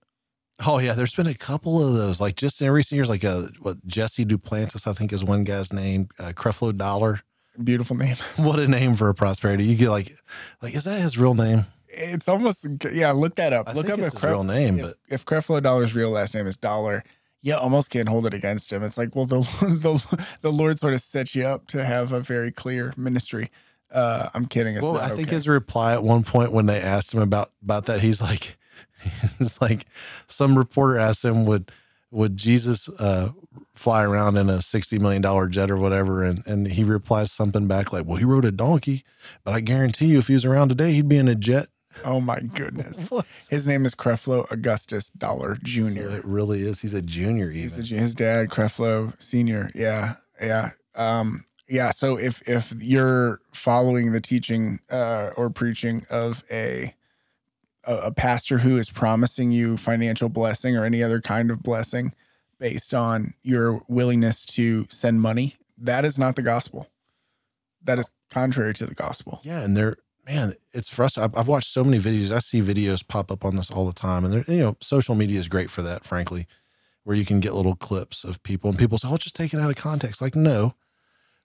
[0.65, 3.43] Oh yeah, there's been a couple of those, like just in recent years, like uh,
[3.61, 7.21] what Jesse Duplantis, I think is one guy's name, uh, Creflo Dollar.
[7.61, 8.15] Beautiful name.
[8.37, 9.65] What a name for a prosperity.
[9.65, 10.13] You get like,
[10.61, 11.65] like is that his real name?
[11.89, 13.11] It's almost yeah.
[13.11, 13.67] Look that up.
[13.67, 16.47] I look up if his real name, if, but if Creflo Dollar's real last name
[16.47, 17.03] is Dollar,
[17.41, 18.83] you almost can't hold it against him.
[18.83, 22.21] It's like, well, the the the Lord sort of sets you up to have a
[22.21, 23.51] very clear ministry.
[23.91, 24.75] Uh, I'm kidding.
[24.75, 25.35] It's well, I think okay.
[25.35, 28.57] his reply at one point when they asked him about about that, he's like,
[29.39, 29.85] it's like
[30.27, 31.71] some reporter asked him, would
[32.11, 33.29] would Jesus uh,
[33.75, 36.23] fly around in a sixty million dollar jet or whatever?
[36.23, 39.03] And and he replies something back like, well, he rode a donkey,
[39.43, 41.67] but I guarantee you, if he was around today, he'd be in a jet.
[42.05, 43.09] oh my goodness.
[43.49, 46.07] His name is Creflo Augustus Dollar So Jr.
[46.07, 46.79] it really is.
[46.81, 47.97] He's a junior He's even.
[47.99, 49.71] his dad, Creflo Senior.
[49.75, 51.91] Yeah, yeah, um, yeah.
[51.91, 56.93] So if if you're following the teaching uh, or preaching of a
[57.83, 62.13] a, a pastor who is promising you financial blessing or any other kind of blessing
[62.59, 66.87] based on your willingness to send money, that is not the gospel.
[67.83, 69.41] That is contrary to the gospel.
[69.43, 71.31] Yeah, and they're man, it's frustrating.
[71.31, 72.31] I've, I've watched so many videos.
[72.31, 75.39] I see videos pop up on this all the time, and you know, social media
[75.39, 76.47] is great for that, frankly,
[77.03, 79.59] where you can get little clips of people, and people say, "Oh, just take it
[79.59, 80.75] out of context." Like, no,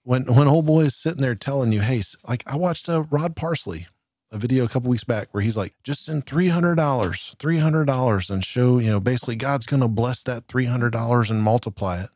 [0.02, 3.36] when when old boy is sitting there telling you, "Hey," like I watched uh, Rod
[3.36, 3.86] Parsley
[4.32, 7.58] a video a couple weeks back where he's like, "Just send three hundred dollars, three
[7.58, 11.30] hundred dollars, and show you know, basically God's going to bless that three hundred dollars
[11.30, 12.10] and multiply it."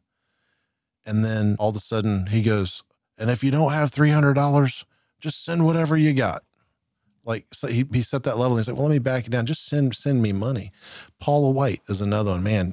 [1.06, 2.82] And then all of a sudden he goes,
[3.18, 4.84] "And if you don't have three hundred dollars."
[5.20, 6.42] just send whatever you got.
[7.24, 8.56] Like so he, he set that level.
[8.56, 9.46] And he's like, well, let me back it down.
[9.46, 10.72] Just send send me money.
[11.20, 12.42] Paula White is another one.
[12.42, 12.72] Man,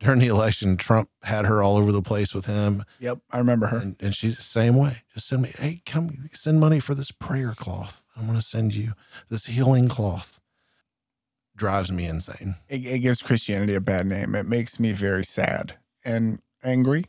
[0.00, 3.66] during the election, Trump had her all over the place with him, Yep, I remember
[3.66, 3.76] her.
[3.78, 5.02] and, and she's the same way.
[5.12, 8.03] Just send me, hey, come send money for this prayer cloth.
[8.16, 8.92] I'm going to send you
[9.28, 10.40] this healing cloth.
[11.56, 12.56] Drives me insane.
[12.68, 14.34] It, it gives Christianity a bad name.
[14.34, 17.04] It makes me very sad and angry.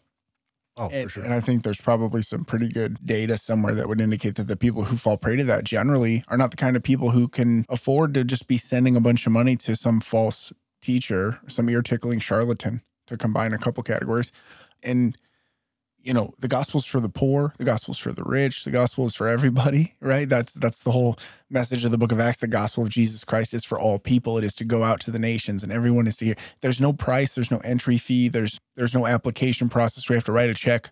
[0.78, 1.24] Oh, And, for sure.
[1.24, 4.58] and I think there's probably some pretty good data somewhere that would indicate that the
[4.58, 7.66] people who fall prey to that generally are not the kind of people who can
[7.70, 10.52] afford to just be sending a bunch of money to some false
[10.82, 14.32] teacher, some ear tickling charlatan, to combine a couple categories.
[14.84, 15.18] And,
[16.06, 19.16] you know, the gospel's for the poor, the gospel's for the rich, the gospel is
[19.16, 20.30] for everybody, right?
[20.30, 21.18] That's that's the whole
[21.50, 22.38] message of the book of Acts.
[22.38, 24.38] The gospel of Jesus Christ is for all people.
[24.38, 26.36] It is to go out to the nations and everyone is to hear.
[26.62, 30.08] There's no price, there's no entry fee, there's there's no application process.
[30.08, 30.92] We have to write a check.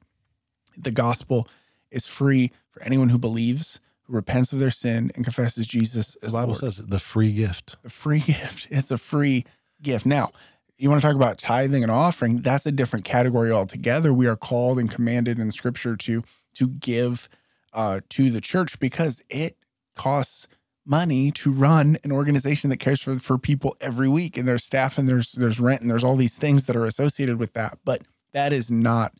[0.76, 1.48] The gospel
[1.92, 6.32] is free for anyone who believes, who repents of their sin and confesses Jesus the
[6.32, 6.74] Bible Lord.
[6.74, 7.78] says the free gift.
[7.84, 8.68] The free gift.
[8.72, 9.46] It's a free
[9.80, 10.08] gift.
[10.08, 10.32] Now,
[10.78, 14.14] you want to talk about tithing and offering, that's a different category altogether.
[14.14, 16.24] We are called and commanded in scripture to
[16.56, 17.30] to give
[17.74, 19.58] uh, to the church because it
[19.96, 20.48] costs
[20.86, 24.98] money to run an organization that cares for for people every week and there's staff
[24.98, 28.02] and there's there's rent and there's all these things that are associated with that but
[28.34, 29.14] that is not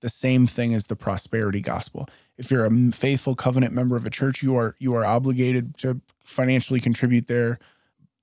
[0.00, 2.08] the same thing as the prosperity gospel
[2.38, 6.00] if you're a faithful covenant member of a church you are you are obligated to
[6.24, 7.58] financially contribute there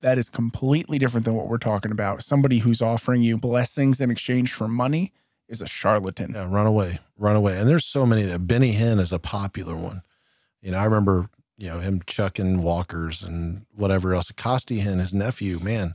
[0.00, 4.10] that is completely different than what we're talking about somebody who's offering you blessings in
[4.10, 5.12] exchange for money
[5.48, 7.58] is a charlatan Yeah, run away, run away.
[7.58, 10.02] And there's so many that Benny Hinn is a popular one.
[10.60, 14.30] You know, I remember, you know, him chucking walkers and whatever else.
[14.32, 15.94] Costi Hinn, his nephew, man.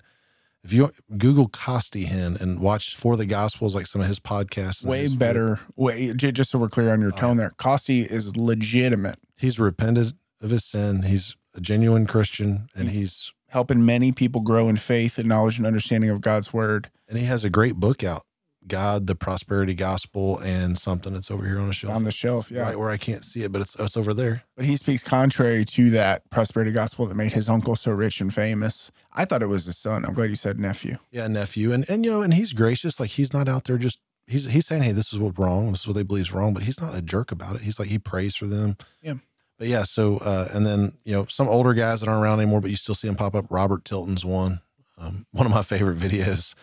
[0.63, 4.83] If you Google Costi Hinn and watch For the Gospels, like some of his podcasts,
[4.85, 8.35] way his- better way just so we're clear on your Oh, tone there costi is
[8.37, 11.03] legitimate He's repented of his sin.
[11.03, 15.65] He's a genuine Christian, and he's helping many people grow in faith and knowledge and
[15.67, 18.23] understanding of god's word and he has a great book out,
[18.65, 22.49] God, the Prosperity Gospel, and something that's over here on the shelf, on the shelf
[22.49, 24.43] yeah right where I can't see it, but it's it's over there.
[24.55, 28.33] but he speaks contrary to that prosperity gospel that made his uncle so rich and
[28.33, 31.87] famous i thought it was his son i'm glad you said nephew Yeah, nephew, and
[31.89, 32.99] and you know, and he's gracious.
[32.99, 35.71] Like he's not out there just he's he's saying, hey, this is what's wrong.
[35.71, 37.61] This is what they believe is wrong, but he's not a jerk about it.
[37.61, 38.77] He's like he prays for them.
[39.01, 39.15] Yeah.
[39.63, 42.59] But yeah, so uh, and then you know some older guys that aren't around anymore,
[42.59, 43.45] but you still see them pop up.
[43.49, 44.59] Robert Tilton's one.
[44.97, 46.53] Um, one of my favorite videos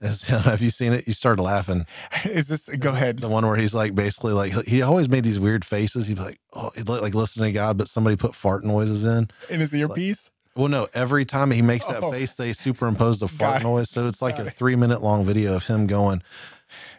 [0.00, 1.04] is have you seen it?
[1.08, 1.84] You started laughing.
[2.24, 3.18] Is this go ahead?
[3.18, 6.06] The one where he's like basically like he always made these weird faces.
[6.06, 9.02] He'd be like, oh, he'd like, like listening to God, but somebody put fart noises
[9.02, 9.28] in.
[9.50, 10.30] In his earpiece?
[10.54, 12.12] Well, no, every time he makes that Oh.
[12.12, 13.90] face, they superimpose the fart noise.
[13.90, 16.22] So it's like a three minute long video of him going,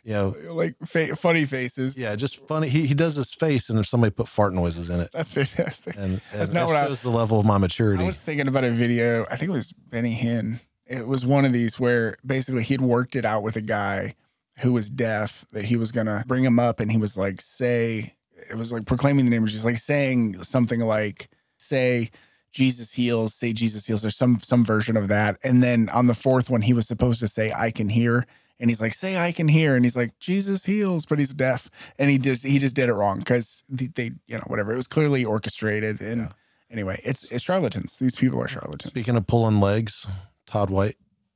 [0.05, 1.97] you know, Like fa- funny faces.
[1.97, 2.69] yeah, just funny.
[2.69, 5.09] He, he does his face and if somebody put fart noises in it.
[5.11, 5.95] That's fantastic.
[5.97, 8.03] And, and That's not that what I- shows the level of my maturity.
[8.03, 9.25] I was thinking about a video.
[9.31, 10.59] I think it was Benny Hinn.
[10.85, 14.13] It was one of these where basically he'd worked it out with a guy
[14.59, 18.13] who was deaf that he was gonna bring him up, and he was like, "Say,"
[18.49, 21.27] it was like proclaiming the name of Jesus, like saying something like,
[21.57, 22.11] "Say."
[22.51, 25.37] Jesus heals, say Jesus heals, or some some version of that.
[25.43, 28.25] And then on the fourth one, he was supposed to say, I can hear.
[28.59, 29.75] And he's like, say I can hear.
[29.75, 31.69] And he's like, Jesus heals, but he's deaf.
[31.99, 34.71] And he just he just did it wrong because they, they, you know, whatever.
[34.71, 35.99] It was clearly orchestrated.
[36.01, 36.29] And Yeah.
[36.71, 37.99] anyway, it's it's charlatans.
[37.99, 38.89] These people are charlatans.
[38.91, 40.07] Speaking of pulling legs,
[40.45, 40.95] Todd White,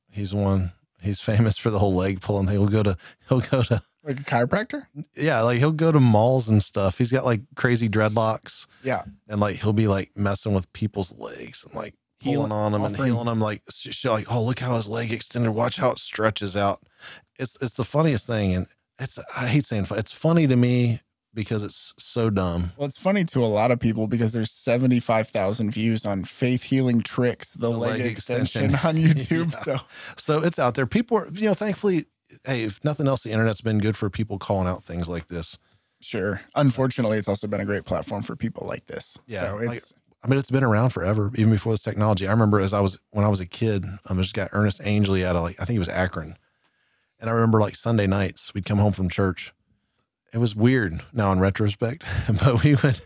[0.09, 0.71] he's one.
[1.01, 2.55] He's famous for the whole leg pulling thing.
[2.55, 2.97] He'll go to
[3.27, 4.83] he'll go to Like a chiropractor?
[5.15, 6.97] yeah, like he'll go to malls and stuff.
[6.97, 9.03] He's got like crazy dreadlocks Yeah.
[9.27, 12.95] and like he'll be like messing with people's legs and like Healing- on them and
[12.95, 13.39] healing them.
[13.39, 15.51] Like sh- sh- like oh look how his leg extended.
[15.51, 16.81] Watch how it stretches out.
[17.37, 18.67] It's it's the funniest thing and
[18.99, 19.97] it's I hate saying fun.
[19.99, 20.99] It's funny to me
[21.33, 22.71] because it's so dumb.
[22.75, 27.01] Well, it's funny to a lot of people because there's 75,000 views on faith healing
[27.01, 29.05] tricks, the, The leg, leg extension, extension.
[29.05, 29.53] on YouTube.
[29.53, 29.59] Yeah.
[29.59, 29.77] So
[30.17, 30.85] So it's out there.
[30.85, 32.05] People are you know thankfully.
[32.45, 35.57] Hey, if nothing else, the internet's been good for people calling out things like this.
[36.01, 36.41] sure.
[36.55, 39.17] Unfortunately, it's also been a great platform for people like this.
[39.27, 39.93] Yeah, So like- it's
[40.23, 42.27] I mean, it's been around forever, even before this technology.
[42.27, 45.23] I remember as I was when I was a kid, I just got Ernest Angley
[45.25, 46.35] out of like I think it was Akron,
[47.19, 49.53] and I remember like Sunday nights we'd come home from church.
[50.33, 52.05] It was weird now in retrospect,
[52.43, 52.99] but we would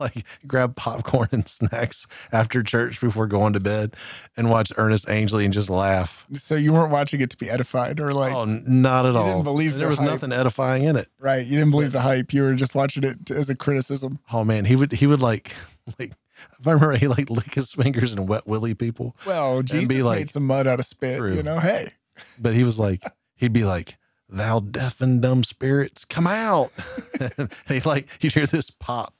[0.00, 3.94] like grab popcorn and snacks after church before going to bed
[4.36, 6.26] and watch Ernest Angley and just laugh.
[6.32, 9.26] so you weren't watching it to be edified or like oh, not at all.
[9.26, 10.08] didn't believe there the was hype.
[10.08, 11.08] nothing edifying in it.
[11.18, 11.44] right.
[11.46, 12.32] You didn't believe the hype.
[12.32, 14.18] You were just watching it as a criticism.
[14.32, 15.52] Oh man, he would he would like
[15.98, 16.12] like
[16.58, 19.16] if I remember he like lick his fingers and wet willy people.
[19.26, 21.18] Well, Jesus be made like, some mud out of spit.
[21.18, 21.34] True.
[21.34, 21.92] You know, hey,
[22.40, 23.02] But he was like,
[23.36, 23.96] he'd be like,
[24.28, 26.72] "Thou deaf and dumb spirits, come out!"
[27.38, 29.14] and he like, you'd hear this pop,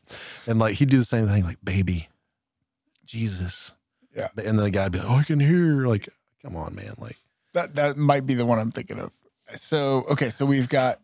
[0.47, 2.09] and like he'd do the same thing, like, "Baby,
[3.05, 3.73] Jesus."
[4.17, 4.29] Yeah.
[4.37, 6.09] And then the guy'd be like, "Oh, I can hear." Like,
[6.43, 6.93] come on, man.
[6.99, 7.17] Like,
[7.55, 9.11] that that might be the one I'm thinking of.
[9.55, 11.01] So okay, so we've got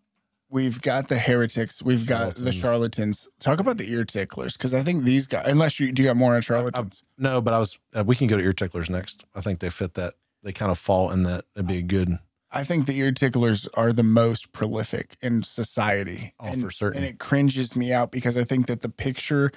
[0.51, 2.57] we've got the heretics, we've got the Charlatans.
[2.61, 3.28] charlatans.
[3.40, 5.46] Talk about the ear ticklers because I think these guys.
[5.49, 7.03] Unless you do, you got more on charlatans.
[7.16, 7.78] no, but I was.
[7.94, 9.24] Uh, we can go to ear ticklers next.
[9.34, 10.14] I think they fit that.
[10.42, 11.44] They kind of fall in that.
[11.57, 12.11] It'd be a good.
[12.51, 16.32] I think the ear ticklers are the most prolific in society.
[16.40, 17.03] Oh, and, for certain.
[17.03, 19.53] And it cringes me out because I think that the picture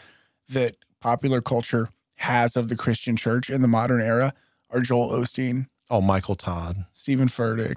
[0.50, 4.34] that popular culture has of the Christian church in the modern era
[4.70, 6.86] are Joel Osteen, Oh, Michael Todd.
[6.92, 7.76] Steven Furtick,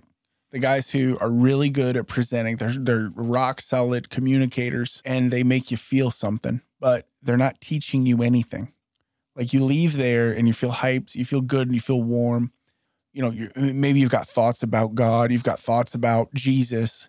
[0.54, 2.56] the guys who are really good at presenting.
[2.56, 8.06] They're they're rock solid communicators and they make you feel something, but they're not teaching
[8.06, 8.72] you anything.
[9.34, 12.52] Like you leave there and you feel hyped, you feel good, and you feel warm.
[13.12, 17.08] You know, maybe you've got thoughts about God, you've got thoughts about Jesus.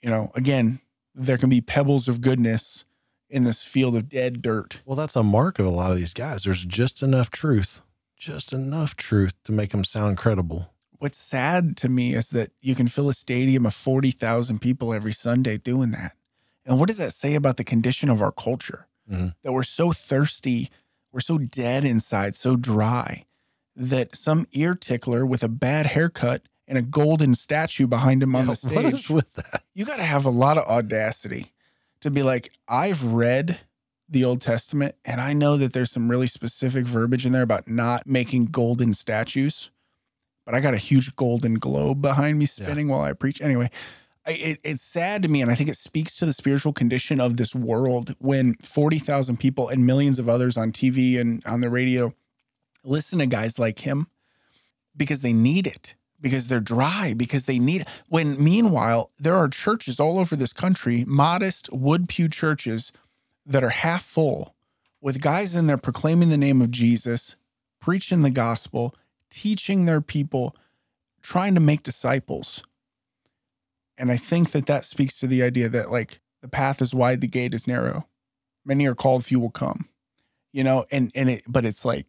[0.00, 0.78] You know, again,
[1.16, 2.84] there can be pebbles of goodness
[3.28, 4.82] in this field of dead dirt.
[4.86, 6.44] Well, that's a mark of a lot of these guys.
[6.44, 7.80] There's just enough truth,
[8.16, 10.71] just enough truth to make them sound credible.
[11.02, 15.12] What's sad to me is that you can fill a stadium of 40,000 people every
[15.12, 16.12] Sunday doing that.
[16.64, 18.86] And what does that say about the condition of our culture?
[19.10, 19.34] Mhm.
[19.42, 20.70] That we're so thirsty,
[21.10, 23.24] we're so dead inside, so dry,
[23.74, 28.46] that some ear tickler with a bad haircut and a golden statue behind him on
[28.46, 29.64] Yeah, the what is stage, with that?
[29.74, 31.52] you got to have a lot of audacity
[31.98, 33.58] to be like, I've read
[34.08, 37.66] the Old Testament and I know that there's some really specific verbiage in there about
[37.66, 39.70] not making golden statues,
[40.44, 43.40] but I got a huge golden globe behind me spinning while I preach.
[43.40, 43.70] Anyway,
[44.26, 45.42] I, it, it's sad to me.
[45.42, 49.68] And I think it speaks to the spiritual condition of this world when 40,000 people
[49.68, 52.14] and millions of others on TV and on the radio
[52.84, 54.08] listen to guys like him
[54.96, 60.00] because they need it because they're dry because they need when meanwhile there are churches
[60.00, 62.92] all over this country modest wood pew churches
[63.44, 64.54] that are half full
[65.00, 67.36] with guys in there proclaiming the name of jesus
[67.80, 68.94] preaching the gospel
[69.32, 70.56] teaching their people
[71.22, 72.62] trying to make disciples.
[73.98, 77.20] And i think that that speaks to the idea that like the path is wide
[77.20, 78.06] the gate is narrow.
[78.64, 79.88] Many are called few will come
[80.52, 80.86] you know?
[80.90, 82.06] And and it but it's like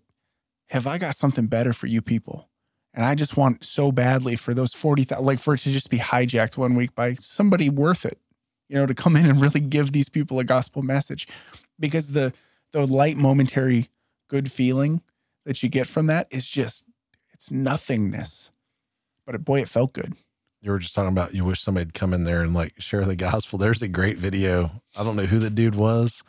[0.68, 2.50] have i got something better for you people?
[2.94, 5.98] And I just want so badly for those 40,000, like for it to just be
[5.98, 8.20] hijacked one week by somebody worth it,
[8.70, 11.28] you know, to come in and really give these people a gospel message.
[11.80, 12.34] Because the
[12.72, 13.90] the light momentary
[14.28, 15.02] good feeling
[15.46, 16.86] that you get from that is just
[17.44, 18.52] it's nothingness.
[19.26, 20.14] But boy, it felt good.
[20.62, 23.18] You were just talking about you wish somebody'd come in there and like share the
[23.18, 23.60] gospel.
[23.60, 24.82] There's a great video.
[24.96, 26.24] I don't know who the dude was.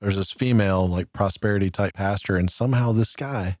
[0.00, 3.58] There's this female like prosperity type pastor, and somehow this guy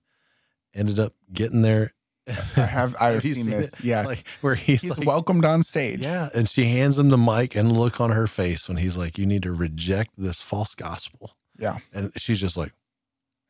[0.74, 1.92] ended up getting there.
[2.28, 3.72] I have I have seen seen this.
[3.80, 3.84] it?
[3.84, 4.06] Yes.
[4.06, 6.00] Like where he's, He's like, welcomed on stage.
[6.00, 9.18] Yeah, and she hands him the mic and look on her face when he's like,
[9.18, 11.78] "You need to reject this false gospel." Yeah.
[11.92, 12.72] and she's just like,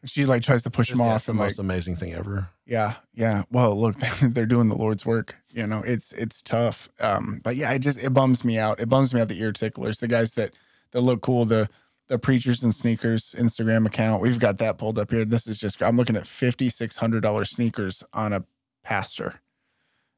[0.05, 2.49] She like tries to push him "Yeah, off the and like most amazing thing ever."
[2.67, 3.43] Yeah, yeah.
[3.51, 5.37] Well, look, they're doing the Lord's work.
[5.49, 6.89] You know, it's it's tough.
[7.01, 8.81] Um, but yeah, it just it bums me out.
[8.81, 10.55] It bums me out the ear ticklers, the guys that
[10.93, 11.69] that look cool, the
[12.09, 14.23] the preachers and sneakers Instagram account.
[14.23, 15.25] We've got that pulled up here.
[15.25, 18.45] This is just I'm looking at fifty six hundred dollar sneakers on a
[18.83, 19.41] pastor.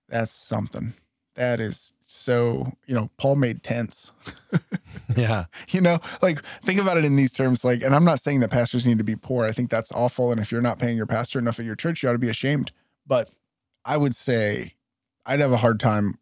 [0.09, 0.95] That's something.
[1.35, 2.72] That is so.
[2.87, 4.12] You know, Paul made tents.
[5.16, 8.41] Yeah, you know like think about it in these terms like and i'm not saying
[8.41, 10.97] that pastors need to be poor i think that's awful and if you're not paying
[10.97, 12.72] your pastor enough at your church you ought to be ashamed
[13.07, 13.30] but
[13.85, 14.72] i would say
[15.26, 16.18] i'd have a hard time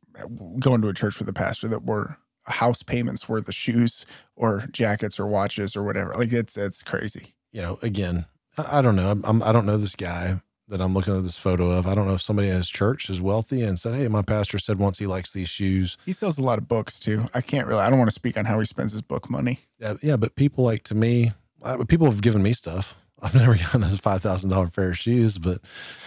[0.58, 4.64] going to a church with a pastor that were house payments were the shoes or
[4.72, 8.96] jackets or watches or whatever like it's it's crazy you know, again, I, I don't
[8.96, 9.10] know.
[9.10, 10.40] I'm, I'm I don't know this guy
[10.70, 11.86] that I'm looking at this photo of.
[11.86, 14.58] I don't know if somebody at his church is wealthy and said, "Hey, my pastor
[14.58, 17.66] said once he likes these shoes." he sells a lot of books too i can't
[17.66, 20.16] really i don't want to speak on how he spends his book money Yeah, yeah,
[20.16, 21.32] but people like to me,
[21.88, 22.96] people have given me stuff.
[23.22, 25.58] I've never gotten a five thousand dollar pair of shoes, but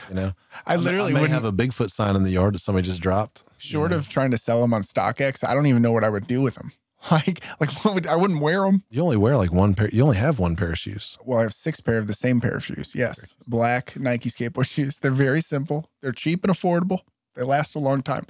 [0.09, 0.31] you know,
[0.65, 3.01] i literally I may wouldn't have a Bigfoot sign in the yard that somebody just
[3.01, 3.43] dropped.
[3.59, 3.97] you short know.
[3.97, 6.41] of trying to sell them on stockx i don't even know what i would do
[6.41, 6.71] with them
[7.11, 9.89] like like what would, i wouldn't wear them you only wear like one pair.
[9.91, 11.17] You only have one pair of shoes.
[11.25, 12.93] well, I have six pair of the same pair of shoes.
[12.95, 14.99] Yes, black Nike skateboard shoes.
[14.99, 15.89] They're very simple.
[16.01, 17.01] They're cheap and affordable.
[17.35, 18.25] They last a long time.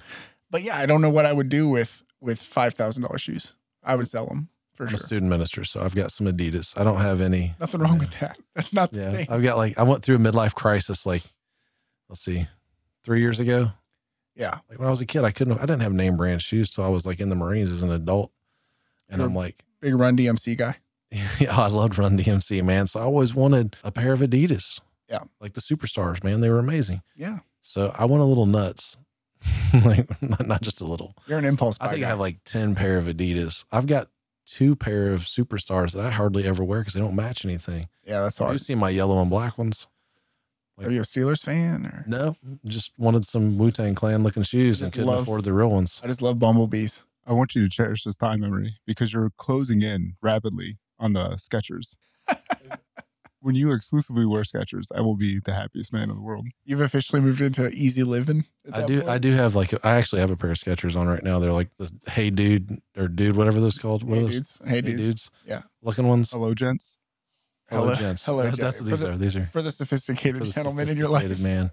[0.49, 3.55] But yeah, I don't know what I would do with with five thousand dollars shoes.
[3.83, 4.99] I would sell them for I'm sure.
[4.99, 6.79] a student minister, so I've got some Adidas.
[6.79, 7.53] I don't have any.
[7.59, 8.39] Nothing wrong with that.
[8.55, 9.27] That's not the Yeah, same.
[9.29, 11.05] I've got like I went through a midlife crisis.
[11.05, 11.23] Like,
[12.09, 12.47] let's see,
[13.03, 13.71] three years ago.
[14.35, 15.57] Yeah, Like when I was a kid, I couldn't.
[15.59, 17.91] I didn't have name brand shoes till I was like in the Marines as an
[17.91, 18.31] adult,
[19.13, 20.77] and I'm like, big Run DMC guy.
[21.39, 22.87] yeah, I loved Run DMC, man.
[22.87, 24.79] So I always wanted a pair of Adidas.
[25.09, 25.19] Yeah.
[25.39, 26.41] like the superstars, man.
[26.41, 27.01] They were amazing.
[27.15, 28.97] Yeah, So I went a little nuts,
[29.85, 31.13] like not, not just a little.
[31.27, 32.07] you're an impulse I think guy.
[32.07, 33.65] I have like ten pair of Adidas.
[33.71, 34.07] I've got
[34.47, 37.87] two pair of superstars that I hardly ever wear because they don't match anything.
[38.07, 38.53] yeah, that's hard.
[38.53, 39.85] You see my yellow and black ones?
[40.77, 41.85] Like, Are you a Steelers fan?
[41.85, 42.35] Or No,
[42.65, 46.01] just wanted some Wu Tang Clan looking shoes and couldn't love- afford the real ones.
[46.03, 47.03] I just love bumblebees.
[47.25, 51.29] I want you to cherish this time memory because you're closing in rapidly on the
[51.31, 51.95] Skechers.
[53.39, 56.47] when you exclusively wear Skechers, I will be the happiest man in the world.
[56.65, 58.45] You've officially moved into easy living.
[58.71, 58.97] I do.
[58.99, 59.09] point?
[59.09, 61.39] I do have like I actually have a pair of Skechers on right now.
[61.39, 64.03] They're like the Hey Dude or Dude, whatever those called.
[64.03, 64.31] What Hey are those?
[64.33, 64.61] dudes.
[64.65, 65.31] Hey dudes.
[65.45, 65.61] Yeah.
[65.81, 66.31] looking ones.
[66.31, 66.97] Hello, gents.
[67.69, 68.25] Hello, Hello- gents.
[68.25, 69.17] hello, That- gen- That's what for these the- are.
[69.17, 71.23] These are For the sophisticated for the gentleman in your life.
[71.23, 71.71] sophisticated Man,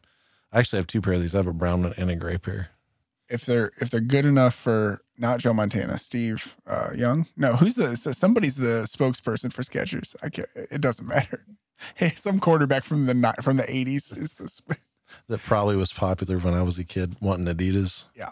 [0.53, 1.35] I actually have two pair of these.
[1.35, 2.71] I have a brown one and a gray pair.
[3.29, 7.27] if they're if they're good enough for not Joe Montana, Steve uh, Young.
[7.37, 10.17] No, who's the so somebody's the spokesperson for Skechers.
[10.23, 10.49] I can't.
[10.55, 11.45] It doesn't matter.
[11.95, 14.61] Hey, some quarterback from the from the eighties is this.
[15.29, 18.05] That probably was popular when I was a kid, wanting Adidas.
[18.15, 18.29] Yeah,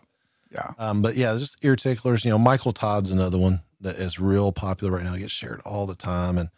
[0.53, 2.27] yeah, Um, but yeah, just ear ticklers.
[2.27, 5.15] You know, Michael Todd's another one that is real popular right now.
[5.15, 6.51] It gets shared all the time, and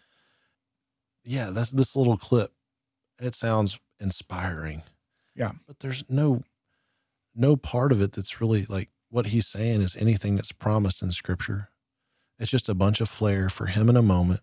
[1.23, 2.51] yeah, that's this little clip.
[3.21, 4.83] It sounds inspiring.
[5.37, 5.53] Yeah.
[5.69, 6.43] but there's no
[7.37, 11.13] no part of it that's really like what he's saying is anything that's promised in
[11.13, 11.69] Scripture.
[12.39, 14.41] It's just a bunch of flair for him in a moment,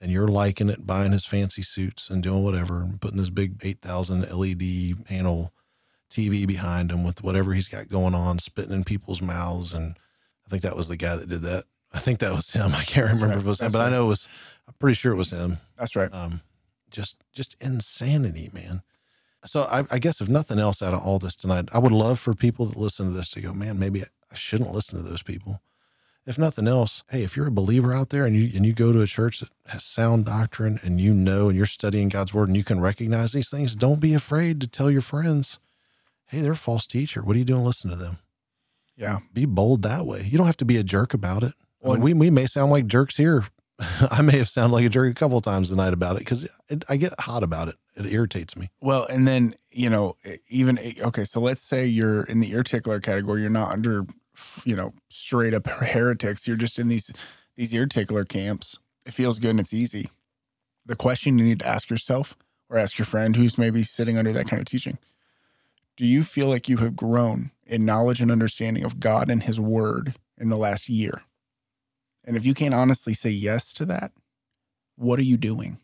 [0.00, 3.56] and you're liking it, buying his fancy suits and doing whatever, and putting this big
[3.64, 5.52] eight thousand LED panel
[6.10, 9.74] TV behind him with whatever he's got going on, spitting in people's mouths.
[9.74, 9.96] And
[10.46, 11.64] I think that was the guy that did that.
[11.92, 12.72] I think that was him.
[12.74, 13.36] I can't That's remember right.
[13.38, 14.28] if it was him, That's but I know it was.
[14.68, 15.58] I'm pretty sure it was him.
[15.76, 16.12] that's right.
[16.12, 16.42] Um,
[16.90, 18.82] just just insanity, man.
[19.44, 22.18] So I, I guess if nothing else out of all this tonight, I would love
[22.18, 25.22] for people that listen to this to go, man, maybe I shouldn't listen to those
[25.22, 25.62] people.
[26.26, 28.92] If nothing else, hey, if you're a believer out there and you and you go
[28.92, 32.48] to a church that has sound doctrine and you know and you're studying God's word
[32.48, 35.58] and you can recognize these things, don't be afraid to tell your friends,
[36.26, 37.22] hey, they're a false teacher.
[37.22, 37.64] What are you doing?
[37.64, 38.18] Listen to them.
[38.94, 40.22] Yeah, Be bold that way.
[40.22, 41.54] You don't have to be a jerk about it.
[41.82, 43.44] I mean, we we may sound like jerks here.
[44.10, 46.58] I may have sounded like a jerk a couple times tonight about it because
[46.88, 47.76] I get hot about it.
[47.94, 48.70] It irritates me.
[48.80, 50.16] Well, and then you know,
[50.48, 51.24] even okay.
[51.24, 53.40] So let's say you're in the ear tickler category.
[53.40, 54.06] You're not under,
[54.64, 56.48] you know, straight up heretics.
[56.48, 57.12] You're just in these
[57.56, 58.78] these ear tickler camps.
[59.06, 60.10] It feels good and it's easy.
[60.84, 62.36] The question you need to ask yourself,
[62.68, 64.98] or ask your friend who's maybe sitting under that kind of teaching:
[65.96, 69.60] Do you feel like you have grown in knowledge and understanding of God and His
[69.60, 71.22] Word in the last year?
[72.28, 74.12] And if you can't honestly say yes to that,
[74.96, 75.78] what are you doing?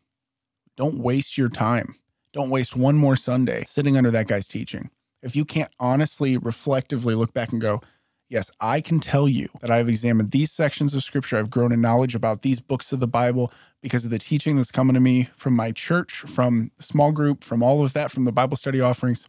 [0.77, 1.95] Don't waste your time.
[2.35, 4.91] Don't waste one more Sunday sitting under that guy's teaching.
[5.23, 7.81] If you can't honestly, reflectively look back and go,
[8.29, 11.39] Yes, I can tell you that I've examined these sections of scripture.
[11.39, 13.51] I've grown in knowledge about these books of the Bible
[13.83, 17.63] because of the teaching that's coming to me from my church, from small group, from
[17.63, 19.29] all of that, from the Bible study offerings.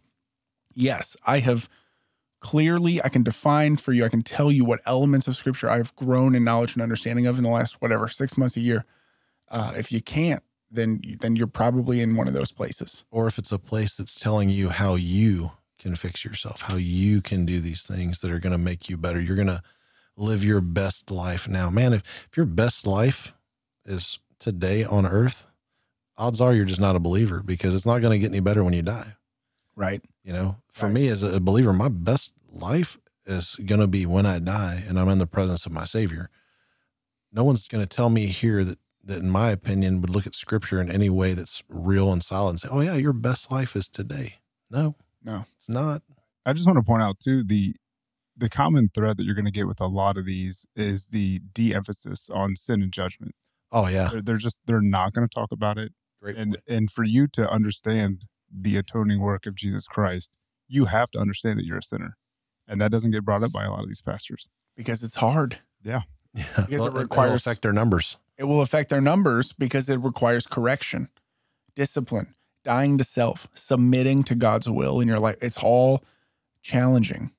[0.73, 1.69] Yes, I have
[2.45, 5.95] clearly, I can define for you, I can tell you what elements of scripture I've
[5.95, 8.85] grown in knowledge and understanding of in the last, whatever, six months, a year.
[9.49, 13.03] Uh, if you can't, then then you're probably in one of those places.
[13.09, 17.19] Or if it's a place that's telling you how you can fix yourself, how you
[17.21, 19.19] can do these things that are going to make you better.
[19.19, 19.63] You're going to
[20.15, 21.71] live your best life now.
[21.71, 23.33] Man, if, if your best life
[23.85, 25.49] is today on earth,
[26.15, 28.63] odds are you're just not a believer because it's not going to get any better
[28.63, 29.13] when you die.
[29.75, 30.01] Right.
[30.23, 30.93] You know, for Right.
[30.95, 34.99] me as a believer, my best life is going to be when I die and
[34.99, 36.29] I'm in the presence of my Savior.
[37.31, 40.33] No one's going to tell me here that, that, in my opinion, would look at
[40.33, 43.75] scripture in any way that's real and solid and say, oh, yeah, your best life
[43.75, 44.35] is today.
[44.71, 45.45] No, No.
[45.57, 46.01] it's not.
[46.45, 47.75] I just want to point out too the
[48.37, 51.39] the common thread that you're going to get with a lot of these is the
[51.53, 53.33] de-emphasis on sin and judgment.
[53.71, 54.09] Oh, yeah.
[54.11, 56.35] They're, they're just they're not going to talk about it, Great.
[56.37, 60.35] and and for you to understand the atoning work of Jesus Christ,
[60.67, 62.17] you have to understand that you're a sinner,
[62.67, 64.49] and that doesn't get brought up by a lot of these pastors.
[64.75, 65.59] Because it's hard.
[65.83, 66.01] yeah.
[66.35, 68.17] because it Well, it'll requires- affect their numbers.
[68.37, 71.07] It will affect their numbers because it requires correction,
[71.75, 72.35] discipline,
[72.65, 75.37] dying to self, submitting to God's will in your life.
[75.41, 76.03] It's all
[76.61, 77.31] challenging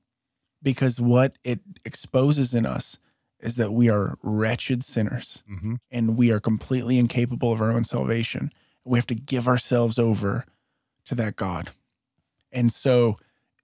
[0.63, 2.97] because what it exposes in us
[3.39, 5.75] is that we are wretched sinners Mm-hmm.
[5.91, 8.51] and we are completely incapable of our own salvation.
[8.83, 10.45] We have to give ourselves over
[11.05, 11.69] to that God.
[12.51, 13.17] And so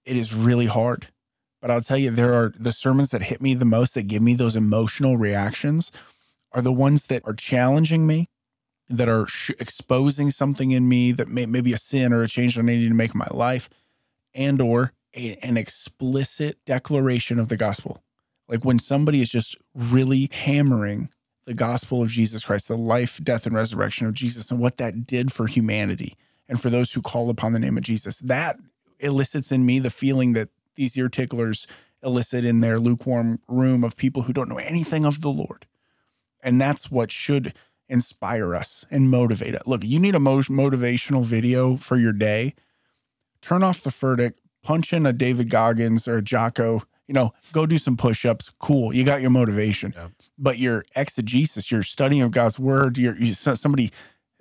[0.06, 1.08] it is really hard.
[1.64, 4.22] But I'll tell you, there are the sermons that hit me the most, that give
[4.22, 5.94] me those emotional reactions,
[6.52, 8.28] are the ones that are challenging me,
[8.90, 12.56] that are sh- exposing something in me that may, maybe a sin or a change
[12.56, 13.70] that I need to make in my life,
[14.36, 18.04] and or a, an explicit declaration of the gospel.
[18.50, 21.12] Like when somebody is just really hammering
[21.46, 25.08] the gospel of Jesus Christ, the life, death, and resurrection of Jesus, and what that
[25.08, 26.16] did for humanity
[26.50, 28.20] and for those who call upon the name of Jesus.
[28.20, 28.58] That
[29.00, 31.68] elicits in me the feeling that these ear ticklers
[32.04, 35.66] elicit in their lukewarm room of people who don't know anything of the Lord.
[36.42, 37.54] And that's what should
[37.88, 39.62] inspire us and motivate us.
[39.66, 42.56] Look, you need a mo- motivational video for your day.
[43.42, 47.66] Turn off the Furtick, punch in a David Goggins or a Jocko, you know, go
[47.66, 48.50] do some push ups.
[48.60, 48.96] Cool.
[48.96, 49.94] You got your motivation.
[49.96, 50.08] Yeah.
[50.38, 53.92] But your exegesis, your studying of God's word, your, you somebody,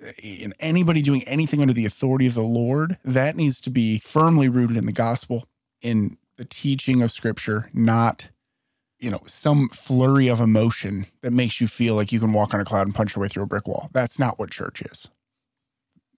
[0.02, 3.98] eh, in anybody doing anything under the authority of the Lord, that needs to be
[3.98, 5.46] firmly rooted in the gospel,
[5.80, 8.28] in the teaching of scripture, not,
[8.98, 12.58] you know, some flurry of emotion that makes you feel like you can walk on
[12.58, 13.88] a cloud and punch your way through a brick wall.
[13.92, 15.08] That's not what church is.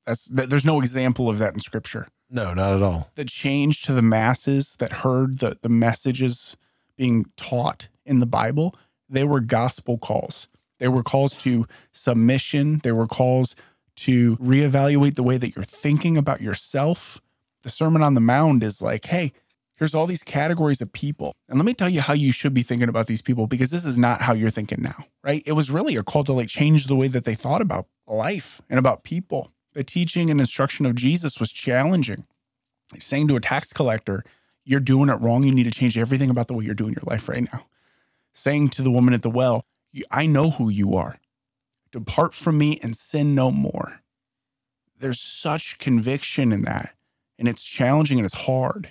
[0.06, 2.08] That's there's no example of that in scripture.
[2.30, 3.10] No, not at all.
[3.16, 6.56] The change to the masses that heard the the messages
[6.96, 8.74] being taught in the Bible,
[9.10, 10.48] they were gospel calls.
[10.78, 12.80] They were calls to submission.
[12.82, 13.54] They were calls
[13.96, 17.20] to reevaluate the way that you're thinking about yourself.
[17.62, 19.32] The Sermon on the Mount is like, hey,
[19.76, 21.34] here's all these categories of people.
[21.48, 23.84] And let me tell you how you should be thinking about these people because this
[23.84, 25.42] is not how you're thinking now, right?
[25.46, 28.62] It was really a call to like change the way that they thought about life
[28.70, 29.50] and about people.
[29.72, 32.26] The teaching and instruction of Jesus was challenging.
[32.92, 34.24] He's saying to a tax collector,
[34.64, 35.42] you're doing it wrong.
[35.42, 37.66] You need to change everything about the way you're doing your life right now.
[38.32, 39.64] Saying to the woman at the well,
[40.10, 41.18] I know who you are.
[41.92, 44.00] Depart from me and sin no more.
[44.98, 46.94] There's such conviction in that.
[47.38, 48.90] And it's challenging and it's hard.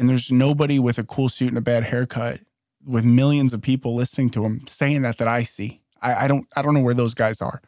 [0.00, 2.40] And there's nobody with a cool suit and a bad haircut
[2.86, 5.82] with millions of people listening to him saying that that I see.
[6.00, 7.60] I, I don't I don't know where those guys are.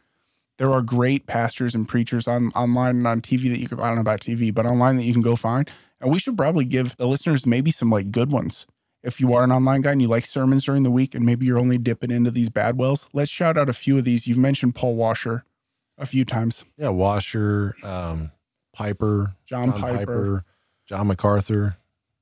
[0.57, 3.85] There are great pastors and preachers on online and on TV that you can I
[3.85, 5.69] don't know about TV, but online that you can go find.
[6.01, 8.65] And we should probably give the listeners maybe some like good ones.
[9.03, 11.45] If you are an online guy and you like sermons during the week and maybe
[11.45, 14.25] you're only dipping into these bad wells, let's shout out a few of these.
[14.25, 15.45] You've mentioned Paul Washer
[15.99, 16.65] a few times.
[16.77, 18.31] Yeah, Washer, um,
[18.73, 20.45] Piper, John, Piper.
[20.87, 21.77] John MacArthur.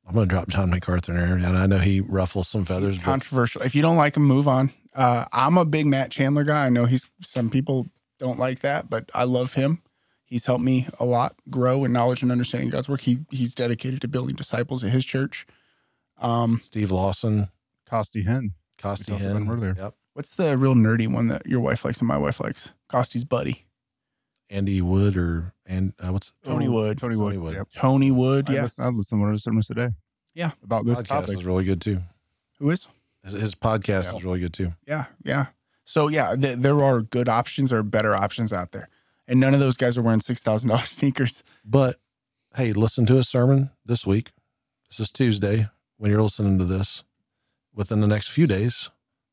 [0.07, 2.95] I'm going to drop John MacArthur in there, and I know he ruffles some feathers.
[2.95, 3.61] He's But controversial.
[3.61, 4.71] If you don't like him, move on.
[4.93, 6.65] Uh, I'm a big Matt Chandler guy.
[6.65, 7.87] I know he's some people
[8.19, 9.81] don't like that, but I love him.
[10.25, 13.01] He's helped me a lot grow in knowledge and understanding God's work.
[13.01, 15.45] He he's dedicated to building disciples at his church.
[16.19, 17.49] Um, Steve Lawson,
[17.85, 18.51] Costi Hinn.
[18.77, 19.35] Costi Hinn.
[19.37, 19.75] him earlier.
[19.77, 19.93] Yep.
[20.13, 22.73] what's the real nerdy one that your wife likes and my wife likes?
[22.89, 23.65] Costi's buddy,
[24.51, 26.97] Andy Wood or and uh, what's Tony Oh, Wood.
[26.99, 27.25] Tony Wood.
[27.33, 27.55] Tony Wood.
[27.55, 27.67] Yep.
[27.75, 28.49] Tony Wood.
[28.49, 29.89] I listened, I listened to one of his sermons today.
[30.35, 30.51] Yeah.
[30.63, 31.37] About this podcast topic.
[31.37, 32.01] is really good too.
[32.59, 32.87] who is?
[33.23, 34.15] His, his podcast Yeah.
[34.17, 34.73] is really good too.
[34.85, 35.47] Yeah, yeah.
[35.85, 38.89] So yeah, th- there are good options or better options out there.
[39.27, 41.43] And none of those guys are wearing $6,000 sneakers.
[41.65, 41.95] But
[42.55, 44.31] hey, listen to a sermon this week.
[44.89, 47.03] This is Tuesday when you're listening to this.
[47.73, 48.89] Within the next few days,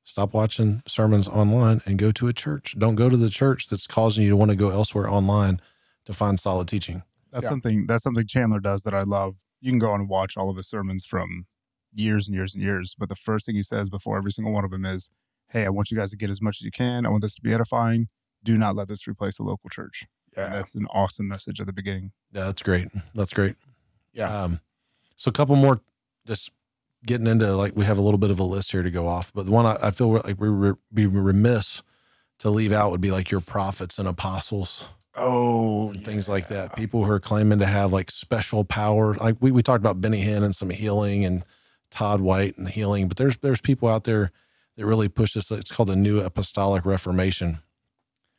[0.08, 2.74] stop watching sermons online and go to a church.
[2.78, 5.60] Don't go to the church that's causing you to want to go elsewhere online
[6.06, 7.02] to find solid teaching.
[7.30, 7.50] That's Yeah.
[7.50, 9.36] something that's something Chandler does that I love.
[9.60, 11.46] You can go on and watch all of his sermons from
[11.92, 12.94] years and years and years.
[12.98, 15.10] But the first thing he says before every single one of them is,
[15.50, 17.04] Hey, I want you guys to get as much as you can.
[17.06, 18.08] I want this to be edifying.
[18.44, 20.06] Do not let this replace a local church.
[20.36, 20.56] And Yeah.
[20.58, 22.12] that's an awesome message at the beginning.
[22.32, 22.88] Yeah, that's great.
[23.14, 23.56] That's great.
[24.14, 24.28] Yeah.
[24.42, 24.60] Um,
[25.16, 25.80] so a couple more,
[26.26, 26.50] just
[27.06, 29.32] getting into like we have a little bit of a list here to go off,
[29.34, 31.82] but the one I, I feel like we would be remiss
[32.40, 34.86] to leave out would be like your prophets and apostles
[35.20, 36.76] Oh, and things like that.
[36.76, 39.14] People who are claiming to have like special power.
[39.14, 41.44] Like we, we talked about Benny Hinn and some healing and
[41.90, 44.30] Todd White and healing, but there's there's people out there
[44.76, 45.50] that really push this.
[45.50, 47.58] It's called the New Apostolic Reformation,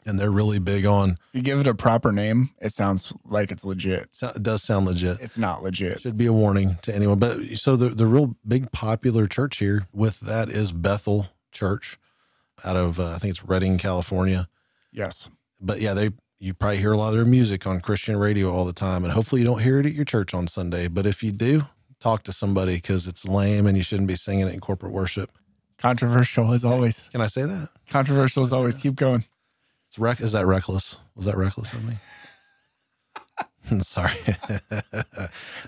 [0.05, 1.11] and they're really big on.
[1.11, 4.09] If you give it a proper name, it sounds like it's legit.
[4.21, 5.19] It does sound legit.
[5.19, 6.01] It's not legit.
[6.01, 7.19] should be a warning to anyone.
[7.19, 11.97] But so the the real big popular church here with that is Bethel Church,
[12.65, 14.47] out of uh, I think it's Redding, California.
[14.91, 15.29] Yes.
[15.61, 18.65] But yeah, they you probably hear a lot of their music on Christian radio all
[18.65, 20.87] the time, and hopefully you don't hear it at your church on Sunday.
[20.87, 21.63] But if you do,
[21.99, 25.29] talk to somebody because it's lame and you shouldn't be singing it in corporate worship.
[25.77, 27.09] Controversial as always.
[27.09, 27.69] Can I say that?
[27.89, 28.75] Controversial as always.
[28.75, 29.23] Keep going.
[29.89, 30.97] It's rec- is that reckless?
[31.15, 31.95] Was that reckless of me?
[33.81, 34.13] Sorry.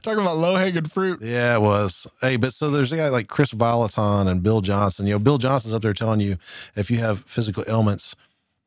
[0.04, 1.22] Talking about low hanging fruit.
[1.24, 2.06] Yeah, it was.
[2.22, 5.08] Hey, but so there's a guy like Kris Vallotton and Bill Johnson.
[5.08, 6.38] You know, Bill Johnson's up there telling you
[6.76, 8.16] if you have physical ailments,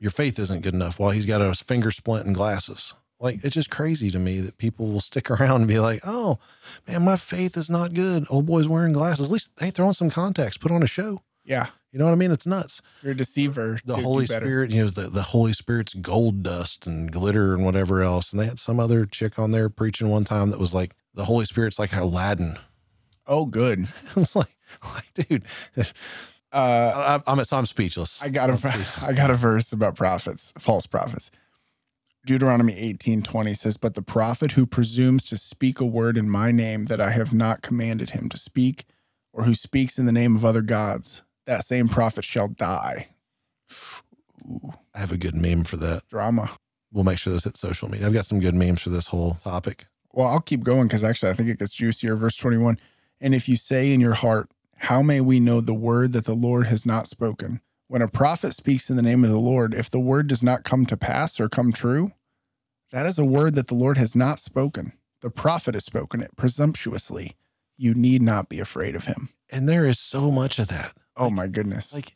[0.01, 2.93] your faith isn't good enough while he's got a finger splint and glasses.
[3.21, 6.39] Like, it's just crazy to me that people will stick around and be like, oh,
[6.89, 8.25] man, my faith is not good.
[8.29, 9.27] Old boy's wearing glasses.
[9.31, 11.23] At least, hey, throw on some contacts, put on a show.
[11.45, 11.67] Yeah.
[11.93, 12.33] You know what I mean?
[12.33, 12.83] It's nuts.
[13.03, 13.79] You're a deceiver.
[13.85, 14.27] The Holy.
[14.27, 18.33] Spirit, you know, the, the Holy Spirit's gold dust and glitter and whatever else.
[18.33, 21.27] And they had some other chick on there preaching one time that was like, the
[21.27, 22.57] Holy Spirit's like Aladdin.
[23.27, 23.87] Oh, good.
[24.17, 25.45] I was like, like, dude,
[26.53, 28.23] Uh, I, I'm so I'm speechless.
[28.23, 31.33] I got a I got a verse about prophets, false prophets.
[32.25, 36.85] Deuteronomy 18:20 says, "But the prophet who presumes to speak a word in my name
[36.85, 38.87] that I have not commanded him to speak,
[39.33, 43.09] or who speaks in the name of other gods, that same prophet shall die."
[44.47, 46.07] Ooh, I have a good meme for that.
[46.09, 46.51] drama.
[46.93, 48.07] We'll make sure this hits social media.
[48.07, 49.87] I've got some good memes for this whole topic.
[50.13, 52.15] Well, I'll keep going because actually I think it gets juicier.
[52.15, 52.79] Verse 21
[53.21, 56.35] And if you say in your heart, How may we know the word that the
[56.35, 57.61] Lord has not spoken?
[57.89, 60.65] When a prophet speaks in the name of the Lord, if the word does not
[60.65, 62.13] come to pass or come true,
[62.93, 64.93] that is a word that the Lord has not spoken.
[65.21, 67.37] The prophet has spoken it presumptuously.
[67.77, 69.31] You need not be afraid of him.
[69.51, 70.95] And there is so much of that.
[71.17, 71.95] Oh my goodness.
[71.95, 72.13] Like,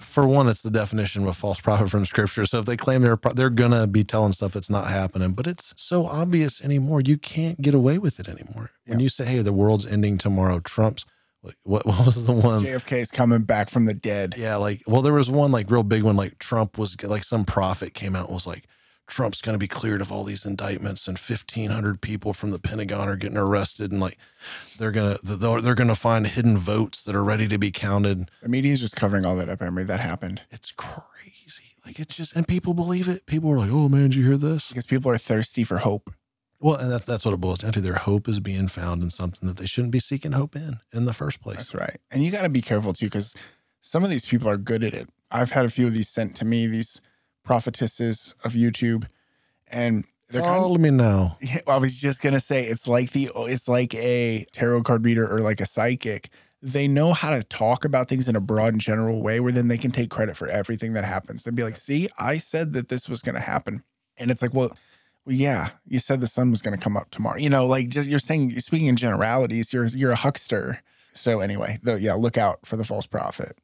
[0.00, 2.46] for one, it's the definition of a false prophet from Scripture.
[2.46, 5.46] So if they claim they're pro- they're gonna be telling stuff that's not happening, but
[5.46, 7.00] it's so obvious anymore.
[7.00, 8.70] You can't get away with it anymore.
[8.86, 11.04] When you say, "Hey, the world's ending tomorrow," Trump's
[11.42, 12.64] what what, what was the one?
[12.64, 14.34] JFK is coming back from the dead.
[14.36, 16.16] Yeah, like well, there was one like real big one.
[16.16, 18.64] Like Trump was like some prophet came out and was like,
[19.12, 22.58] Trump's going to be cleared of all these indictments, and fifteen hundred people from the
[22.58, 24.16] Pentagon are getting arrested, and like
[24.78, 28.30] they're gonna they're, they're gonna find hidden votes that are ready to be counted.
[28.40, 29.84] The media is just covering all that up, Emery.
[29.84, 31.74] That happened It's crazy.
[31.84, 33.26] Like it's just and people believe it.
[33.26, 34.68] People are like, oh man, did you hear this?
[34.68, 36.10] because people are thirsty for hope.
[36.58, 37.82] Well, and that, that's what it boils down to.
[37.82, 41.04] Their hope is being found in something that they shouldn't be seeking hope in in
[41.04, 41.56] the first place.
[41.58, 41.98] That's right.
[42.10, 43.34] And you got to be careful too, because
[43.82, 45.10] some of these people are good at it.
[45.30, 47.00] I've had a few of these sent to me, these
[47.44, 49.06] prophetesses of YouTube,
[49.68, 51.36] and they're kind Follow me now.
[51.68, 55.40] I was just gonna say it's like the it's like a tarot card reader or
[55.40, 56.30] like a psychic.
[56.62, 59.68] They know how to talk about things in a broad and general way where then
[59.68, 61.44] they can take credit for everything that happens.
[61.44, 63.82] They'd be like, see, I said that this was gonna happen.
[64.16, 64.76] And it's like, well,
[65.26, 67.36] well, yeah, you said the sun was gonna come up tomorrow.
[67.36, 70.80] You know, like just you're saying you're speaking in generalities, you're you're a huckster.
[71.14, 73.58] So anyway, though, yeah, look out for the false prophet.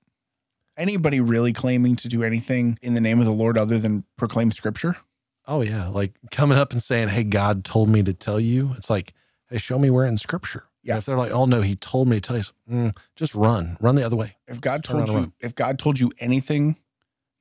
[0.79, 4.53] Anybody really claiming to do anything in the name of the Lord other than proclaim
[4.53, 4.97] scripture?
[5.45, 8.89] Oh yeah, like coming up and saying, "Hey, God told me to tell you." It's
[8.89, 9.13] like,
[9.51, 10.93] "Hey, show me where in Scripture." Yeah.
[10.95, 13.77] And if they're like, "Oh no, He told me to tell you," mm, just run,
[13.81, 14.37] run the other way.
[14.47, 15.33] If God Turn told you, around.
[15.41, 16.77] if God told you anything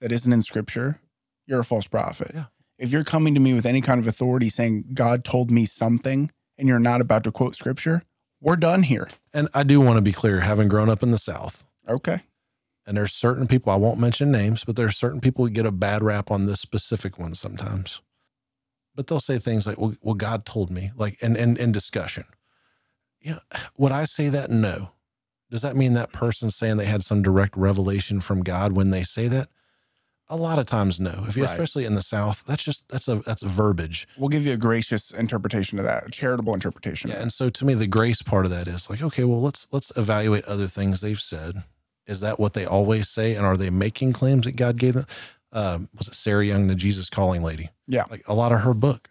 [0.01, 0.99] that isn't in scripture,
[1.45, 2.31] you're a false prophet.
[2.33, 2.45] Yeah.
[2.79, 6.31] If you're coming to me with any kind of authority saying God told me something
[6.57, 8.03] and you're not about to quote scripture,
[8.41, 9.09] we're done here.
[9.33, 12.21] And I do want to be clear, having grown up in the South, Okay.
[12.87, 15.71] And there's certain people I won't mention names, but there's certain people who get a
[15.71, 18.01] bad rap on this specific one sometimes.
[18.95, 22.23] But they'll say things like, "Well, well God told me," like, and and in discussion.
[23.19, 23.39] You know,
[23.77, 24.49] would I say that?
[24.49, 24.91] No.
[25.51, 29.03] Does that mean that person's saying they had some direct revelation from God when they
[29.03, 29.47] say that?
[30.29, 31.23] A lot of times, no.
[31.27, 31.51] If you, Right.
[31.53, 34.07] especially in the South, that's just that's a that's a verbiage.
[34.17, 37.11] We'll give you a gracious interpretation of that, a charitable interpretation.
[37.11, 39.67] Yeah, and so to me, the grace part of that is like, okay, well, let's
[39.71, 41.63] let's evaluate other things they've said.
[42.07, 45.05] Is that what they always say, and are they making claims that God gave them?
[45.51, 47.69] Um, was it Sarah Young, the Jesus Calling lady?
[47.87, 48.05] Yeah.
[48.09, 49.09] like a lot of her book,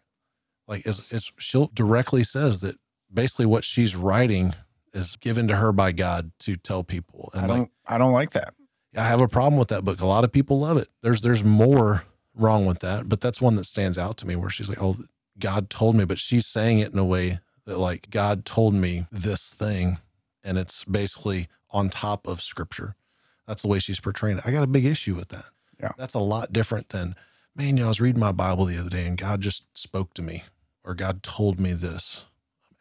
[0.69, 2.77] like is is she directly says that
[3.13, 4.55] basically what she's writing
[4.93, 7.59] is given to her by God to tell people, I and don't.
[7.61, 8.55] like I don't like that.
[8.97, 10.01] I have a problem with that book.
[10.01, 10.89] A lot of people love it.
[11.03, 14.51] There's there's more wrong with that, but that's one that stands out to me where
[14.51, 14.97] she's like, "Oh,
[15.39, 19.07] God told me," but she's saying it in a way that like God told me
[19.13, 19.99] this thing,
[20.45, 22.97] and it's basically on top of Scripture.
[23.47, 24.47] That's the way she's portraying it.
[24.47, 25.45] I got a big issue with that.
[25.81, 25.93] Yeah.
[25.99, 27.15] that's a lot different than,
[27.55, 27.77] man.
[27.77, 30.23] You know, I was reading my Bible the other day, and God just spoke to
[30.23, 30.45] me,
[30.85, 32.25] or God told me this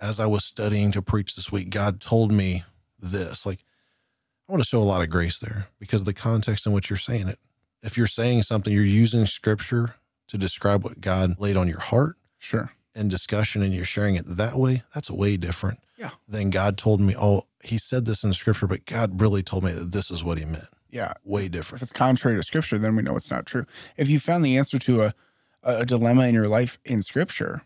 [0.01, 1.69] as I was studying to preach this week.
[1.69, 2.63] God told me
[2.99, 3.65] this, like.
[4.47, 6.89] I want to show a lot of grace there because of the context in which
[6.91, 7.39] you're saying it.
[7.81, 9.95] If you're saying something, you're using scripture
[10.27, 12.71] to describe what God laid on your heart Sure.
[12.95, 16.11] In discussion and you're sharing it that way, that's way different Yeah.
[16.27, 19.71] than God told me, oh, he said this in scripture, but God really told me
[19.73, 20.69] that this is what he meant.
[20.89, 21.13] Yeah.
[21.23, 21.81] Way different.
[21.81, 23.65] If it's contrary to scripture, then we know it's not true.
[23.97, 25.13] If you found the answer to a,
[25.63, 27.63] a dilemma in your life in scripture,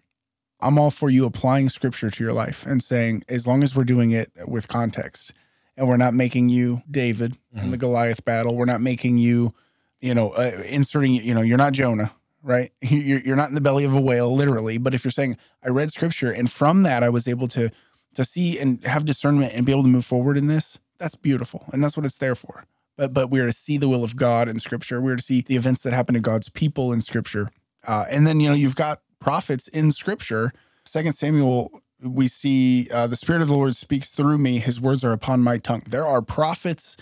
[0.61, 3.83] I'm all for you applying scripture to your life and saying, as long as we're
[3.85, 5.31] doing it with context
[5.77, 9.53] and we're not making you David in the Goliath battle, we're not making you,
[10.01, 12.11] you know, uh, inserting, you know, you're not Jonah,
[12.41, 12.71] right?
[12.81, 14.77] You're, you're not in the belly of a whale, literally.
[14.77, 17.69] But if you're saying, I read scripture and from that I was able to,
[18.15, 21.65] to see and have discernment and be able to move forward in this, that's beautiful.
[21.73, 22.63] And that's what it's there for
[22.99, 24.99] but but we are to see the will of God in Scripture.
[24.99, 27.49] We are to see the events that happen to God's people in Scripture,
[27.87, 30.51] uh, and then you know you've got prophets in Scripture.
[30.85, 35.05] Second Samuel, we see uh, the Spirit of the Lord speaks through me; His words
[35.05, 35.83] are upon my tongue.
[35.87, 36.97] There are prophets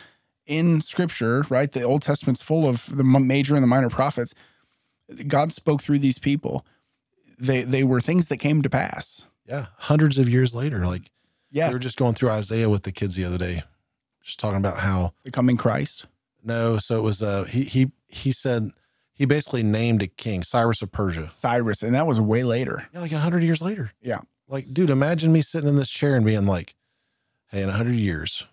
[0.46, 1.72] in Scripture, right?
[1.72, 4.36] The Old Testament's full of the major and the minor prophets.
[5.28, 6.66] God spoke through these people.
[7.40, 9.28] They they were things that came to pass.
[9.46, 9.68] Yeah.
[9.78, 11.12] Hundreds of years later, like
[11.52, 13.64] yeah, we were just going through Isaiah with the kids the other day,
[14.22, 16.06] just talking about how the coming Christ.
[16.44, 18.70] no, so it was uh he he he said
[19.14, 21.30] he basically named a king, Cyrus of Persia.
[21.32, 22.88] Cyrus, and that was way later.
[22.94, 23.92] Yeah, like a hundred years later.
[24.02, 24.20] Yeah.
[24.50, 26.76] Like, dude, imagine me sitting in this chair and being like,
[27.50, 28.46] "Hey, in a hundred years,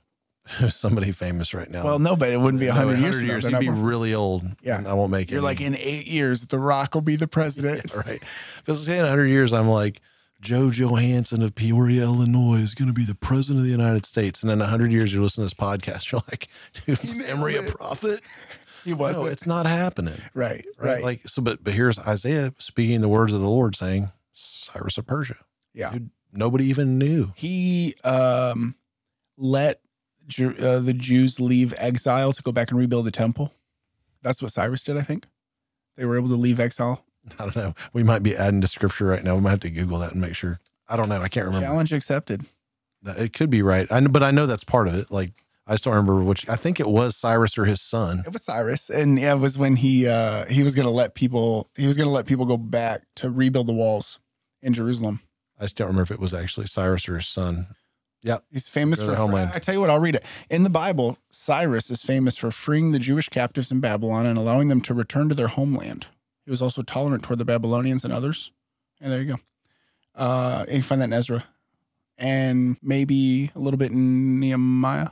[0.68, 3.14] somebody famous right now." Well, no, but it wouldn't be a No, hundred years.
[3.16, 3.32] from now.
[3.32, 4.44] years, he'd be really old.
[4.62, 4.82] Yeah.
[4.86, 5.32] I won't make it.
[5.34, 7.94] You're like in eight years, The Rock will be the president.
[8.06, 8.22] right.
[8.66, 10.00] But say in a hundred years, I'm like.
[10.40, 14.42] Joe Johansson of Peoria, Illinois, is going to be the president of the United States.
[14.42, 16.12] And in a hundred years, you're listening to this podcast.
[16.12, 16.48] You're like,
[16.84, 18.20] dude, was a prophet?
[18.84, 20.20] He was No, it's not happening.
[20.34, 20.96] right, Right.
[20.96, 21.02] right.
[21.02, 25.06] Like, so, but, but here's Isaiah speaking the words of the Lord saying, Cyrus of
[25.06, 25.36] Persia.
[25.72, 27.32] yeah, Dude, nobody even knew.
[27.36, 28.74] he um
[29.38, 29.80] let
[30.40, 33.52] uh, the Jews leave exile to go back and rebuild the temple.
[34.22, 35.26] That's what Cyrus did, I think.
[35.96, 37.04] They were able to leave exile.
[37.38, 37.74] I don't know.
[37.92, 39.34] We might be adding to scripture right now.
[39.34, 40.60] We might have to Google that and make sure.
[40.88, 41.20] I don't know.
[41.20, 41.66] I can't remember.
[41.66, 42.46] Challenge accepted.
[43.06, 43.86] It could be right.
[43.90, 45.10] I know, but I know that's part of it.
[45.10, 45.32] Like
[45.66, 46.48] I just don't remember which.
[46.48, 48.22] I think it was Cyrus or his son.
[48.26, 51.14] It was Cyrus, and yeah, it was when he uh he was going to let
[51.14, 54.20] people he was going to let people go back to rebuild the walls
[54.62, 55.20] in Jerusalem.
[55.58, 57.68] I just don't remember if it was actually Cyrus or his son.
[58.24, 59.50] Yeah, he's famous for homeland.
[59.54, 60.24] I tell you what, I'll read it.
[60.48, 64.68] In the Bible, Cyrus is famous for freeing the Jewish captives in Babylon and allowing
[64.68, 66.06] them to return to their homeland.
[66.46, 68.50] He was also tolerant toward the Babylonians and others.
[68.98, 69.40] And there you go.
[70.14, 71.44] Uh, you can find that in Ezra,
[72.16, 75.10] and maybe a little bit in Nehemiah.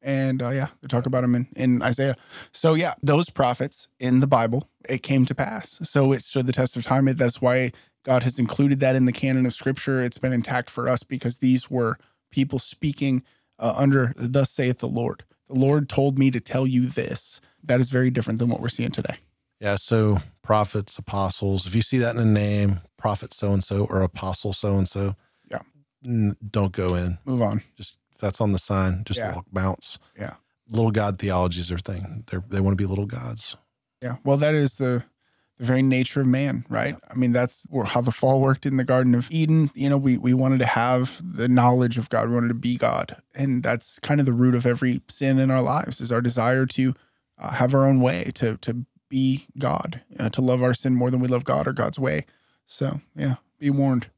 [0.00, 2.16] And uh, yeah, they talk about him in, in Isaiah.
[2.52, 5.78] So yeah, those prophets in the Bible, it came to pass.
[5.82, 7.04] So it stood the test of time.
[7.04, 7.72] That's why
[8.02, 10.02] God has included that in the canon of Scripture.
[10.02, 11.98] It's been intact for us because these were
[12.30, 13.22] people speaking
[13.58, 17.80] uh, under thus saith the lord the lord told me to tell you this that
[17.80, 19.16] is very different than what we're seeing today
[19.60, 19.76] Yeah.
[19.76, 21.66] So prophets, apostles.
[21.66, 24.88] If you see that in a name, prophet so and so or apostle so and
[24.88, 25.14] so.
[25.50, 25.60] Yeah.
[26.04, 27.18] n- Don't go in.
[27.26, 29.02] move on Just that's on the sign.
[29.04, 29.34] Just Yeah.
[29.34, 29.98] walk, bounce.
[30.18, 30.34] Yeah.
[30.70, 32.24] Little God theology is their thing.
[32.30, 33.56] They they want to be little gods.
[34.02, 35.04] yeah well that is the
[35.60, 36.96] the very nature of man right?
[37.10, 39.70] I mean that's how the fall worked in the garden of eden.
[39.74, 42.28] You know we we wanted to have the knowledge of god.
[42.28, 43.16] We wanted to be god.
[43.34, 46.64] And that's kind of the root of every sin in our lives is our desire
[46.66, 46.94] to
[47.38, 51.10] uh, have our own way to to be god uh, to love our sin more
[51.10, 52.24] than we love god or god's way.
[52.66, 54.08] So yeah be warned.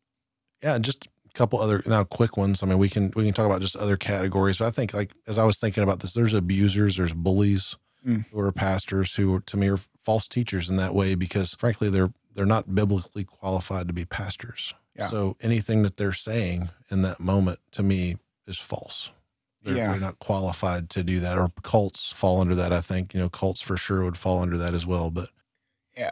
[0.63, 2.63] Yeah, just a couple other now quick ones.
[2.63, 5.11] I mean, we can we can talk about just other categories, but I think like
[5.27, 8.25] as I was thinking about this, there's abusers, there's bullies Mm.
[8.33, 12.13] who are pastors who to me are false teachers in that way because frankly they're
[12.35, 14.75] they're not biblically qualified to be pastors.
[14.97, 15.09] Yeah.
[15.09, 18.17] So anything that they're saying in that moment to me
[18.47, 19.11] is false.
[19.63, 19.91] They're, Yeah.
[19.93, 22.73] they're not qualified to do that, or cults fall under that.
[22.73, 25.11] I think you know cults for sure would fall under that as well.
[25.11, 25.29] But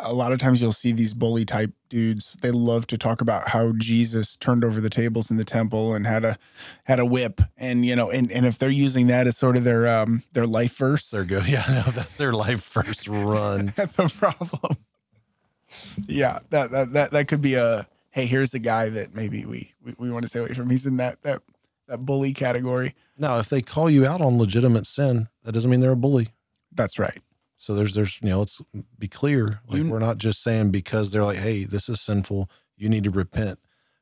[0.00, 2.36] a lot of times you'll see these bully type dudes.
[2.40, 6.06] They love to talk about how Jesus turned over the tables in the temple and
[6.06, 6.38] had a
[6.84, 9.64] had a whip, and you know, and, and if they're using that as sort of
[9.64, 11.46] their um their life verse, they're good.
[11.50, 13.72] Yeah, no, that's their life first run.
[13.76, 14.76] that's a problem.
[16.06, 19.72] yeah, that that that that could be a hey, here's a guy that maybe we
[19.82, 20.68] we, we want to stay away from.
[20.70, 21.42] He's in that that
[21.88, 22.94] that bully category.
[23.18, 26.28] Now, if they call you out on legitimate sin, that doesn't mean they're a bully.
[26.72, 27.20] That's right.
[27.60, 28.62] So there's there's you know let's
[28.98, 29.60] be clear.
[29.68, 33.04] Like You- we're not just saying because they're like, hey, this is sinful, you need
[33.04, 33.58] to repent.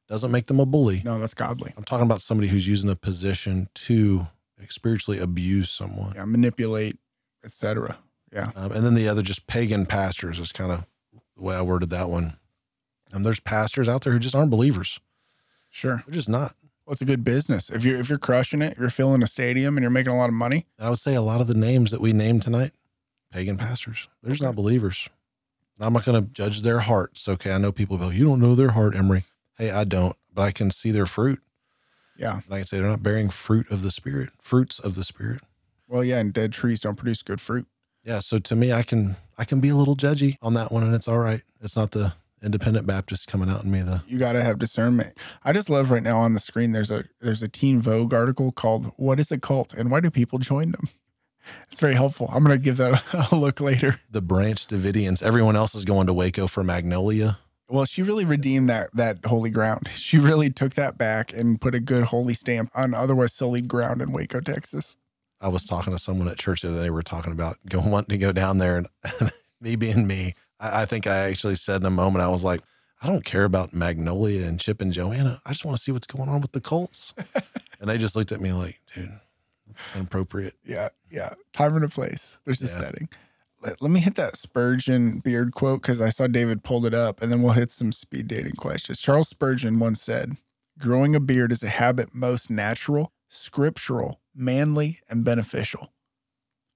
[0.08, 1.02] Doesn't make them a bully.
[1.04, 1.74] No, that's godly.
[1.76, 4.28] I'm talking about somebody who's using a position to
[4.68, 6.12] spiritually abuse someone.
[6.14, 6.98] Yeah, manipulate,
[7.44, 7.98] etc.
[8.32, 10.86] Yeah, Um, and then the other just pagan pastors is kind of
[11.36, 12.36] the way I worded that one.
[13.12, 15.00] And there's pastors out there who just aren't believers.
[15.68, 16.02] sure.
[16.06, 16.52] They're just not.
[16.86, 17.68] Well, it's a good business.
[17.70, 20.28] If you're if you're crushing it, you're filling a stadium and you're making a lot
[20.28, 20.64] of money.
[20.78, 22.72] And I would say a lot of the names that we named tonight,
[23.30, 25.08] pagan pastors, they're just not believers.
[25.80, 27.28] I'm not going to judge their hearts.
[27.28, 27.52] Okay.
[27.52, 29.24] I know people go, you don't know their heart, Emery.
[29.56, 31.40] Hey, I don't, but I can see their fruit.
[32.16, 32.40] Yeah.
[32.44, 35.40] And I can say they're not bearing fruit of the spirit, fruits of the spirit.
[35.86, 37.66] Well, yeah, and dead trees don't produce good fruit.
[38.04, 38.18] Yeah.
[38.18, 40.94] So to me, I can, I can be a little judgy on that one and
[40.94, 41.42] it's all right.
[41.60, 45.16] It's not the independent Baptist coming out in me, the You got to have discernment.
[45.44, 46.72] I just love right now on the screen.
[46.72, 50.10] There's a there's a Teen Vogue article called "What is a Cult and Why Do
[50.10, 50.88] People Join Them."
[51.70, 52.28] It's very helpful.
[52.32, 54.00] I'm gonna give that a look later.
[54.10, 55.22] the Branch Davidians.
[55.22, 57.38] Everyone else is going to Waco for Magnolia.
[57.70, 59.88] Well, she really redeemed that that holy ground.
[59.94, 64.00] She really took that back and put a good holy stamp on otherwise sullied ground
[64.00, 64.96] in Waco, Texas.
[65.40, 66.84] I was talking to someone at church the other day.
[66.84, 68.86] We were talking about going wanting to go down there, and
[69.60, 72.60] me being me, I, I think I actually said in a moment, I was like,
[73.02, 75.38] I don't care about Magnolia and Chip and Joanna.
[75.46, 77.14] I just want to see what's going on with the Colts.
[77.80, 79.10] and they just looked at me like, dude,
[79.94, 80.54] inappropriate.
[80.64, 81.30] Yeah, yeah.
[81.52, 82.38] Time and a place.
[82.44, 82.78] There's a Yeah.
[82.78, 83.08] setting.
[83.62, 87.20] Let, let me hit that Spurgeon beard quote because I saw David pulled it up,
[87.20, 89.00] and then we'll hit some speed dating questions.
[89.00, 90.36] Charles Spurgeon once said,
[90.78, 95.92] "Growing a beard is a habit most natural, scriptural, manly, and beneficial."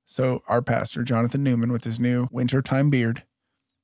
[0.05, 3.23] So, our pastor Jonathan Newman, with his new wintertime beard,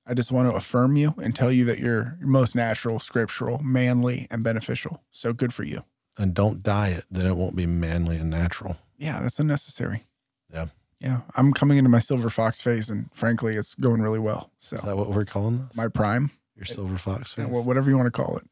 [0.05, 4.27] I just want to affirm you and tell you that you're most natural, scriptural, manly,
[4.31, 5.03] and beneficial.
[5.11, 5.85] So good for you.
[6.19, 8.77] And don't dye it, then it won't be manly and natural.
[8.99, 10.05] Yeah, that's unnecessary.
[10.53, 10.67] Yeah.
[11.01, 11.21] Yeah.
[11.37, 14.51] I'm coming into my silver fox phase, and frankly, it's going really well.
[14.59, 15.77] So Is that what we're calling this?
[15.77, 17.65] my prime, Your silver fox yeah, face?
[17.65, 18.45] whatever you want to call it.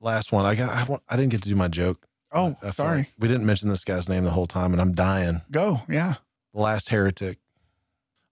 [0.00, 0.44] Last one.
[0.46, 0.70] I got.
[0.70, 2.06] I, want, I didn't get to do my joke.
[2.32, 2.98] Oh, I feel sorry.
[2.98, 5.42] like we didn't mention this guy's name the whole time, and I'm dying.
[5.50, 5.80] Go.
[5.88, 6.14] Yeah.
[6.54, 7.38] The Last Heretic.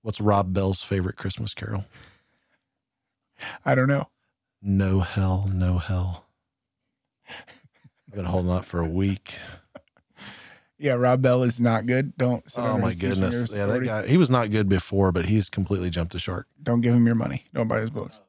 [0.03, 1.85] What's Rob Bell's favorite Christmas carol?
[3.65, 4.09] I don't know.
[4.63, 6.25] No hell, no hell.
[7.29, 9.39] I've been holding out for a week.
[10.79, 10.95] Yeah.
[10.95, 12.17] Rob Bell is not good.
[12.17, 12.49] Don't.
[12.51, 13.53] sit Oh my his teaching or goodness.
[13.55, 16.47] Yeah, that guy, he was not good before, but he's completely jumped the shark.
[16.63, 17.45] Don't give him your money.
[17.55, 18.21] Don't buy his books.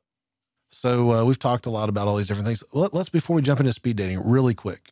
[0.69, 2.63] So uh, we've talked a lot about all these different things.
[2.73, 4.91] Let, let's, before we jump into speed dating, really quick,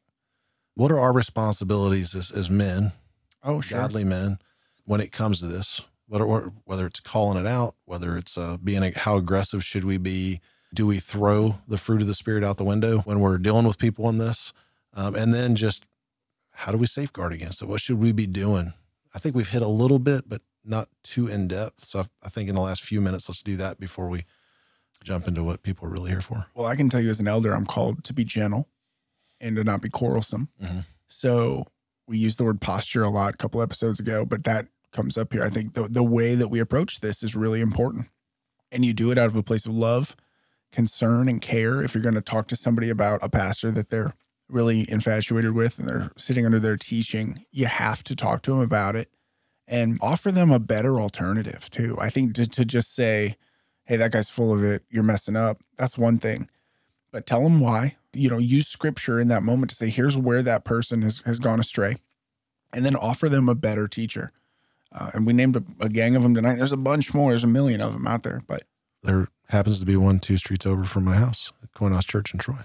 [0.76, 2.94] what are our responsibilities as, as men,
[3.44, 3.80] Oh, sure.
[3.80, 4.40] godly men,
[4.86, 5.82] when it comes to this?
[6.08, 6.26] Whether,
[6.66, 10.40] whether it's calling it out, whether it's uh, being, a, how aggressive should we be?
[10.74, 13.78] Do we throw the fruit of the spirit out the window when we're dealing with
[13.78, 14.54] people in this?
[14.94, 15.84] Um, and then just
[16.56, 17.68] how do we safeguard against it?
[17.68, 18.74] What should we be doing?
[19.14, 21.86] I think we've hit a little bit, but not too in depth.
[21.86, 24.26] So I- think in the last few minutes, let's do that before we
[25.04, 26.48] jump into what people are really here for.
[26.56, 28.68] Well, I can tell you as an elder, I'm called to be gentle
[29.40, 30.50] and to not be quarrelsome.
[30.62, 30.86] Mhm.
[31.08, 31.68] So
[32.08, 35.32] we used the word posture a lot a couple episodes ago, but that comes up
[35.34, 35.44] here.
[35.44, 38.08] I think the, the way that we approach this is really important.
[38.72, 40.16] And you do it out of a place of love,
[40.72, 41.82] concern, and care.
[41.84, 44.16] If you're going to talk to somebody about a pastor that they're
[44.48, 48.60] really infatuated with and they're sitting under their teaching, you have to talk to them
[48.60, 49.10] about it
[49.68, 51.98] and offer them a better alternative too.
[52.00, 53.38] I think to, to just say,
[53.86, 56.50] hey, that guy's full of it, you're messing up, that's one thing.
[57.12, 57.96] But tell them why.
[58.14, 61.40] You know, use scripture in that moment to say, here's where that person has, has
[61.40, 61.96] gone astray,
[62.74, 64.32] and then offer them a better teacher.
[64.92, 66.56] Uh, and we named a, a gang of them tonight.
[66.56, 67.32] There's a bunch more.
[67.32, 68.64] There's a million of them out there, but
[69.04, 72.40] There happens to be one two streets over from my house at Coinhouse Church in
[72.40, 72.60] Troy.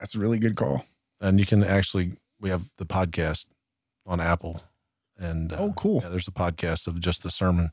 [0.00, 0.84] that's a really good call.
[1.20, 3.46] And you can actually, we have the podcast
[4.04, 4.62] on Apple.
[5.18, 6.00] And uh, Oh, cool.
[6.02, 7.70] Yeah, there's a podcast of just the sermon.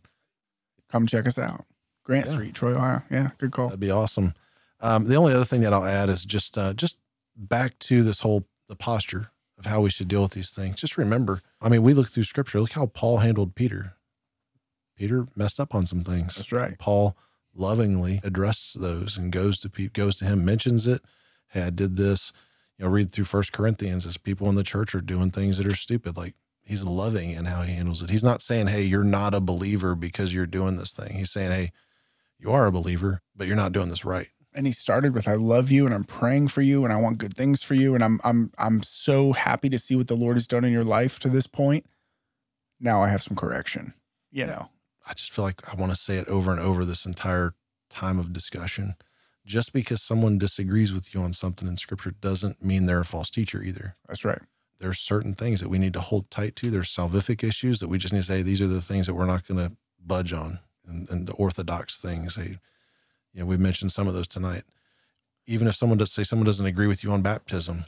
[0.89, 1.65] Come check us out.
[2.05, 2.33] Grant Yeah.
[2.33, 3.01] Street, Troy, Ohio.
[3.09, 3.67] Yeah, good call.
[3.67, 4.33] That'd be awesome.
[4.79, 6.97] Um, the only other thing that I'll add is just uh, just
[7.35, 10.75] back to this whole the posture of how we should deal with these things.
[10.75, 12.59] Just remember, I mean, we look through scripture.
[12.59, 13.93] Look how Paul handled Peter.
[14.97, 16.35] Peter messed up on some things.
[16.35, 16.77] That's right.
[16.77, 17.17] Paul
[17.55, 21.01] lovingly addresses those and goes to pe- goes to him, mentions it.
[21.47, 22.31] Hey, I did this.
[22.83, 25.65] You know, read through First Corinthians as people in the church are doing things that
[25.65, 26.17] are stupid.
[26.17, 26.33] Like
[26.65, 28.09] he's loving in how he handles it.
[28.09, 31.53] He's not saying, "Hey, you're not a believer because you're doing this thing." He's saying,
[31.53, 31.71] "Hey,
[32.37, 35.35] you are a believer, but you're not doing this right." and he started with I
[35.35, 38.03] love you and I'm praying for you and I want good things for you and
[38.03, 41.17] I'm I'm I'm so happy to see what the Lord has done in your life
[41.19, 41.85] to this point.
[42.79, 43.93] Now I have some correction.
[44.29, 44.69] You know.
[45.07, 47.55] I just feel like I want to say it over and over this entire
[47.89, 48.95] time of discussion.
[49.45, 53.29] Just because someone disagrees with you on something in scripture doesn't mean they're a false
[53.29, 53.95] teacher either.
[54.07, 54.39] That's right.
[54.79, 56.69] There's certain things that we need to hold tight to.
[56.69, 59.25] There's salvific issues that we just need to say, these are the things that we're
[59.25, 59.75] not going to
[60.05, 60.59] budge on.
[60.85, 62.57] And, and the orthodox things, they,
[63.33, 64.63] you know, we mentioned some of those tonight.
[65.45, 67.85] Even if someone does say someone doesn't agree with you on baptism,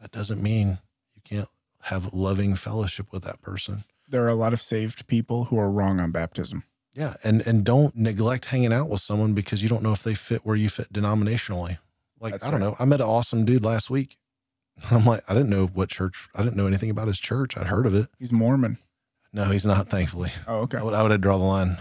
[0.00, 0.78] that doesn't mean
[1.14, 1.48] you can't
[1.82, 3.84] have loving fellowship with that person.
[4.08, 6.64] There are a lot of saved people who are wrong on baptism.
[6.96, 10.14] Yeah, and and don't neglect hanging out with someone because you don't know if they
[10.14, 11.78] fit where you fit denominationally.
[12.20, 12.68] Like That's I don't right.
[12.70, 14.16] know, I met an awesome dude last week.
[14.90, 16.28] I'm like, I didn't know what church.
[16.34, 17.56] I didn't know anything about his church.
[17.56, 18.08] I'd heard of it.
[18.18, 18.78] He's Mormon.
[19.32, 19.88] No, he's not.
[19.90, 20.78] Thankfully, Oh, okay.
[20.78, 21.76] I would I would have draw the line.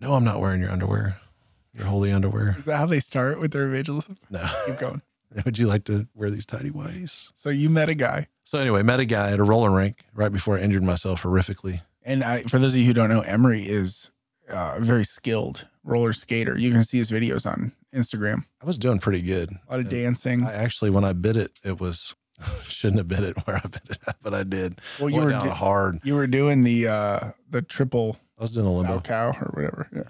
[0.00, 1.16] No, I'm not wearing your underwear.
[1.74, 2.54] Your holy underwear.
[2.56, 4.16] Is that how they start with their evangelism?
[4.30, 4.46] No.
[4.66, 5.02] Keep going.
[5.44, 7.30] would you like to wear these tidy whities?
[7.34, 10.30] So you met a guy, So anyway, met a guy at a roller rink right
[10.32, 11.80] before I injured myself horrifically.
[12.04, 14.10] and I, for those of you who don't know, Emery is
[14.50, 16.58] uh, very skilled roller skater.
[16.58, 18.44] You can see his videos on Instagram.
[18.62, 19.50] I was doing pretty good.
[19.50, 20.44] A lot of And dancing.
[20.44, 22.14] I actually, when I bit it, it was
[22.64, 24.78] shouldn't have bit it where I bit it at, but I did.
[25.00, 26.00] well, you Went were do- hard.
[26.04, 29.00] you were doing the uh, the triple I was doing a limbo.
[29.00, 29.88] cow or whatever.
[29.94, 30.02] Yeah.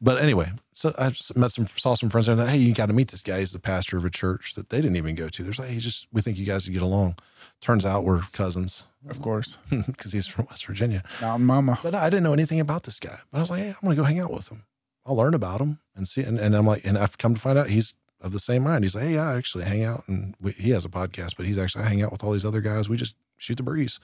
[0.00, 2.34] But anyway, so I met some, saw some friends there.
[2.34, 3.40] And thought, hey, you got to meet this guy.
[3.40, 5.42] He's the pastor of a church that they didn't even go to.
[5.42, 7.16] There's like, hey, just we think you guys would get along.
[7.60, 11.02] Turns out we're cousins Of course, because he's from West Virginia.
[11.20, 11.78] Mountain Mama.
[11.82, 13.16] But I didn't know anything about this guy.
[13.30, 14.64] But I was like, hey, I'm gonna go hang out with him.
[15.06, 16.22] I'll learn about him and see.
[16.22, 18.84] And, and I'm like, and I've come to find out he's of the same mind.
[18.84, 21.58] He's like, hey, I actually hang out, and we, he has a podcast, but he's
[21.58, 22.88] actually I hang out with all these other guys.
[22.88, 24.00] We just shoot the breeze,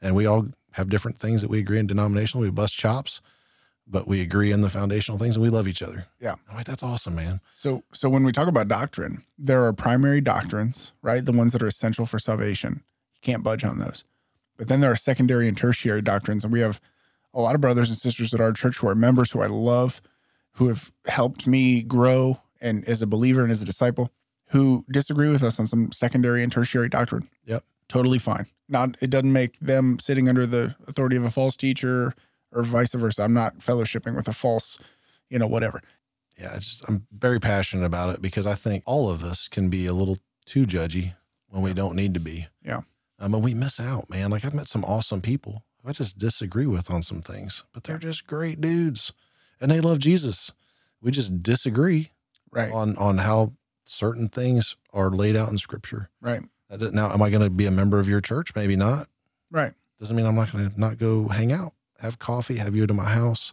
[0.00, 2.42] and we all have different things that we agree in denominational.
[2.42, 3.20] We bust chops,
[3.86, 6.06] but we agree in the foundational things, and we love each other.
[6.20, 6.34] Yeah.
[6.48, 7.40] I'm like, that's awesome, man.
[7.52, 11.24] So, so when we talk about doctrine, there are primary doctrines, right?
[11.24, 12.82] The ones that are essential for salvation.
[13.14, 14.04] You can't budge on those.
[14.58, 16.80] But then there are secondary and tertiary doctrines, and we have
[17.32, 20.02] a lot of brothers and sisters at our church who are members who I love,
[20.52, 24.10] who have helped me grow and as a believer and as a disciple,
[24.48, 27.28] who disagree with us on some secondary and tertiary doctrine.
[27.46, 27.62] Yep.
[27.88, 28.46] Totally fine.
[28.68, 32.14] Not it doesn't make them sitting under the authority of a false teacher
[32.52, 33.22] or vice versa.
[33.22, 34.78] I'm not fellowshipping with a false,
[35.30, 35.80] you know, whatever.
[36.38, 39.70] Yeah, I just I'm very passionate about it because I think all of us can
[39.70, 41.14] be a little too judgy
[41.48, 42.48] when we don't need to be.
[42.64, 42.82] Yeah.
[43.18, 44.30] Um, and we miss out, man.
[44.30, 47.84] Like I've met some awesome people who I just disagree with on some things, but
[47.84, 49.12] they're just great dudes
[49.60, 50.52] and they love Jesus.
[51.00, 52.10] We just disagree
[52.50, 52.72] Right.
[52.72, 53.52] on on how
[53.84, 56.10] certain things are laid out in scripture.
[56.20, 56.42] Right.
[56.70, 58.54] Now, am I going to be a member of your church?
[58.54, 59.06] Maybe not.
[59.50, 59.72] Right.
[59.98, 62.94] Doesn't mean I'm not going to not go hang out, have coffee, have you to
[62.94, 63.52] my house,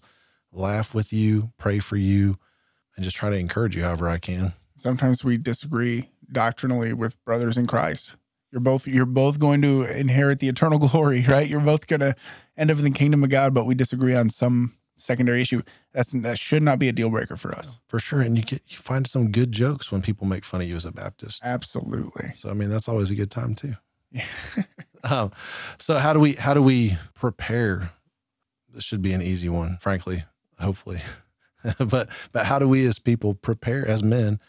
[0.51, 2.37] laugh with you, pray for you,
[2.95, 4.53] and just try to encourage you however I can.
[4.75, 8.15] sometimes we disagree doctrinally with brothers in Christ.
[8.55, 11.45] You're both you're both going to inherit the eternal glory, right?
[11.45, 12.15] You're both going to
[12.55, 15.61] end up in the kingdom of God, but we disagree on some secondary issue.
[15.91, 17.79] That's that should not be a deal breaker for us.
[17.89, 18.21] For sure.
[18.21, 20.85] And you get you find some good jokes when people make fun of you as
[20.85, 21.41] a Baptist.
[21.43, 22.31] Absolutely.
[22.31, 23.73] So I mean that's always a good time too.
[25.07, 25.31] Um,
[25.77, 27.91] so how do we how do we prepare?
[28.73, 30.23] This should be an easy one, frankly,
[30.59, 30.99] hopefully.
[31.77, 34.39] but but how do we as people prepare as men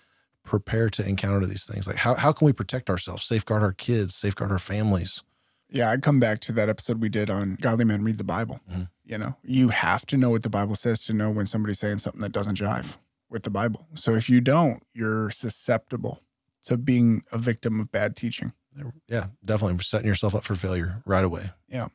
[0.47, 1.87] prepare to encounter these things?
[1.87, 5.23] Like how how can we protect ourselves, safeguard our kids, safeguard our families?
[5.69, 8.61] Yeah, I come back to that episode we did on godly men read the Bible.
[8.71, 8.89] Mhm.
[9.05, 11.99] You know, you have to know what the Bible says to know when somebody's saying
[11.99, 12.97] something that doesn't jive
[13.29, 13.87] with the Bible.
[13.95, 16.23] So if you don't, you're susceptible
[16.67, 18.53] to being a victim of bad teaching.
[19.09, 21.51] Yeah, definitely setting yourself up for failure right away.
[21.69, 21.89] Yeah.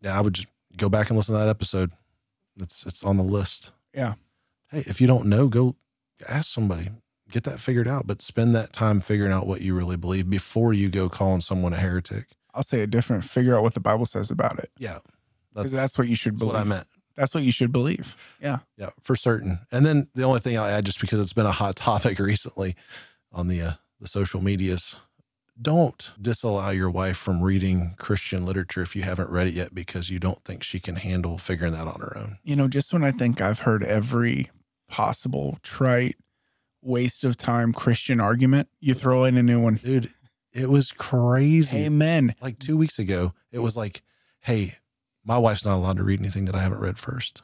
[0.00, 1.92] Yeah, I would just go back and listen to that episode.
[2.56, 3.72] It's it's on the list.
[3.92, 4.14] Yeah.
[4.70, 5.76] Hey, if you don't know, go
[6.28, 6.88] ask somebody.
[7.30, 10.72] Get that figured out, but spend that time figuring out what you really believe before
[10.72, 12.26] you go calling someone a heretic.
[12.54, 13.24] I'll say it different.
[13.24, 14.70] Figure out what the Bible says about it.
[14.78, 14.98] Yeah.
[15.54, 16.54] Because that's what you should That's believe.
[16.54, 16.86] what I meant.
[17.16, 18.16] That's what you should believe.
[18.40, 18.58] Yeah.
[18.76, 19.58] Yeah, for certain.
[19.72, 22.76] And then the only thing I'll add, just because it's been a hot topic recently
[23.32, 24.94] on the uh, the social medias,
[25.60, 30.08] don't disallow your wife from reading Christian literature if you haven't read it yet because
[30.08, 32.38] you don't think she can handle figuring that on her own.
[32.44, 34.50] You know, just when I think I've heard every
[34.88, 36.16] possible trite
[36.82, 39.74] waste of time Christian argument, you throw in a new one.
[39.74, 40.08] Dude,
[40.52, 41.78] it was crazy.
[41.84, 42.34] Amen.
[42.40, 44.02] Like two weeks ago, it was like,
[44.40, 44.76] hey,
[45.24, 47.42] my wife's not allowed to read anything that I haven't read first.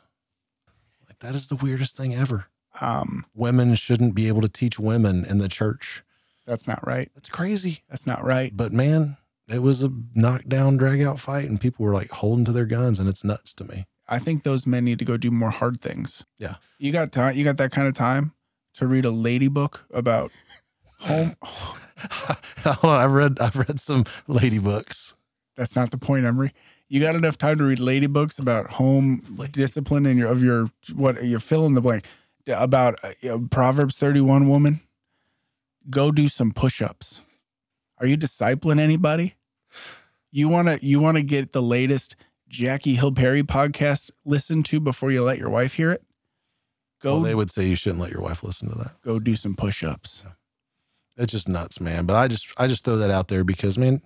[1.08, 2.46] Like, that is the weirdest thing ever.
[2.80, 6.02] Um, Women shouldn't be able to teach women in the church.
[6.46, 7.08] that's not right.
[7.14, 7.82] That's crazy.
[7.88, 8.56] That's not right.
[8.56, 9.16] But man,
[9.48, 12.98] it was a knockdown, drag out fight, and people were like holding to their guns,
[12.98, 13.84] and it's nuts to me.
[14.08, 16.24] I think those men need to go do more hard things.
[16.38, 16.54] Yeah.
[16.78, 17.36] You got time.
[17.36, 18.32] You got that kind of time
[18.74, 20.30] to read a lady book about
[21.00, 21.36] home.
[21.44, 25.14] Hold on, I've read I've read some lady books.
[25.56, 26.52] That's not the point, Emery.
[26.88, 29.22] You got enough time to read lady books about home
[29.52, 32.06] discipline and your of your what you fill in the blank
[32.46, 34.80] about uh, Proverbs thirty one woman.
[35.88, 37.20] Go do some push ups.
[37.98, 39.34] Are you discipling anybody?
[40.30, 42.16] You wanna you wanna get the latest
[42.48, 46.02] Jackie Hill Perry podcast listened to before you let your wife hear it?
[47.04, 48.94] Go Well, they would say you shouldn't let your wife listen to that.
[49.04, 50.22] go do some push ups.
[51.18, 52.06] It's just nuts, man.
[52.06, 54.00] But I just I just throw that out there because man,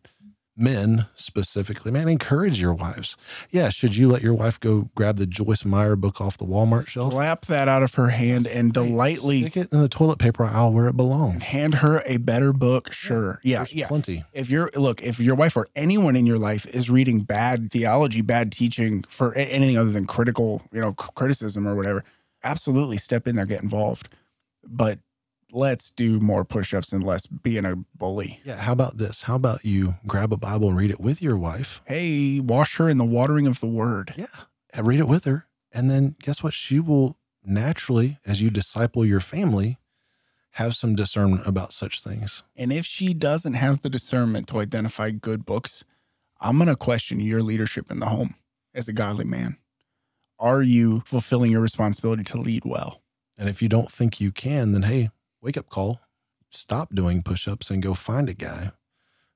[0.56, 3.16] men specifically, man, encourage your wives.
[3.50, 6.88] Yeah, should you let your wife go grab the Joyce Meyer book off the Walmart
[6.88, 7.12] shelf?
[7.12, 10.72] Slap that out of her hand and delightly Stick it in the toilet paper aisle
[10.72, 11.44] where it belongs.
[11.44, 12.92] hand her a better book.
[12.92, 13.40] Sure.
[13.44, 13.58] Yeah.
[13.58, 13.86] There's Yeah.
[13.86, 14.24] plenty.
[14.32, 18.20] if you're look if your wife or anyone in your life is reading bad theology
[18.20, 22.04] bad teaching for anything other than critical you know criticism or whatever
[22.44, 24.08] absolutely step in there get involved
[24.64, 24.98] but
[25.50, 28.56] let's do more push-ups and less being a bully Yeah.
[28.56, 29.22] How about this?
[29.22, 31.80] How about you grab a Bible and read it with your wife?
[31.86, 34.26] hey wash her in the watering of the word Yeah.
[34.74, 35.46] And read it with her.
[35.72, 36.52] And then guess what?
[36.54, 39.78] She will naturally, as you disciple your family,
[40.52, 42.42] have some discernment about such things.
[42.56, 45.84] and if she doesn't have the discernment to identify good books
[46.40, 48.34] i'm going to question your leadership in the home
[48.74, 49.56] as a godly man
[50.38, 53.02] are you fulfilling your responsibility to lead well
[53.36, 55.10] And if you don't think you can, then hey,
[55.40, 56.00] wake up call.
[56.50, 58.72] Stop doing push ups and go find a guy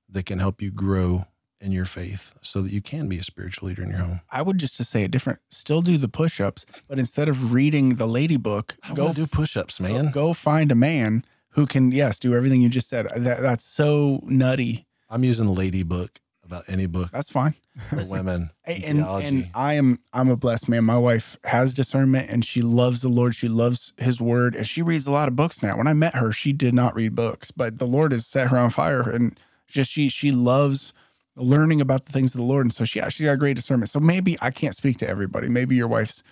[0.08, 1.26] that can help you grow
[1.60, 4.20] in your faith so that you can be a spiritual leader in your home.
[4.30, 5.38] I would just to say it different.
[5.48, 9.78] Still do the push-ups, but instead of reading the lady book, go do push ups,
[9.78, 10.10] man.
[10.10, 13.06] Go find a man who can, yes, do everything you just said.
[13.14, 14.86] That, that's so nutty.
[15.08, 17.54] I'm using Lady Book about any book That's fine.
[17.88, 18.50] for women.
[18.64, 20.84] And, and and I am I'm a blessed man.
[20.84, 23.34] My wife has discernment and she loves the Lord.
[23.34, 25.76] She loves His Word, and she reads a lot of books now.
[25.76, 28.58] When I met her, she did not read books, but the Lord has set her
[28.58, 30.92] on fire, and just she she loves
[31.36, 33.90] learning about the things of the Lord, and so she she got great discernment.
[33.90, 35.48] So maybe I can't speak to everybody.
[35.48, 36.22] Maybe your wife's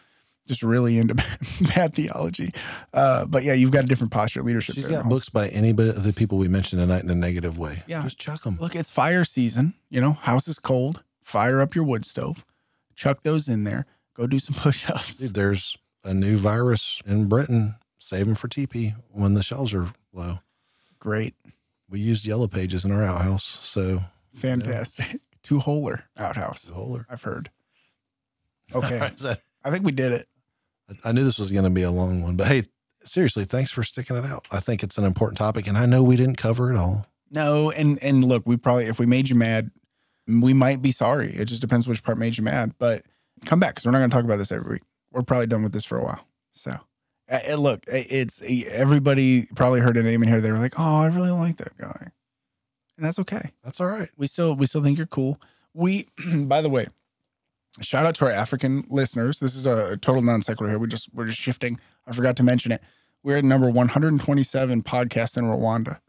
[0.51, 1.14] just really into
[1.74, 2.52] bad theology,
[2.93, 4.74] uh, but yeah, you've got a different posture of leadership.
[4.74, 7.56] She's there got books by anybody of the people we mentioned tonight in a negative
[7.56, 7.85] way.
[7.86, 8.02] Yeah.
[8.02, 8.59] Just chuck them.
[8.60, 9.74] Look, it's fire season.
[9.90, 11.05] You know, house is cold.
[11.22, 12.44] Fire up your wood stove.
[12.97, 13.86] Chuck those in there.
[14.14, 15.18] Go do some push-ups.
[15.18, 17.77] Dude, there's a new virus in Britain.
[17.98, 20.40] Save them for TP when the shelves are low.
[20.98, 21.35] Great.
[21.89, 23.44] We used yellow pages in our outhouse.
[23.44, 24.01] So,
[24.35, 25.20] Fantastic.
[25.44, 26.70] Two holer outhouse.
[26.74, 27.05] Holer.
[27.09, 27.51] I've heard.
[28.74, 29.10] Okay.
[29.64, 30.27] I think we did it.
[31.04, 32.64] I knew this was going to be a long one, but hey,
[33.04, 34.46] seriously, thanks for sticking it out.
[34.50, 37.06] I think it's an important topic, and I know we didn't cover it all.
[37.30, 39.70] No, and and look, we probably if we made you mad,
[40.26, 41.30] we might be sorry.
[41.30, 42.74] It just depends which part made you mad.
[42.78, 43.04] But
[43.46, 44.82] come back because we're not going to talk about this every week.
[45.12, 46.20] We're probably done with this for a while.
[46.52, 46.76] So,
[47.30, 50.40] uh, look, it's everybody probably heard a name in here.
[50.40, 52.10] They were like, "Oh, I really like that guy,"
[52.96, 53.50] and that's okay.
[53.62, 54.08] That's all right.
[54.16, 55.40] we still we still think you're cool.
[55.72, 56.86] We, by the way,
[57.80, 59.38] shout out to our African listeners.
[59.38, 60.78] This is a total non sequitur here.
[60.78, 61.78] We just we're just shifting.
[62.06, 62.82] I forgot to mention it.
[63.22, 66.01] We're at number 127 podcast in Rwanda.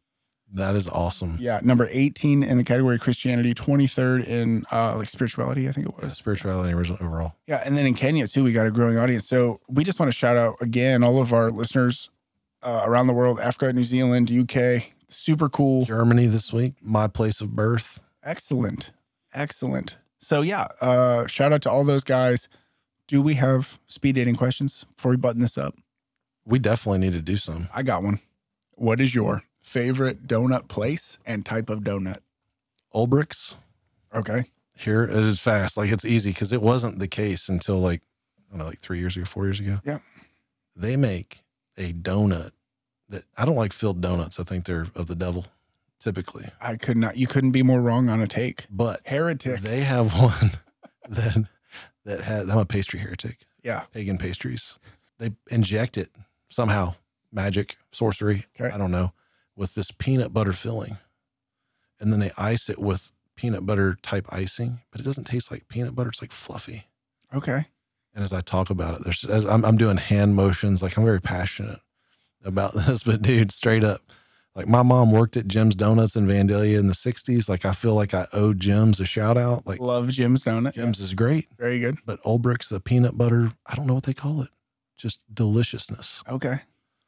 [0.53, 1.37] That is awesome.
[1.39, 5.93] Yeah, number 18 in the category Christianity, 23rd in uh like spirituality, I think it
[5.97, 6.17] Yeah, was.
[6.17, 7.35] spirituality original overall.
[7.47, 9.27] Yeah, and then in Kenya too, we got a growing audience.
[9.27, 12.09] So we just want to shout out again all of our listeners
[12.63, 14.91] uh, around the world, Africa, New Zealand, UK.
[15.07, 15.85] Super cool.
[15.85, 18.01] Germany this week, my place of birth.
[18.23, 18.91] Excellent.
[19.33, 19.97] Excellent.
[20.21, 22.47] So yeah, uh shout out to all those guys.
[23.07, 25.75] Do we have speed dating questions before we button this up?
[26.45, 27.67] We definitely need to do some.
[27.73, 28.19] I got one.
[28.75, 32.19] What is your favorite donut place and type of donut?
[32.93, 33.55] Olbrich's
[34.13, 34.45] Okay.
[34.77, 35.77] here it is fast.
[35.77, 38.01] Like it's easy because it wasn't the case until like
[38.47, 39.79] I don't know, like three years ago, four years ago.
[39.85, 39.99] Yeah.
[40.75, 41.43] They make
[41.77, 42.51] a donut
[43.09, 44.39] that I don't like filled donuts.
[44.39, 45.45] I think they're of the devil
[46.01, 46.45] typically.
[46.59, 48.65] I could not you couldn't be more wrong on a take.
[48.69, 49.61] But Heretic.
[49.61, 50.51] they have one
[51.07, 51.47] that
[52.05, 53.39] that has I'm a pastry heretic.
[53.63, 53.83] Yeah.
[53.93, 54.77] Pagan pastries.
[55.19, 56.09] They inject it
[56.49, 56.95] somehow,
[57.31, 58.73] magic, sorcery, Okay.
[58.73, 59.13] I don't know,
[59.55, 60.97] with this peanut butter filling.
[61.99, 65.67] And then they ice it with peanut butter type icing, but it doesn't taste like
[65.67, 66.09] peanut butter.
[66.09, 66.87] It's like fluffy.
[67.33, 67.65] Okay.
[68.15, 71.05] And as I talk about it, there's as I'm, I'm doing hand motions, like I'm
[71.05, 71.79] very passionate
[72.43, 73.03] about this.
[73.03, 73.99] But dude, straight up,
[74.55, 77.47] like my mom worked at Jim's Donuts in Vandalia in the '60s.
[77.47, 79.65] Like I feel like I owe Jim's a shout out.
[79.65, 80.73] Like Love Jim's donut.
[80.73, 81.97] Jim's is great, Very good.
[82.05, 83.51] but Olbrich's the peanut butter.
[83.65, 84.49] I don't know what they call it.
[84.97, 86.59] Just deliciousness Okay.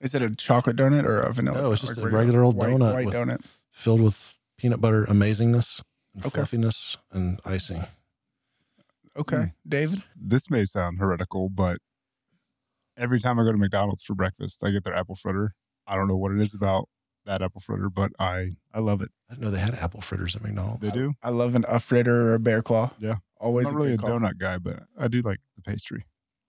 [0.01, 1.61] Is it a chocolate donut or a vanilla?
[1.61, 3.41] No, it's just Like a regular old white, donut White with- donut.
[3.71, 5.81] filled with peanut butter amazingness.
[6.15, 6.35] and Okay.
[6.41, 7.85] fluffiness and icing.
[9.15, 9.45] Okay, hmm.
[9.69, 10.03] David.
[10.15, 11.77] This may sound heretical, but
[12.97, 15.55] every time I go to McDonald's for breakfast, I get their apple fritter.
[15.87, 16.89] I don't know what it is about
[17.25, 19.09] that apple fritter, but I I love it.
[19.29, 20.81] I didn't know they had apple fritters at McDonald's.
[20.81, 21.13] They do.
[21.23, 22.91] I love an, a fritter or a bear claw.
[22.99, 23.15] Yeah.
[23.39, 24.19] always I'm not really a good call.
[24.19, 26.05] donut guy, but I do like the pastry.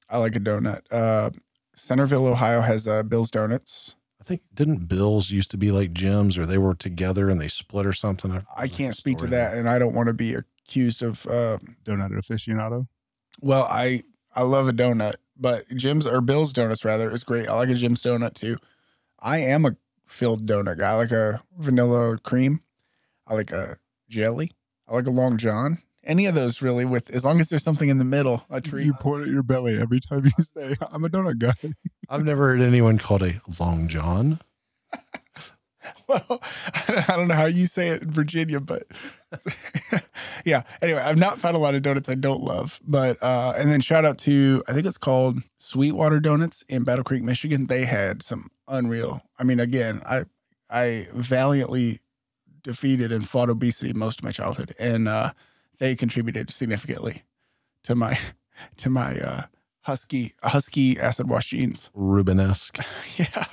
[0.09, 0.81] I like a donut.
[0.91, 1.31] Uh,
[1.77, 3.95] Centerville, Ohio has uh, Bill's Donuts.
[4.21, 7.49] I think didn't Bills used to be like Jim's or they were together and they
[7.49, 8.31] split or something.
[8.31, 9.59] I There's like a can't speak to that, there.
[9.61, 11.27] and I don't want to be accused of.
[11.27, 12.87] Uh, Donut aficionado.
[13.43, 14.03] well, I
[14.35, 17.49] I love a donut, but Jim's or Bill's donuts rather is great.
[17.49, 18.57] I like a Jim's donut too.
[19.21, 19.77] I am a
[20.07, 20.91] filled donut guy.
[20.91, 22.61] I like a vanilla cream.
[23.27, 23.79] I like a
[24.09, 24.53] jelly.
[24.89, 25.79] I like a long john.
[26.03, 28.85] Any of those really, with as long as there's something in the middle, a treat.
[28.85, 31.55] You point at your belly every time you say, "I'm a donut guy."
[32.11, 34.41] I've never heard anyone called a long john.
[36.09, 36.27] well,
[37.09, 38.87] I don't know how you say it in Virginia, but
[40.45, 40.65] yeah.
[40.83, 43.81] Anyway, I've not found a lot of donuts I don't love, but uh, and then
[43.81, 47.67] shout out to I think it's called Sweetwater Donuts in Battle Creek, Michigan.
[47.67, 49.23] They had some unreal.
[49.39, 50.25] I mean, again, I
[50.71, 52.01] I valiantly
[52.63, 55.33] defeated and fought obesity most of my childhood, and uh,
[55.79, 57.23] they contributed significantly
[57.85, 58.19] to my
[58.79, 59.43] to my uh,
[59.83, 61.91] husky husky acid wash jeans.
[61.97, 62.85] Rubenesque.
[63.19, 63.45] Yeah.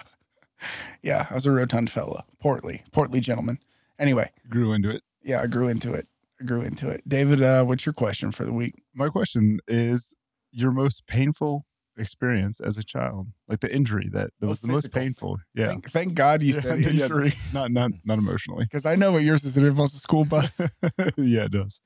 [1.02, 1.28] Yeah.
[1.30, 2.24] I was a rotund fella.
[2.40, 3.58] Portly, portly gentleman.
[3.98, 5.02] Anyway, Grew into it.
[5.24, 6.08] yeah, I grew into it.
[6.40, 7.08] I grew into it.
[7.08, 8.82] David, uh, what's your question for the week?
[8.94, 10.14] My question is
[10.52, 11.66] your most painful
[12.02, 15.38] experience as a child, like the injury that, that was Most the most painful.
[15.53, 16.90] Yeah, Thank, thank God you Yeah, said yeah.
[16.90, 17.34] injury.
[17.53, 18.65] not not not emotionally.
[18.65, 19.56] Because I know what yours is.
[19.57, 20.60] It involves a school bus.
[21.15, 21.80] yeah, it does.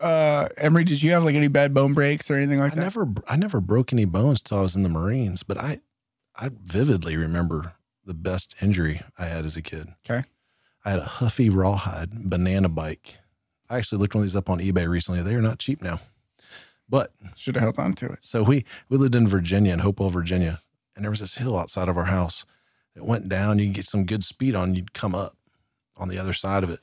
[0.00, 2.80] uh, Emery, did you have like any bad bone breaks or anything like I that?
[2.80, 5.80] never I never broke any bones till I was in the Marines, but I
[6.36, 7.74] I vividly remember
[8.04, 9.86] the best injury I had as a kid.
[10.08, 10.26] Okay.
[10.84, 13.16] I had a Huffy Rawhide banana bike.
[13.70, 15.22] I actually looked one of these up on eBay recently.
[15.22, 16.00] They are not cheap now.
[16.92, 18.18] But Should have held on to it.
[18.20, 20.60] so we we lived in Virginia in Hopewell, Virginia,
[20.94, 22.44] and there was this hill outside of our house.
[22.94, 23.58] It went down.
[23.58, 24.74] You could get some good speed on.
[24.74, 25.32] You'd come up
[25.96, 26.80] on the other side of it,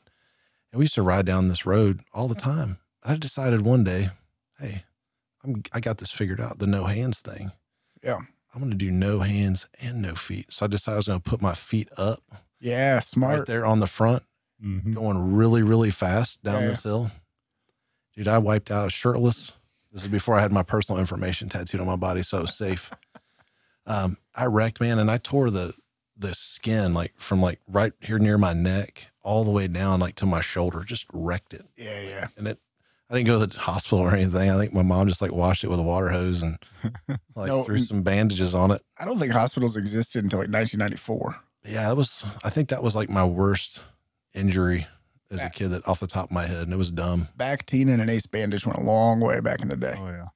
[0.72, 2.80] and we used to ride down this road all the time.
[3.04, 4.10] I decided one day,
[4.60, 4.84] hey,
[5.44, 6.58] I'm I got this figured out.
[6.58, 7.52] The no hands thing.
[8.04, 8.18] Yeah.
[8.52, 10.52] I'm going to do no hands and no feet.
[10.52, 12.18] So I decided I was going to put my feet up
[12.60, 13.38] Yeah, smart.
[13.38, 14.24] right there on the front,
[14.60, 14.96] Mhm.
[14.96, 16.70] going really, really fast down Yeah.
[16.70, 17.12] this hill.
[18.16, 19.52] Dude, I wiped out shirtless.
[19.92, 22.56] This is before I had my personal information tattooed on my body, so it was
[22.56, 22.92] safe.
[23.88, 25.74] um, I wrecked, man, and I tore the
[26.18, 30.16] the skin like from like right here near my neck all the way down like
[30.16, 30.84] to my shoulder.
[30.84, 32.28] Just wrecked it, Yeah, yeah.
[32.38, 32.60] and it.
[33.12, 34.52] I didn't go to the hospital or anything.
[34.52, 36.60] I think my mom just like washed it with a water hose and
[37.36, 38.84] like No, threw some bandages on it.
[39.00, 41.36] I don't think hospitals existed until like 1994.
[41.66, 42.24] Yeah, that was.
[42.44, 43.82] I think that was like my worst
[44.36, 44.86] injury
[45.32, 45.70] as a kid.
[45.70, 47.28] That off the top of my head, and it was dumb.
[47.38, 49.96] Bactine and an ace bandage went a long way back in the day.
[49.98, 50.28] Oh yeah.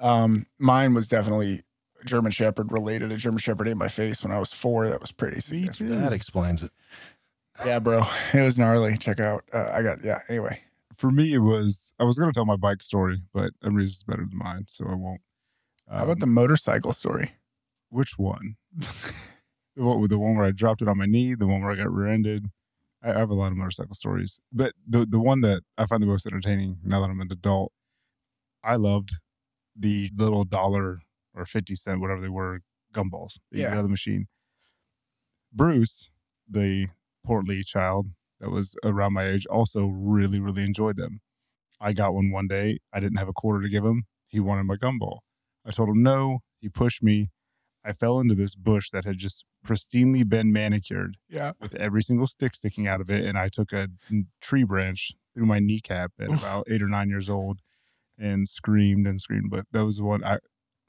[0.00, 1.62] Um, mine was definitely
[2.04, 3.10] German Shepherd related.
[3.12, 4.88] A German Shepherd ate my face when I was four.
[4.88, 6.00] That was pretty significant.
[6.00, 6.70] That explains it.
[7.64, 8.02] Yeah, bro,
[8.34, 8.96] it was gnarly.
[8.98, 9.44] Check out.
[9.52, 10.18] Uh, I got yeah.
[10.28, 10.60] Anyway,
[10.98, 11.92] For me, it was.
[12.00, 14.86] I was going to tell my bike story, but Emery's is better than mine, so
[14.88, 15.20] I won't.
[15.90, 17.32] how about the Um, motorcycle story?
[17.90, 18.56] which one?
[18.76, 21.76] the one, the one where I dropped it on my knee, the one where I
[21.76, 22.50] got rear-ended.
[23.04, 26.06] I, have a lot of motorcycle stories, but the the one that I find the
[26.06, 27.72] most entertaining now that I'm an adult,
[28.64, 29.10] I loved
[29.76, 30.98] the little dollar
[31.34, 32.60] or fifty cent, whatever they were,
[32.94, 33.70] gumballs that you Yeah.
[33.70, 34.26] get out of the machine.
[35.52, 36.10] Bruce,
[36.48, 36.88] the
[37.24, 38.08] portly child
[38.40, 41.20] that was around my age, also really really enjoyed them.
[41.80, 42.78] I got one one day.
[42.92, 44.04] I didn't have a quarter to give him.
[44.28, 45.18] He wanted my gumball.
[45.64, 46.40] I told him no.
[46.60, 47.30] He pushed me.
[47.84, 52.26] I fell into this bush that had just pristinely been manicured Yeah, with every single
[52.26, 53.24] stick sticking out of it.
[53.26, 53.88] And I took a
[54.40, 57.60] tree branch through my kneecap at about eight or nine years old
[58.18, 59.50] and screamed and screamed.
[59.50, 60.38] But that was the one I,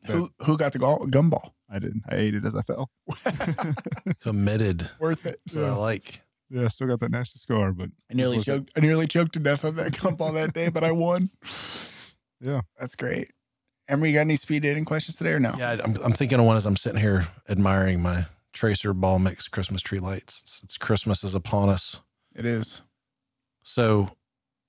[0.07, 1.51] who who got the gall- gumball?
[1.69, 2.03] I didn't.
[2.09, 2.91] I ate it as I fell.
[4.21, 4.89] Committed.
[4.99, 5.39] Worth it.
[5.45, 6.21] That's what I like.
[6.49, 8.51] Yeah, I still got that nasty scar, but I nearly Worth it.
[8.51, 8.71] choked.
[8.75, 11.31] I nearly choked to death on that gumball that day, but I won.
[12.39, 12.61] Yeah.
[12.79, 13.31] that's great.
[13.87, 15.53] Emery, you got any speed dating questions today or no?
[15.57, 19.47] Yeah, I'm, I'm thinking of one as I'm sitting here admiring my Tracer Ball Mix
[19.47, 20.41] Christmas tree lights.
[20.41, 21.99] It's, it's Christmas is upon us.
[22.35, 22.81] it is.
[23.61, 24.09] So,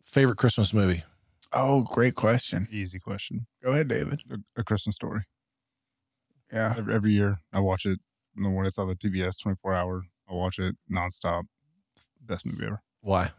[0.05, 1.03] favorite Christmas movie?
[1.53, 2.69] Oh, great question.
[2.71, 3.47] easy question.
[3.63, 4.21] Go ahead, David.
[4.31, 5.23] A, a Christmas story.
[6.53, 7.99] Yeah, Every, every year I watch it.
[8.37, 11.45] And when it's on the TBS 24 hour, I watch it nonstop.
[12.21, 12.83] Best movie ever.
[13.01, 13.31] Why?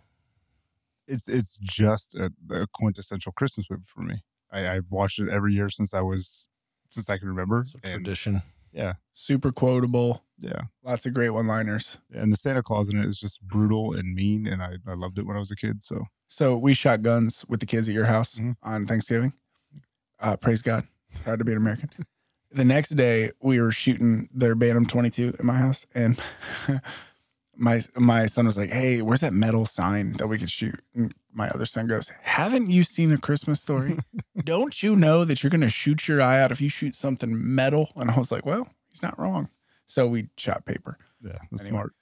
[1.08, 4.22] it's it's just a, a quintessential Christmas movie for me.
[4.52, 6.48] I, I've watched it every year since I was
[6.90, 7.66] since I can remember.
[7.68, 8.42] So and tradition.
[8.72, 10.24] yeah, super quotable.
[10.40, 10.62] Yeah.
[10.84, 11.98] Lots of great one-liners.
[12.14, 14.46] And the Santa Claus in it is just brutal and mean.
[14.48, 15.82] And I, I loved it when I was a kid.
[15.82, 18.56] So So we shot guns with the kids at your house Mhm.
[18.62, 19.34] on Thanksgiving.
[20.20, 20.88] Uh, praise God.
[21.24, 21.90] Proud to be an American.
[22.52, 26.20] the next day we were shooting their Bantam 22 at my house and
[27.58, 31.14] my my son was like, "Hey, where's that metal sign that we could shoot?" And
[31.34, 33.98] my other son goes, "Haven't you seen a Christmas story?
[34.44, 37.32] Don't you know that you're going to shoot your eye out if you shoot something
[37.56, 39.50] metal?" And I was like, "Well, he's not wrong."
[39.88, 40.98] So we shot paper.
[41.24, 41.70] yeah, that's Anyway.
[41.80, 41.94] smart.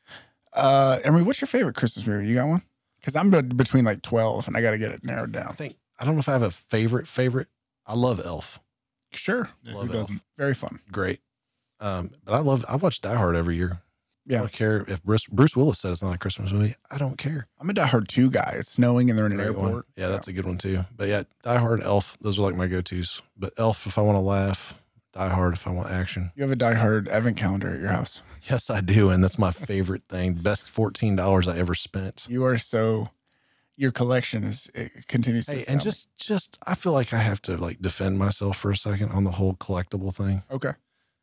[0.53, 2.27] Uh, Emery, what's your favorite Christmas movie?
[2.27, 2.61] You got one?
[2.99, 5.53] Because I'm between like 12 and I got to get it narrowed I down.
[5.53, 7.48] think I don't know if I have a favorite favorite.
[7.86, 8.60] I love Elf.
[9.14, 9.49] Sure.
[9.64, 10.07] Yeah, Love who Elf.
[10.07, 10.22] doesn't?
[10.38, 10.80] Very fun.
[10.91, 11.19] Great.
[11.80, 13.82] Um, but I love I watch Die Hard every year.
[14.27, 14.38] Yeah.
[14.38, 16.73] I don't care if Bruce, Bruce Willis said it's not a Christmas movie.
[16.91, 17.47] I don't care.
[17.60, 18.56] I'm a Die Hard 2 guy.
[18.57, 19.68] It's snowing and they're in an Great one.
[19.68, 19.85] airport.
[19.95, 20.84] Yeah, that's a good one too.
[20.97, 23.22] But yeah, Die Hard, Elf, those are like my go tos.
[23.38, 24.80] But Elf if I want to laugh,
[25.14, 26.31] Die Hard if I want action.
[26.35, 28.22] You have a Die Hard event calendar at your house.
[28.49, 30.34] Yes, I do, and that's my favorite thing.
[30.34, 32.26] Best fourteen dollars I ever spent.
[32.27, 33.10] You are so,
[33.77, 37.57] your collection is, it continues Hey, and just just I feel like I have to
[37.57, 40.41] like defend myself for a second on the whole collectible thing.
[40.52, 40.72] Okay.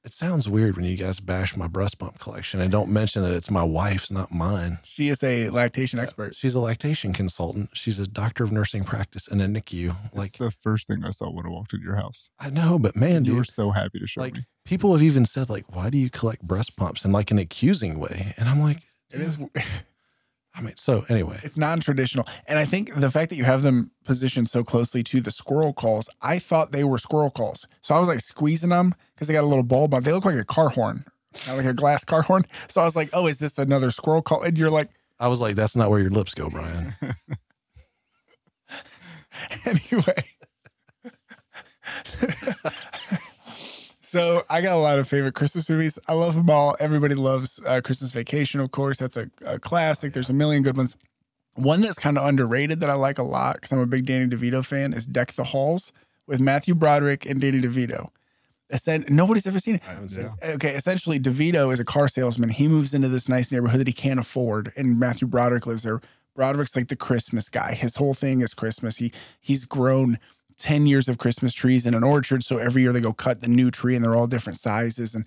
[0.04, 3.32] It sounds weird when you guys bash my breast pump collection and don't mention that
[3.32, 4.80] it's my wife's, not mine.
[4.82, 6.34] She is a lactation uh, expert.
[6.34, 7.70] She's a lactation consultant.
[7.74, 9.90] She's a doctor of nursing practice in a NICU.
[10.12, 12.30] Like Like the first thing I saw when I walked into your house.
[12.40, 14.40] I know, but man, And you were so happy to show like me.
[14.64, 18.00] people have even said like, why do you collect breast pumps in like an accusing
[18.00, 18.32] way?
[18.38, 18.78] And I'm like,
[19.12, 19.38] It is,
[20.54, 22.26] I mean, so anyway, it's non traditional.
[22.46, 25.72] And I think the fact that you have them positioned so closely to the squirrel
[25.72, 27.66] calls, I thought they were squirrel calls.
[27.80, 30.02] So I was like squeezing them because they got a little bulb on.
[30.02, 31.04] They look like a car horn,
[31.46, 32.44] not like a glass car horn.
[32.68, 34.42] So I was like, oh, is this another squirrel call?
[34.42, 36.94] And you're like, I was like, that's not where your lips go, Brian.
[39.66, 40.24] anyway.
[44.12, 45.98] so I got a lot of favorite Christmas movies.
[46.06, 46.76] I love them all.
[46.78, 48.98] Everybody loves uh, Christmas Vacation, of course.
[48.98, 50.12] That's a, a classic.
[50.12, 50.98] There's a million good ones.
[51.54, 54.26] One that's kind of underrated that I like a lot because I'm a big Danny
[54.28, 55.94] DeVito fan is Deck the Halls
[56.26, 58.10] with Matthew Broderick and Danny DeVito.
[58.68, 59.82] Essen- nobody's ever seen it.
[60.44, 62.50] Okay, essentially, DeVito is a car salesman.
[62.50, 66.02] He moves into this nice neighborhood that he can't afford, and Matthew Broderick lives there.
[66.34, 67.72] Broderick's like the Christmas guy.
[67.72, 68.98] His whole thing is Christmas.
[68.98, 69.10] He
[69.40, 70.18] he's grown
[70.56, 73.48] ten years of Christmas trees in an orchard, so every year they go cut the
[73.48, 75.14] new tree, and they're all different sizes.
[75.14, 75.24] And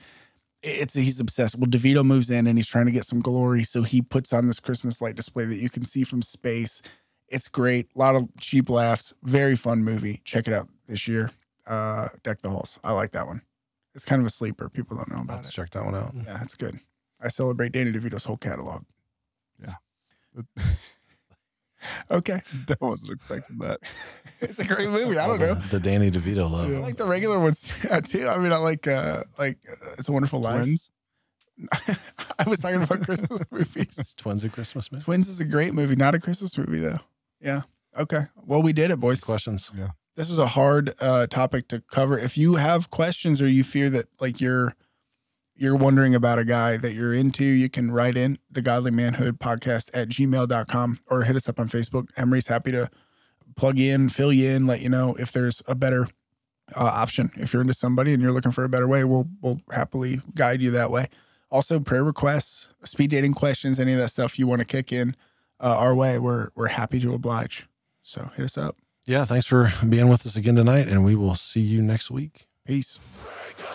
[0.63, 1.55] it's he's obsessed.
[1.57, 4.47] Well, DeVito moves in, and he's trying to get some glory, so he puts on
[4.47, 6.81] this Christmas light display that you can see from space.
[7.27, 7.87] It's great.
[7.95, 9.13] A lot of cheap laughs.
[9.23, 10.21] Very fun movie.
[10.25, 11.31] Check it out this year.
[11.65, 12.79] Uh, Deck the Halls.
[12.83, 13.41] I like that one.
[13.95, 14.69] It's kind of a sleeper.
[14.69, 15.51] People don't know about have to it.
[15.53, 16.13] check that one out.
[16.13, 16.77] Yeah, it's good.
[17.21, 18.83] I celebrate Danny DeVito's whole catalog.
[22.11, 22.41] Okay.
[22.69, 23.79] I wasn't expecting that.
[24.41, 25.17] It's a great movie.
[25.17, 25.55] I don't know.
[25.55, 26.69] The Danny DeVito love.
[26.69, 27.61] I like the regular ones
[28.03, 28.27] too.
[28.27, 30.63] I mean, I like uh like uh, It's a Wonderful Life.
[30.63, 30.91] Twins?
[31.71, 34.13] I was talking about Christmas movies.
[34.17, 35.03] Twins a Christmas movie.
[35.05, 36.99] Twins is a great movie, not a Christmas movie though.
[37.39, 37.61] Yeah.
[37.97, 38.25] Okay.
[38.35, 39.21] Well, we did it, boys.
[39.21, 39.71] Questions?
[39.75, 39.89] Yeah.
[40.15, 42.19] This was a hard uh topic to cover.
[42.19, 44.73] If you have questions or you fear that like you're
[45.55, 49.39] you're wondering about a guy that you're into, you can write in the godly manhood
[49.39, 52.09] podcast at gmail.com or hit us up on Facebook.
[52.17, 52.89] Emery's happy to
[53.55, 56.07] plug in, fill you in, let you know if there's a better
[56.75, 57.31] uh, option.
[57.35, 60.61] If you're into somebody and you're looking for a better way, we'll we'll happily guide
[60.61, 61.07] you that way.
[61.51, 65.15] Also, prayer requests, speed dating questions, any of that stuff you want to kick in
[65.59, 67.67] uh, our way, we're we're happy to oblige.
[68.03, 68.77] So hit us up.
[69.05, 72.47] Yeah, thanks for being with us again tonight, and we will see you next week.
[72.65, 72.99] Peace.
[73.23, 73.73] Break the